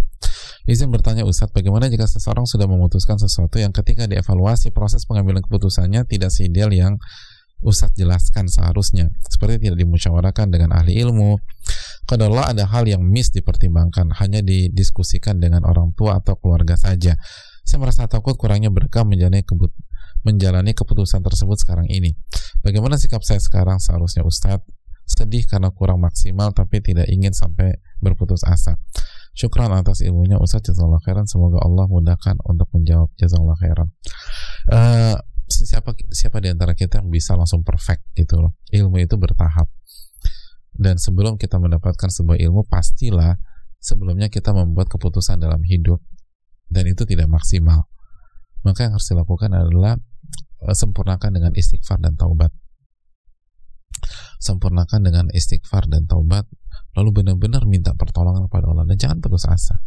Izin 0.68 0.92
bertanya 0.92 1.24
Ustadz, 1.24 1.56
bagaimana 1.56 1.88
jika 1.88 2.12
seseorang 2.12 2.44
sudah 2.44 2.68
memutuskan 2.68 3.16
sesuatu 3.16 3.56
yang 3.56 3.72
ketika 3.72 4.04
dievaluasi 4.04 4.76
proses 4.76 5.08
pengambilan 5.08 5.40
keputusannya 5.40 6.04
tidak 6.12 6.28
seideal 6.28 6.76
yang 6.76 7.00
Ustadz 7.64 7.96
jelaskan 7.96 8.52
seharusnya? 8.52 9.08
Seperti 9.32 9.72
tidak 9.72 9.80
dimusyawarahkan 9.80 10.52
dengan 10.52 10.76
ahli 10.76 11.00
ilmu. 11.00 11.40
Allah 12.12 12.52
ada 12.52 12.68
hal 12.68 12.84
yang 12.84 13.00
miss 13.00 13.32
dipertimbangkan. 13.32 14.12
Hanya 14.20 14.44
didiskusikan 14.44 15.40
dengan 15.40 15.64
orang 15.64 15.96
tua 15.96 16.20
atau 16.20 16.36
keluarga 16.36 16.76
saja 16.76 17.16
saya 17.62 17.80
merasa 17.80 18.10
takut 18.10 18.36
kurangnya 18.36 18.74
berkah 18.74 19.06
menjalani 19.06 19.46
kebut 19.46 19.72
menjalani 20.22 20.78
keputusan 20.78 21.26
tersebut 21.26 21.58
sekarang 21.58 21.90
ini. 21.90 22.14
Bagaimana 22.62 22.98
sikap 22.98 23.26
saya 23.26 23.42
sekarang 23.42 23.82
seharusnya 23.82 24.22
Ustadz? 24.22 24.66
Sedih 25.10 25.44
karena 25.44 25.74
kurang 25.74 26.00
maksimal 26.00 26.54
tapi 26.56 26.80
tidak 26.80 27.10
ingin 27.10 27.34
sampai 27.34 27.82
berputus 28.00 28.46
asa. 28.46 28.78
Syukran 29.34 29.74
atas 29.74 30.06
ilmunya 30.06 30.38
Ustadz 30.38 30.72
Jazakallah 30.72 31.02
khairan. 31.04 31.26
Semoga 31.26 31.60
Allah 31.66 31.90
mudahkan 31.90 32.38
untuk 32.46 32.70
menjawab 32.72 33.10
Jazakallah 33.18 33.58
khairan. 33.60 33.88
Uh, 34.70 35.18
siapa 35.52 35.98
siapa 36.14 36.40
di 36.40 36.54
antara 36.54 36.78
kita 36.78 37.02
yang 37.02 37.10
bisa 37.10 37.36
langsung 37.36 37.66
perfect 37.66 38.06
gitu 38.16 38.40
loh. 38.40 38.56
Ilmu 38.72 39.02
itu 39.02 39.18
bertahap. 39.18 39.68
Dan 40.72 40.96
sebelum 40.96 41.36
kita 41.36 41.60
mendapatkan 41.60 42.08
sebuah 42.08 42.40
ilmu 42.40 42.64
pastilah 42.70 43.36
sebelumnya 43.82 44.32
kita 44.32 44.56
membuat 44.56 44.88
keputusan 44.88 45.42
dalam 45.42 45.60
hidup 45.68 46.00
dan 46.72 46.88
itu 46.88 47.04
tidak 47.04 47.28
maksimal. 47.28 47.92
Maka 48.64 48.88
yang 48.88 48.96
harus 48.96 49.12
dilakukan 49.12 49.52
adalah 49.52 50.00
uh, 50.64 50.76
sempurnakan 50.76 51.36
dengan 51.36 51.52
istighfar 51.52 52.00
dan 52.00 52.16
taubat. 52.16 52.56
Sempurnakan 54.42 55.06
dengan 55.06 55.26
istighfar 55.30 55.86
dan 55.92 56.08
taubat 56.10 56.48
lalu 56.98 57.22
benar-benar 57.22 57.68
minta 57.68 57.92
pertolongan 57.94 58.48
kepada 58.48 58.72
Allah. 58.72 58.88
Dan 58.88 58.98
jangan 58.98 59.18
putus 59.20 59.46
asa. 59.46 59.84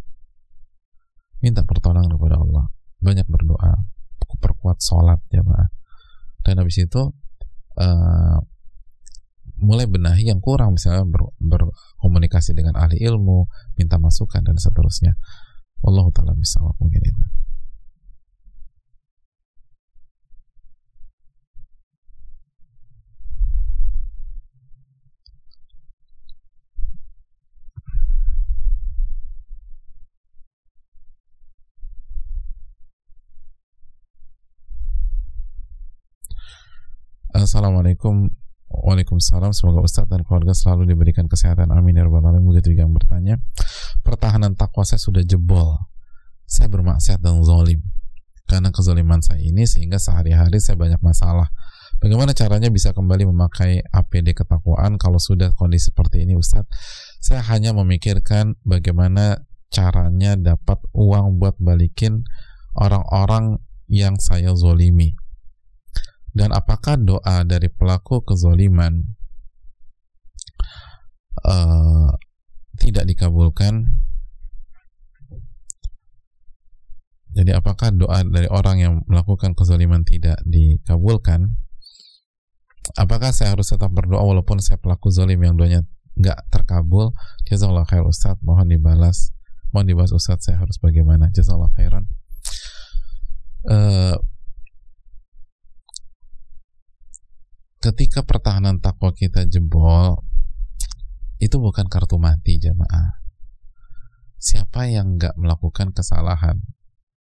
Minta 1.41 1.65
pertolongan 1.65 2.13
kepada 2.15 2.37
Allah. 2.39 2.69
Banyak 3.01 3.27
berdoa. 3.27 3.73
Perkuat 4.39 4.79
sholat 4.79 5.19
jamaah. 5.33 5.73
Dan 6.45 6.61
habis 6.61 6.77
itu 6.77 7.01
uh, 7.81 8.37
mulai 9.57 9.89
benahi 9.89 10.29
yang 10.29 10.39
kurang. 10.39 10.77
Misalnya 10.77 11.07
ber, 11.07 11.33
berkomunikasi 11.41 12.53
dengan 12.53 12.77
ahli 12.77 13.01
ilmu 13.01 13.49
minta 13.79 13.97
masukan 13.97 14.45
dan 14.45 14.59
seterusnya 14.59 15.17
Wallahu 15.83 16.11
taala 16.15 16.37
bisa 16.37 16.59
mungkin 16.79 17.01
itu. 17.03 17.25
Assalamualaikum 37.35 38.31
Waalaikumsalam. 38.85 39.49
Semoga 39.49 39.81
Ustadz 39.81 40.13
dan 40.13 40.21
keluarga 40.21 40.53
selalu 40.53 40.93
diberikan 40.93 41.25
kesehatan. 41.25 41.73
Amin. 41.73 41.97
Ya 41.97 42.05
Alamin. 42.05 42.45
Begitu 42.45 42.77
yang 42.77 42.93
bertanya. 42.93 43.41
Pertahanan 44.05 44.53
takwa 44.53 44.85
saya 44.85 45.01
sudah 45.01 45.25
jebol. 45.25 45.73
Saya 46.45 46.69
bermaksiat 46.69 47.17
dan 47.17 47.41
zalim. 47.41 47.81
Karena 48.45 48.69
kezaliman 48.69 49.25
saya 49.25 49.41
ini 49.41 49.65
Sehingga 49.65 49.97
sehari-hari 49.97 50.61
saya 50.61 50.77
banyak 50.77 51.01
masalah. 51.01 51.49
Bagaimana 51.97 52.37
caranya 52.37 52.69
bisa 52.69 52.93
kembali 52.93 53.25
memakai 53.33 53.81
APD 53.89 54.37
ketakwaan? 54.37 55.01
Kalau 55.01 55.17
sudah 55.17 55.49
kondisi 55.57 55.89
seperti 55.89 56.27
ini 56.27 56.37
Ustadz 56.37 56.69
Saya 57.23 57.41
hanya 57.49 57.73
memikirkan 57.73 58.59
Bagaimana 58.67 59.47
caranya 59.73 60.37
dapat 60.37 60.77
uang 60.93 61.41
buat 61.41 61.57
balikin 61.57 62.21
Orang-orang 62.77 63.63
yang 63.89 64.19
saya 64.21 64.53
zolimi 64.53 65.15
dan 66.35 66.51
apakah 66.51 66.99
doa 66.99 67.47
dari 67.47 67.71
pelaku 67.71 68.19
kezoliman 68.27 69.15
uh, 71.47 72.11
tidak 72.75 73.07
dikabulkan? 73.07 74.03
Jadi 77.35 77.51
apakah 77.55 77.95
doa 77.95 78.19
dari 78.27 78.51
orang 78.51 78.77
yang 78.83 78.93
melakukan 79.07 79.55
kezoliman 79.55 80.03
tidak 80.03 80.39
dikabulkan? 80.43 81.55
Apakah 82.99 83.31
saya 83.31 83.55
harus 83.55 83.71
tetap 83.71 83.95
berdoa 83.95 84.23
walaupun 84.23 84.59
saya 84.59 84.75
pelaku 84.75 85.11
zolim 85.15 85.39
yang 85.39 85.55
doanya 85.55 85.87
nggak 86.19 86.51
terkabul? 86.51 87.15
Jazakallah 87.47 87.87
khair 87.87 88.03
Ustaz 88.03 88.35
mohon 88.43 88.67
dibalas. 88.67 89.31
Mohon 89.71 89.87
dibalas 89.87 90.11
Ustaz 90.11 90.47
saya 90.47 90.59
harus 90.59 90.79
bagaimana? 90.83 91.31
Jazakallah 91.31 91.71
khairan. 91.75 92.03
Uh, 93.65 94.15
ketika 97.85 98.25
pertahanan 98.25 98.81
takwa 98.81 99.13
kita 99.13 99.45
jebol 99.45 100.25
itu 101.37 101.61
bukan 101.61 101.85
kartu 101.85 102.17
mati 102.17 102.57
jamaah 102.57 103.21
siapa 104.41 104.85
yang 104.89 105.17
nggak 105.17 105.33
melakukan 105.41 105.89
kesalahan? 105.89 106.61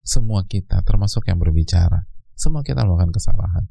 Semua 0.04 0.44
kita 0.44 0.84
termasuk 0.84 1.24
yang 1.24 1.40
berbicara. 1.40 2.04
Semua 2.36 2.60
kita 2.60 2.84
melakukan 2.84 3.16
kesalahan. 3.16 3.64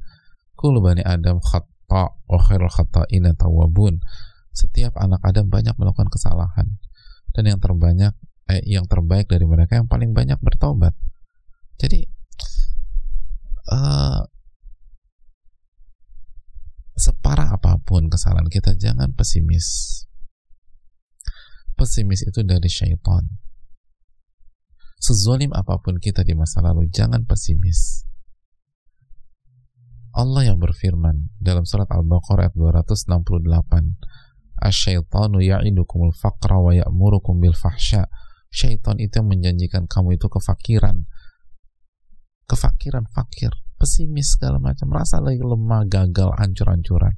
Kulu 0.58 0.82
bani 0.82 1.06
adam 1.06 1.38
khata 1.38 2.18
wa 2.26 2.39
khairul 2.41 2.74
khata'ina 2.74 3.38
tawabun 3.38 4.02
setiap 4.54 4.98
anak 4.98 5.22
Adam 5.22 5.54
banyak 5.54 5.78
melakukan 5.78 6.10
kesalahan. 6.10 6.82
Dan 7.38 7.54
yang 7.54 7.60
terbanyak 7.62 8.18
eh, 8.50 8.66
yang 8.66 8.89
terbaik 8.89 9.30
dari 9.30 9.46
mereka 9.46 9.78
yang 9.78 9.86
paling 9.86 10.12
banyak 10.14 10.38
bertobat 10.41 10.94
jadi 11.80 12.06
uh, 13.72 14.22
separah 17.04 17.51
apa 17.51 17.84
pun 17.84 18.08
kesalahan 18.08 18.47
kita 18.47 18.80
jangan 18.80 19.12
pesimis. 19.12 19.99
Pesimis 21.76 22.24
itu 22.24 22.39
dari 22.47 22.72
syaitan. 22.72 23.28
Sezolim 25.04 25.51
apa 25.51 25.84
pun 25.84 25.99
kita 25.99 26.24
di 26.24 26.32
masa 26.32 26.64
lalu 26.64 26.88
jangan 26.88 27.28
pesimis. 27.28 28.08
Allah 30.16 30.54
yang 30.54 30.62
berfirman 30.62 31.34
dalam 31.41 31.68
surat 31.68 31.89
Al-Baqarah 31.91 32.47
ayat 32.47 32.56
268 32.56 34.64
Asyaitanu 34.64 35.43
ya'idukumul 35.43 36.16
faqra 36.16 36.56
wa 36.56 36.72
ya'murukum 36.72 37.43
bil 37.43 37.58
fahsya. 37.58 38.08
Syaitan 38.54 38.95
itu 39.01 39.20
yang 39.20 39.28
menjanjikan 39.28 39.89
kamu 39.89 40.16
itu 40.16 40.30
kefakiran. 40.30 41.10
Kefakiran, 42.47 43.10
fakir 43.12 43.51
pesimis 43.84 44.39
segala 44.39 44.63
macam, 44.63 44.88
merasa 44.88 45.19
lagi 45.19 45.43
lemah, 45.43 45.84
gagal, 45.91 46.31
ancur-ancuran. 46.39 47.11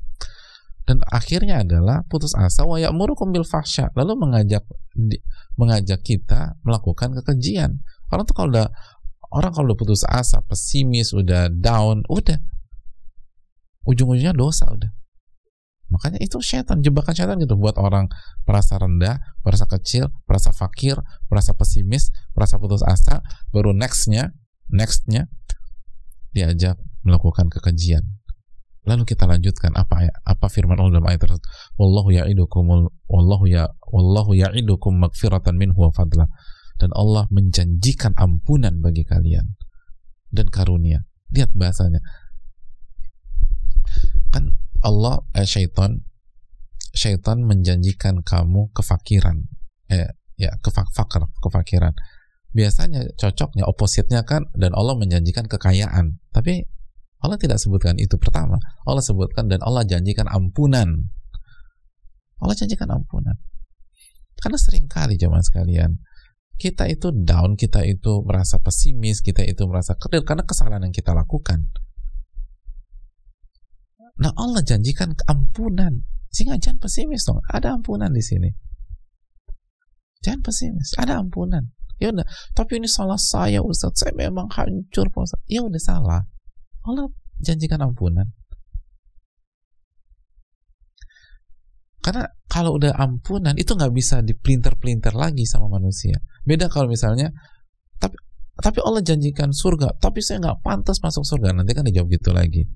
Dan 0.85 1.01
akhirnya 1.05 1.61
adalah 1.61 2.01
putus 2.09 2.33
asa 2.33 2.65
wa 2.65 2.81
ya'murukum 2.81 3.29
bil 3.29 3.45
fahsya, 3.45 3.93
lalu 3.93 4.17
mengajak 4.17 4.65
mengajak 5.57 6.01
kita 6.01 6.57
melakukan 6.65 7.13
kekejian. 7.21 7.85
Orang 8.09 8.25
tuh 8.25 8.37
kalau 8.37 8.49
udah 8.53 8.69
orang 9.33 9.53
kalau 9.53 9.73
udah 9.73 9.77
putus 9.77 10.05
asa, 10.05 10.41
pesimis, 10.45 11.13
udah 11.13 11.49
down, 11.53 12.05
udah 12.05 12.37
ujung-ujungnya 13.85 14.33
dosa 14.33 14.69
udah. 14.69 14.89
Makanya 15.89 16.17
itu 16.17 16.41
setan, 16.41 16.81
jebakan 16.81 17.13
setan 17.13 17.37
gitu 17.37 17.57
buat 17.57 17.77
orang 17.77 18.09
merasa 18.45 18.77
rendah, 18.81 19.21
merasa 19.45 19.69
kecil, 19.69 20.09
merasa 20.25 20.49
fakir, 20.49 20.97
merasa 21.29 21.53
pesimis, 21.53 22.09
merasa 22.33 22.57
putus 22.57 22.81
asa, 22.81 23.21
baru 23.53 23.73
nextnya, 23.73 24.33
nextnya 24.69 25.29
diajak 26.35 26.75
melakukan 27.07 27.47
kekejian. 27.47 28.03
Lalu 28.85 29.07
kita 29.07 29.25
lanjutkan 29.25 29.73
apa 29.73 30.05
ya, 30.05 30.13
apa 30.27 30.45
firman 30.45 30.77
Allah 30.77 31.01
dalam 31.01 31.09
ayat 31.09 31.25
tersebut. 31.25 31.41
Wallahu 31.79 32.13
ya'idukum 32.13 32.91
wallahu 33.09 33.49
ya 33.49 33.65
wallahu 33.89 34.37
ya'idukum 34.37 35.01
magfiratan 35.01 35.57
minhu 35.57 35.89
wa 35.89 35.89
fadla. 35.89 36.29
Dan 36.75 36.91
Allah 36.91 37.25
menjanjikan 37.31 38.13
ampunan 38.19 38.83
bagi 38.83 39.07
kalian 39.07 39.57
dan 40.29 40.51
karunia. 40.51 41.07
Lihat 41.33 41.55
bahasanya. 41.55 42.03
Kan 44.29 44.53
Allah 44.83 45.23
eh, 45.33 45.47
syaitan 45.47 46.05
syaitan 46.93 47.41
menjanjikan 47.41 48.21
kamu 48.21 48.69
kefakiran. 48.75 49.49
Eh 49.89 50.13
ya 50.35 50.51
kefak 50.61 50.91
fakir, 50.93 51.25
kefakiran 51.41 51.95
biasanya 52.55 53.03
cocoknya 53.19 53.67
opositnya 53.67 54.23
kan 54.23 54.47
dan 54.55 54.71
Allah 54.71 54.95
menjanjikan 54.95 55.43
kekayaan 55.51 56.23
tapi 56.31 56.63
Allah 57.19 57.35
tidak 57.35 57.59
sebutkan 57.59 57.99
itu 57.99 58.15
pertama 58.15 58.55
Allah 58.87 59.03
sebutkan 59.03 59.51
dan 59.51 59.59
Allah 59.59 59.83
janjikan 59.83 60.31
ampunan 60.31 61.11
Allah 62.39 62.55
janjikan 62.55 62.87
ampunan 62.95 63.35
karena 64.39 64.55
sering 64.55 64.87
kali 64.87 65.19
zaman 65.19 65.43
sekalian 65.43 65.99
kita 66.55 66.87
itu 66.87 67.11
down, 67.11 67.59
kita 67.59 67.83
itu 67.83 68.23
merasa 68.23 68.55
pesimis, 68.63 69.19
kita 69.19 69.43
itu 69.43 69.67
merasa 69.67 69.99
kerdil 69.99 70.23
karena 70.23 70.47
kesalahan 70.47 70.87
yang 70.87 70.95
kita 70.95 71.11
lakukan. 71.11 71.67
Nah 74.23 74.31
Allah 74.39 74.63
janjikan 74.63 75.19
ampunan, 75.27 76.07
sehingga 76.31 76.55
jangan 76.55 76.79
pesimis 76.79 77.27
dong. 77.27 77.43
Ada 77.51 77.75
ampunan 77.75 78.07
di 78.07 78.23
sini. 78.23 78.47
Jangan 80.23 80.47
pesimis, 80.47 80.95
ada 80.95 81.19
ampunan 81.19 81.74
ya 82.01 82.11
udah 82.11 82.27
tapi 82.51 82.79
ini 82.79 82.87
salah 82.91 83.19
saya 83.19 83.63
Ustaz 83.63 84.03
saya 84.03 84.11
memang 84.15 84.51
hancur 84.51 85.07
Pak 85.11 85.21
Ustaz 85.25 85.41
ya 85.47 85.63
udah 85.63 85.81
salah. 85.81 86.21
Allah 86.85 87.07
janjikan 87.41 87.81
ampunan. 87.81 88.29
Karena 92.05 92.29
kalau 92.45 92.77
udah 92.77 92.93
ampunan 93.01 93.57
itu 93.57 93.73
nggak 93.73 93.89
bisa 93.89 94.21
dipelinter-pelinter 94.21 95.17
lagi 95.17 95.41
sama 95.49 95.65
manusia. 95.65 96.21
Beda 96.45 96.69
kalau 96.69 96.85
misalnya 96.85 97.33
tapi 97.97 98.13
tapi 98.61 98.77
Allah 98.85 99.01
janjikan 99.01 99.49
surga. 99.49 99.97
Tapi 99.97 100.21
saya 100.21 100.37
nggak 100.45 100.61
pantas 100.61 101.01
masuk 101.01 101.25
surga. 101.25 101.57
Nanti 101.57 101.73
kan 101.73 101.81
dijawab 101.81 102.13
gitu 102.13 102.29
lagi. 102.29 102.69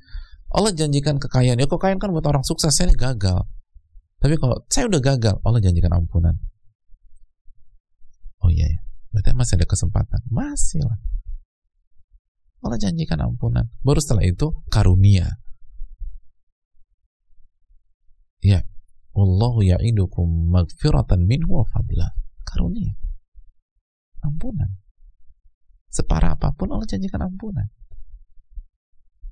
Allah 0.49 0.73
janjikan 0.73 1.21
kekayaan. 1.21 1.61
Ya 1.61 1.69
kekayaan 1.69 2.01
kan 2.01 2.09
buat 2.09 2.25
orang 2.25 2.41
sukses. 2.41 2.73
Saya 2.73 2.89
gagal. 2.97 3.45
Tapi 4.17 4.35
kalau 4.41 4.65
saya 4.65 4.89
udah 4.89 4.97
gagal 4.97 5.35
Allah 5.45 5.61
janjikan 5.61 5.93
ampunan. 5.93 6.33
Oh 8.41 8.49
iya 8.49 8.65
ya 8.65 8.88
Berarti 9.09 9.33
masih 9.33 9.57
ada 9.57 9.67
kesempatan. 9.67 10.21
Masih 10.29 10.85
lah. 10.85 10.99
Allah 12.59 12.77
janjikan 12.77 13.19
ampunan. 13.23 13.65
Baru 13.81 13.97
setelah 14.03 14.25
itu 14.27 14.53
karunia. 14.69 15.39
Ya. 18.43 18.63
Wallahu 19.15 19.65
ya'idukum 19.65 20.53
magfiratan 20.53 21.25
minhu 21.25 21.59
wa 21.59 21.65
fadla. 21.65 22.13
Karunia. 22.45 22.93
Ampunan. 24.21 24.77
Separah 25.89 26.37
apa 26.37 26.53
pun 26.53 26.69
Allah 26.69 26.85
janjikan 26.85 27.25
ampunan. 27.25 27.65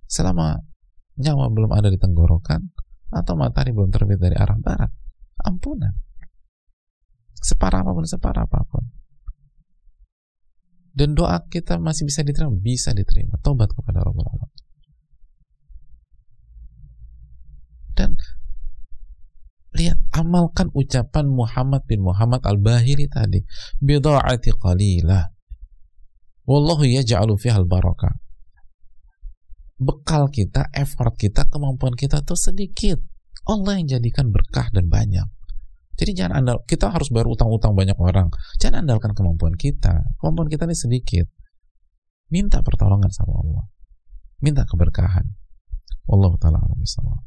Selama 0.10 0.58
nyawa 1.22 1.54
belum 1.54 1.72
ada 1.76 1.94
di 1.94 2.00
tenggorokan 2.02 2.74
atau 3.14 3.34
matahari 3.38 3.76
belum 3.76 3.94
terbit 3.94 4.18
dari 4.18 4.34
arah 4.34 4.58
barat, 4.58 4.90
ampunan. 5.46 5.94
Separah 7.38 7.86
apa 7.86 7.92
pun, 7.94 8.04
separah 8.08 8.44
apa 8.50 8.60
pun 8.66 8.97
dan 10.98 11.14
doa 11.14 11.46
kita 11.46 11.78
masih 11.78 12.10
bisa 12.10 12.26
diterima? 12.26 12.58
Bisa 12.58 12.90
diterima. 12.98 13.38
Tobat 13.46 13.70
kepada 13.70 14.02
Rabbul 14.02 14.26
Alamin 14.26 14.58
dan 17.98 18.14
lihat 19.74 19.98
amalkan 20.14 20.70
ucapan 20.74 21.26
Muhammad 21.30 21.86
bin 21.90 22.06
Muhammad 22.06 22.46
al-Bahiri 22.46 23.10
tadi. 23.10 23.42
Bida'ati 23.82 24.54
qalilah. 24.54 25.34
Wallahu 26.46 26.86
yaj'alu 26.86 27.38
fihal 27.38 27.66
barakah 27.66 28.18
bekal 29.78 30.26
kita 30.34 30.74
effort 30.74 31.14
kita 31.22 31.46
kemampuan 31.54 31.94
kita 31.94 32.26
tuh 32.26 32.38
sedikit. 32.38 32.98
Allah 33.46 33.78
yang 33.78 34.02
jadikan 34.02 34.34
berkah 34.34 34.68
dan 34.74 34.90
banyak 34.90 35.37
jadi 35.98 36.12
jangan 36.14 36.46
andal, 36.46 36.62
kita 36.70 36.94
harus 36.94 37.10
bayar 37.10 37.26
utang-utang 37.26 37.74
banyak 37.74 37.98
orang. 37.98 38.30
Jangan 38.62 38.86
andalkan 38.86 39.18
kemampuan 39.18 39.58
kita. 39.58 40.14
Kemampuan 40.22 40.46
kita 40.46 40.70
ini 40.70 40.78
sedikit. 40.78 41.26
Minta 42.30 42.62
pertolongan 42.62 43.10
sama 43.10 43.42
Allah. 43.42 43.66
Minta 44.46 44.62
keberkahan. 44.70 45.26
Wallahu 46.06 46.38
taala 46.38 46.62
alam 46.62 47.27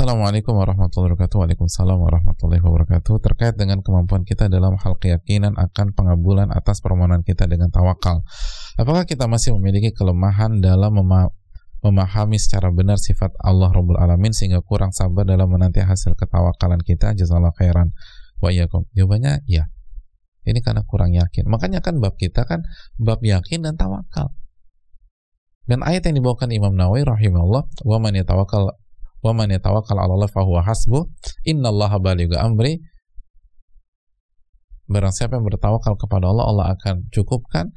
Assalamualaikum 0.00 0.56
warahmatullahi 0.56 1.12
wabarakatuh. 1.12 1.36
Waalaikumsalam 1.44 2.00
warahmatullahi 2.00 2.64
wabarakatuh. 2.64 3.20
Terkait 3.20 3.52
dengan 3.52 3.84
kemampuan 3.84 4.24
kita 4.24 4.48
dalam 4.48 4.80
hal 4.80 4.96
keyakinan 4.96 5.60
akan 5.60 5.92
pengabulan 5.92 6.48
atas 6.56 6.80
permohonan 6.80 7.20
kita 7.20 7.44
dengan 7.44 7.68
tawakal. 7.68 8.24
Apakah 8.80 9.04
kita 9.04 9.28
masih 9.28 9.52
memiliki 9.60 9.92
kelemahan 9.92 10.56
dalam 10.64 10.96
mema 10.96 11.28
memahami 11.84 12.40
secara 12.40 12.72
benar 12.72 12.96
sifat 12.96 13.36
Allah 13.44 13.68
Rabbul 13.68 14.00
Alamin 14.00 14.32
Sehingga 14.32 14.64
kurang 14.64 14.88
sabar 14.88 15.28
dalam 15.28 15.52
menanti 15.52 15.84
hasil 15.84 16.16
ketawakalan 16.16 16.80
kita? 16.80 17.12
Jazallah 17.12 17.52
khairan. 17.52 17.92
Wa 18.40 18.48
iyakum 18.48 18.88
Jawabannya 18.96 19.44
ya 19.44 19.68
Ini 20.48 20.64
karena 20.64 20.80
kurang 20.88 21.12
yakin. 21.12 21.44
Makanya 21.44 21.84
kan 21.84 22.00
bab 22.00 22.16
kita 22.16 22.48
kan 22.48 22.64
bab 22.96 23.20
yakin 23.20 23.68
dan 23.68 23.76
tawakal. 23.76 24.32
Dan 25.68 25.84
ayat 25.84 26.08
yang 26.08 26.24
dibawakan 26.24 26.48
Imam 26.56 26.72
Nawawi 26.72 27.04
rahimahullah 27.04 27.68
wa 27.68 27.96
man 28.00 28.16
yatawakkal 28.16 28.79
wa 29.20 29.32
man 29.36 29.52
yatawakkal 29.52 29.96
'ala 29.96 30.12
Allah 30.16 30.30
fahuwa 30.30 30.64
hasbuh 30.64 31.04
innallaha 31.44 32.00
balighu 32.00 32.36
amri. 32.36 32.80
Barang 34.90 35.14
siapa 35.14 35.38
yang 35.38 35.46
bertawakal 35.46 35.94
kepada 35.94 36.26
Allah 36.26 36.44
Allah 36.50 36.66
akan 36.74 37.08
cukupkan. 37.14 37.70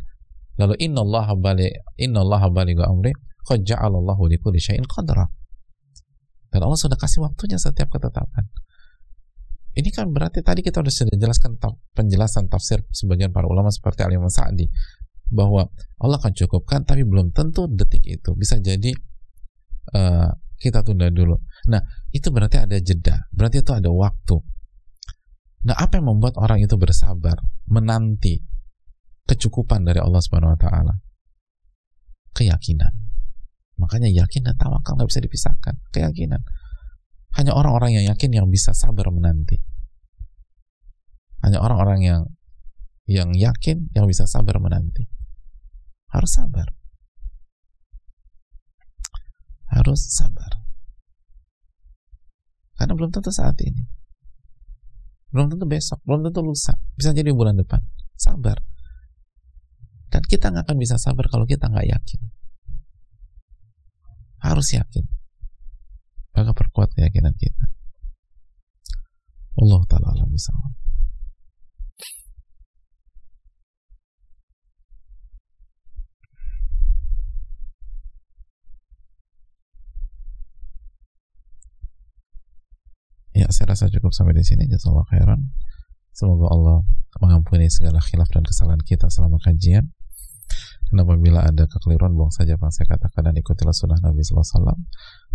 Lalu 0.57 0.77
innallaha 0.81 1.37
baligh 1.37 1.69
innallaha 1.99 2.49
balighu 2.49 2.81
amri. 2.81 3.13
Qad 3.43 3.67
ja'alallahu 3.67 4.25
likulli 4.31 4.57
syai'in 4.57 4.87
qadra. 4.87 5.27
Dan 6.49 6.59
Allah 6.63 6.79
sudah 6.79 6.95
kasih 6.95 7.21
waktunya 7.25 7.59
setiap 7.59 7.91
ketetapan. 7.91 8.45
Ini 9.73 9.89
kan 9.89 10.13
berarti 10.13 10.45
tadi 10.45 10.61
kita 10.61 10.85
sudah 10.85 11.17
jelaskan 11.17 11.57
penjelasan 11.97 12.45
tafsir 12.45 12.85
sebagian 12.93 13.33
para 13.33 13.49
ulama 13.49 13.73
seperti 13.73 14.05
Al-Imam 14.05 14.29
Sa'di 14.29 14.69
bahwa 15.33 15.65
Allah 15.97 16.17
akan 16.21 16.29
cukupkan 16.29 16.85
tapi 16.85 17.01
belum 17.01 17.33
tentu 17.33 17.65
detik 17.65 18.05
itu 18.05 18.37
bisa 18.37 18.61
jadi 18.61 18.93
uh, 19.97 20.29
kita 20.63 20.79
tunda 20.79 21.11
dulu. 21.11 21.35
Nah, 21.67 21.83
itu 22.15 22.31
berarti 22.31 22.63
ada 22.63 22.79
jeda, 22.79 23.27
berarti 23.35 23.59
itu 23.59 23.71
ada 23.75 23.91
waktu. 23.91 24.39
Nah, 25.67 25.75
apa 25.75 25.99
yang 25.99 26.07
membuat 26.15 26.39
orang 26.39 26.63
itu 26.63 26.79
bersabar, 26.79 27.43
menanti 27.67 28.39
kecukupan 29.27 29.83
dari 29.83 29.99
Allah 29.99 30.23
Subhanahu 30.23 30.55
wa 30.55 30.59
taala? 30.59 30.93
Keyakinan. 32.31 32.95
Makanya 33.75 34.07
yakin 34.07 34.47
dan 34.47 34.55
tawakal 34.55 34.95
nggak 34.95 35.11
bisa 35.11 35.19
dipisahkan, 35.19 35.75
keyakinan. 35.91 36.39
Hanya 37.35 37.51
orang-orang 37.51 37.99
yang 37.99 38.05
yakin 38.15 38.31
yang 38.31 38.47
bisa 38.47 38.71
sabar 38.71 39.11
menanti. 39.11 39.59
Hanya 41.43 41.59
orang-orang 41.59 41.99
yang 42.07 42.21
yang 43.03 43.35
yakin 43.35 43.91
yang 43.91 44.07
bisa 44.07 44.23
sabar 44.23 44.63
menanti. 44.63 45.11
Harus 46.07 46.39
sabar 46.39 46.82
harus 49.73 49.99
sabar. 50.13 50.61
Karena 52.77 52.93
belum 52.93 53.09
tentu 53.09 53.33
saat 53.33 53.57
ini. 53.65 53.83
Belum 55.33 55.49
tentu 55.49 55.65
besok, 55.65 55.97
belum 56.05 56.29
tentu 56.29 56.45
lusa. 56.45 56.77
Bisa 56.93 57.09
jadi 57.09 57.33
bulan 57.33 57.57
depan. 57.57 57.81
Sabar. 58.13 58.61
Dan 60.13 60.21
kita 60.29 60.53
nggak 60.53 60.69
akan 60.69 60.77
bisa 60.77 61.01
sabar 61.01 61.25
kalau 61.25 61.49
kita 61.49 61.65
nggak 61.65 61.89
yakin. 61.89 62.21
Harus 64.45 64.77
yakin. 64.77 65.09
Maka 66.37 66.53
perkuat 66.53 66.93
keyakinan 66.93 67.33
kita. 67.33 67.65
Allah 69.57 69.81
Ta'ala 69.89 70.07
alam 70.17 70.29
Ya, 83.43 83.51
saya 83.51 83.75
rasa 83.75 83.91
cukup 83.91 84.15
sampai 84.15 84.39
di 84.39 84.43
sini. 84.47 84.71
Jazakallah 84.71 85.03
khairan. 85.11 85.51
Semoga 86.15 86.47
Allah 86.47 86.79
mengampuni 87.19 87.67
segala 87.67 87.99
khilaf 87.99 88.31
dan 88.31 88.47
kesalahan 88.47 88.79
kita 88.79 89.11
selama 89.11 89.35
kajian. 89.43 89.91
Dan 90.87 91.03
apabila 91.03 91.43
ada 91.43 91.67
kekeliruan, 91.67 92.15
buang 92.15 92.31
saja 92.31 92.55
apa 92.55 92.71
yang 92.71 92.75
saya 92.79 92.87
katakan 92.95 93.27
dan 93.27 93.35
ikutilah 93.35 93.75
sunnah 93.75 93.99
Nabi 93.99 94.23
SAW. 94.23 94.79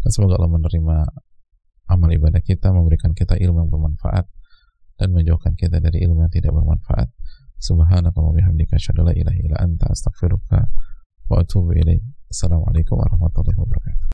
Dan 0.01 0.09
semoga 0.09 0.41
Allah 0.41 0.49
menerima 0.57 0.97
amal 1.93 2.09
ibadah 2.09 2.41
kita, 2.41 2.73
memberikan 2.73 3.13
kita 3.13 3.37
ilmu 3.37 3.69
yang 3.69 3.69
bermanfaat, 3.69 4.25
dan 4.97 5.09
menjauhkan 5.13 5.53
kita 5.53 5.77
dari 5.77 6.01
ilmu 6.09 6.25
yang 6.25 6.33
tidak 6.33 6.57
bermanfaat. 6.57 7.13
Subhanakallah 7.61 8.33
bihamdika 8.33 8.81
asyhadu 8.81 9.05
la 9.05 9.13
ilaha 9.13 9.61
anta 9.61 9.85
astaghfiruka 9.93 10.65
wa 11.29 11.45
atubu 11.45 11.77
ilaik. 11.77 12.01
Assalamualaikum 12.33 12.97
warahmatullahi 12.97 13.59
wabarakatuh. 13.61 14.09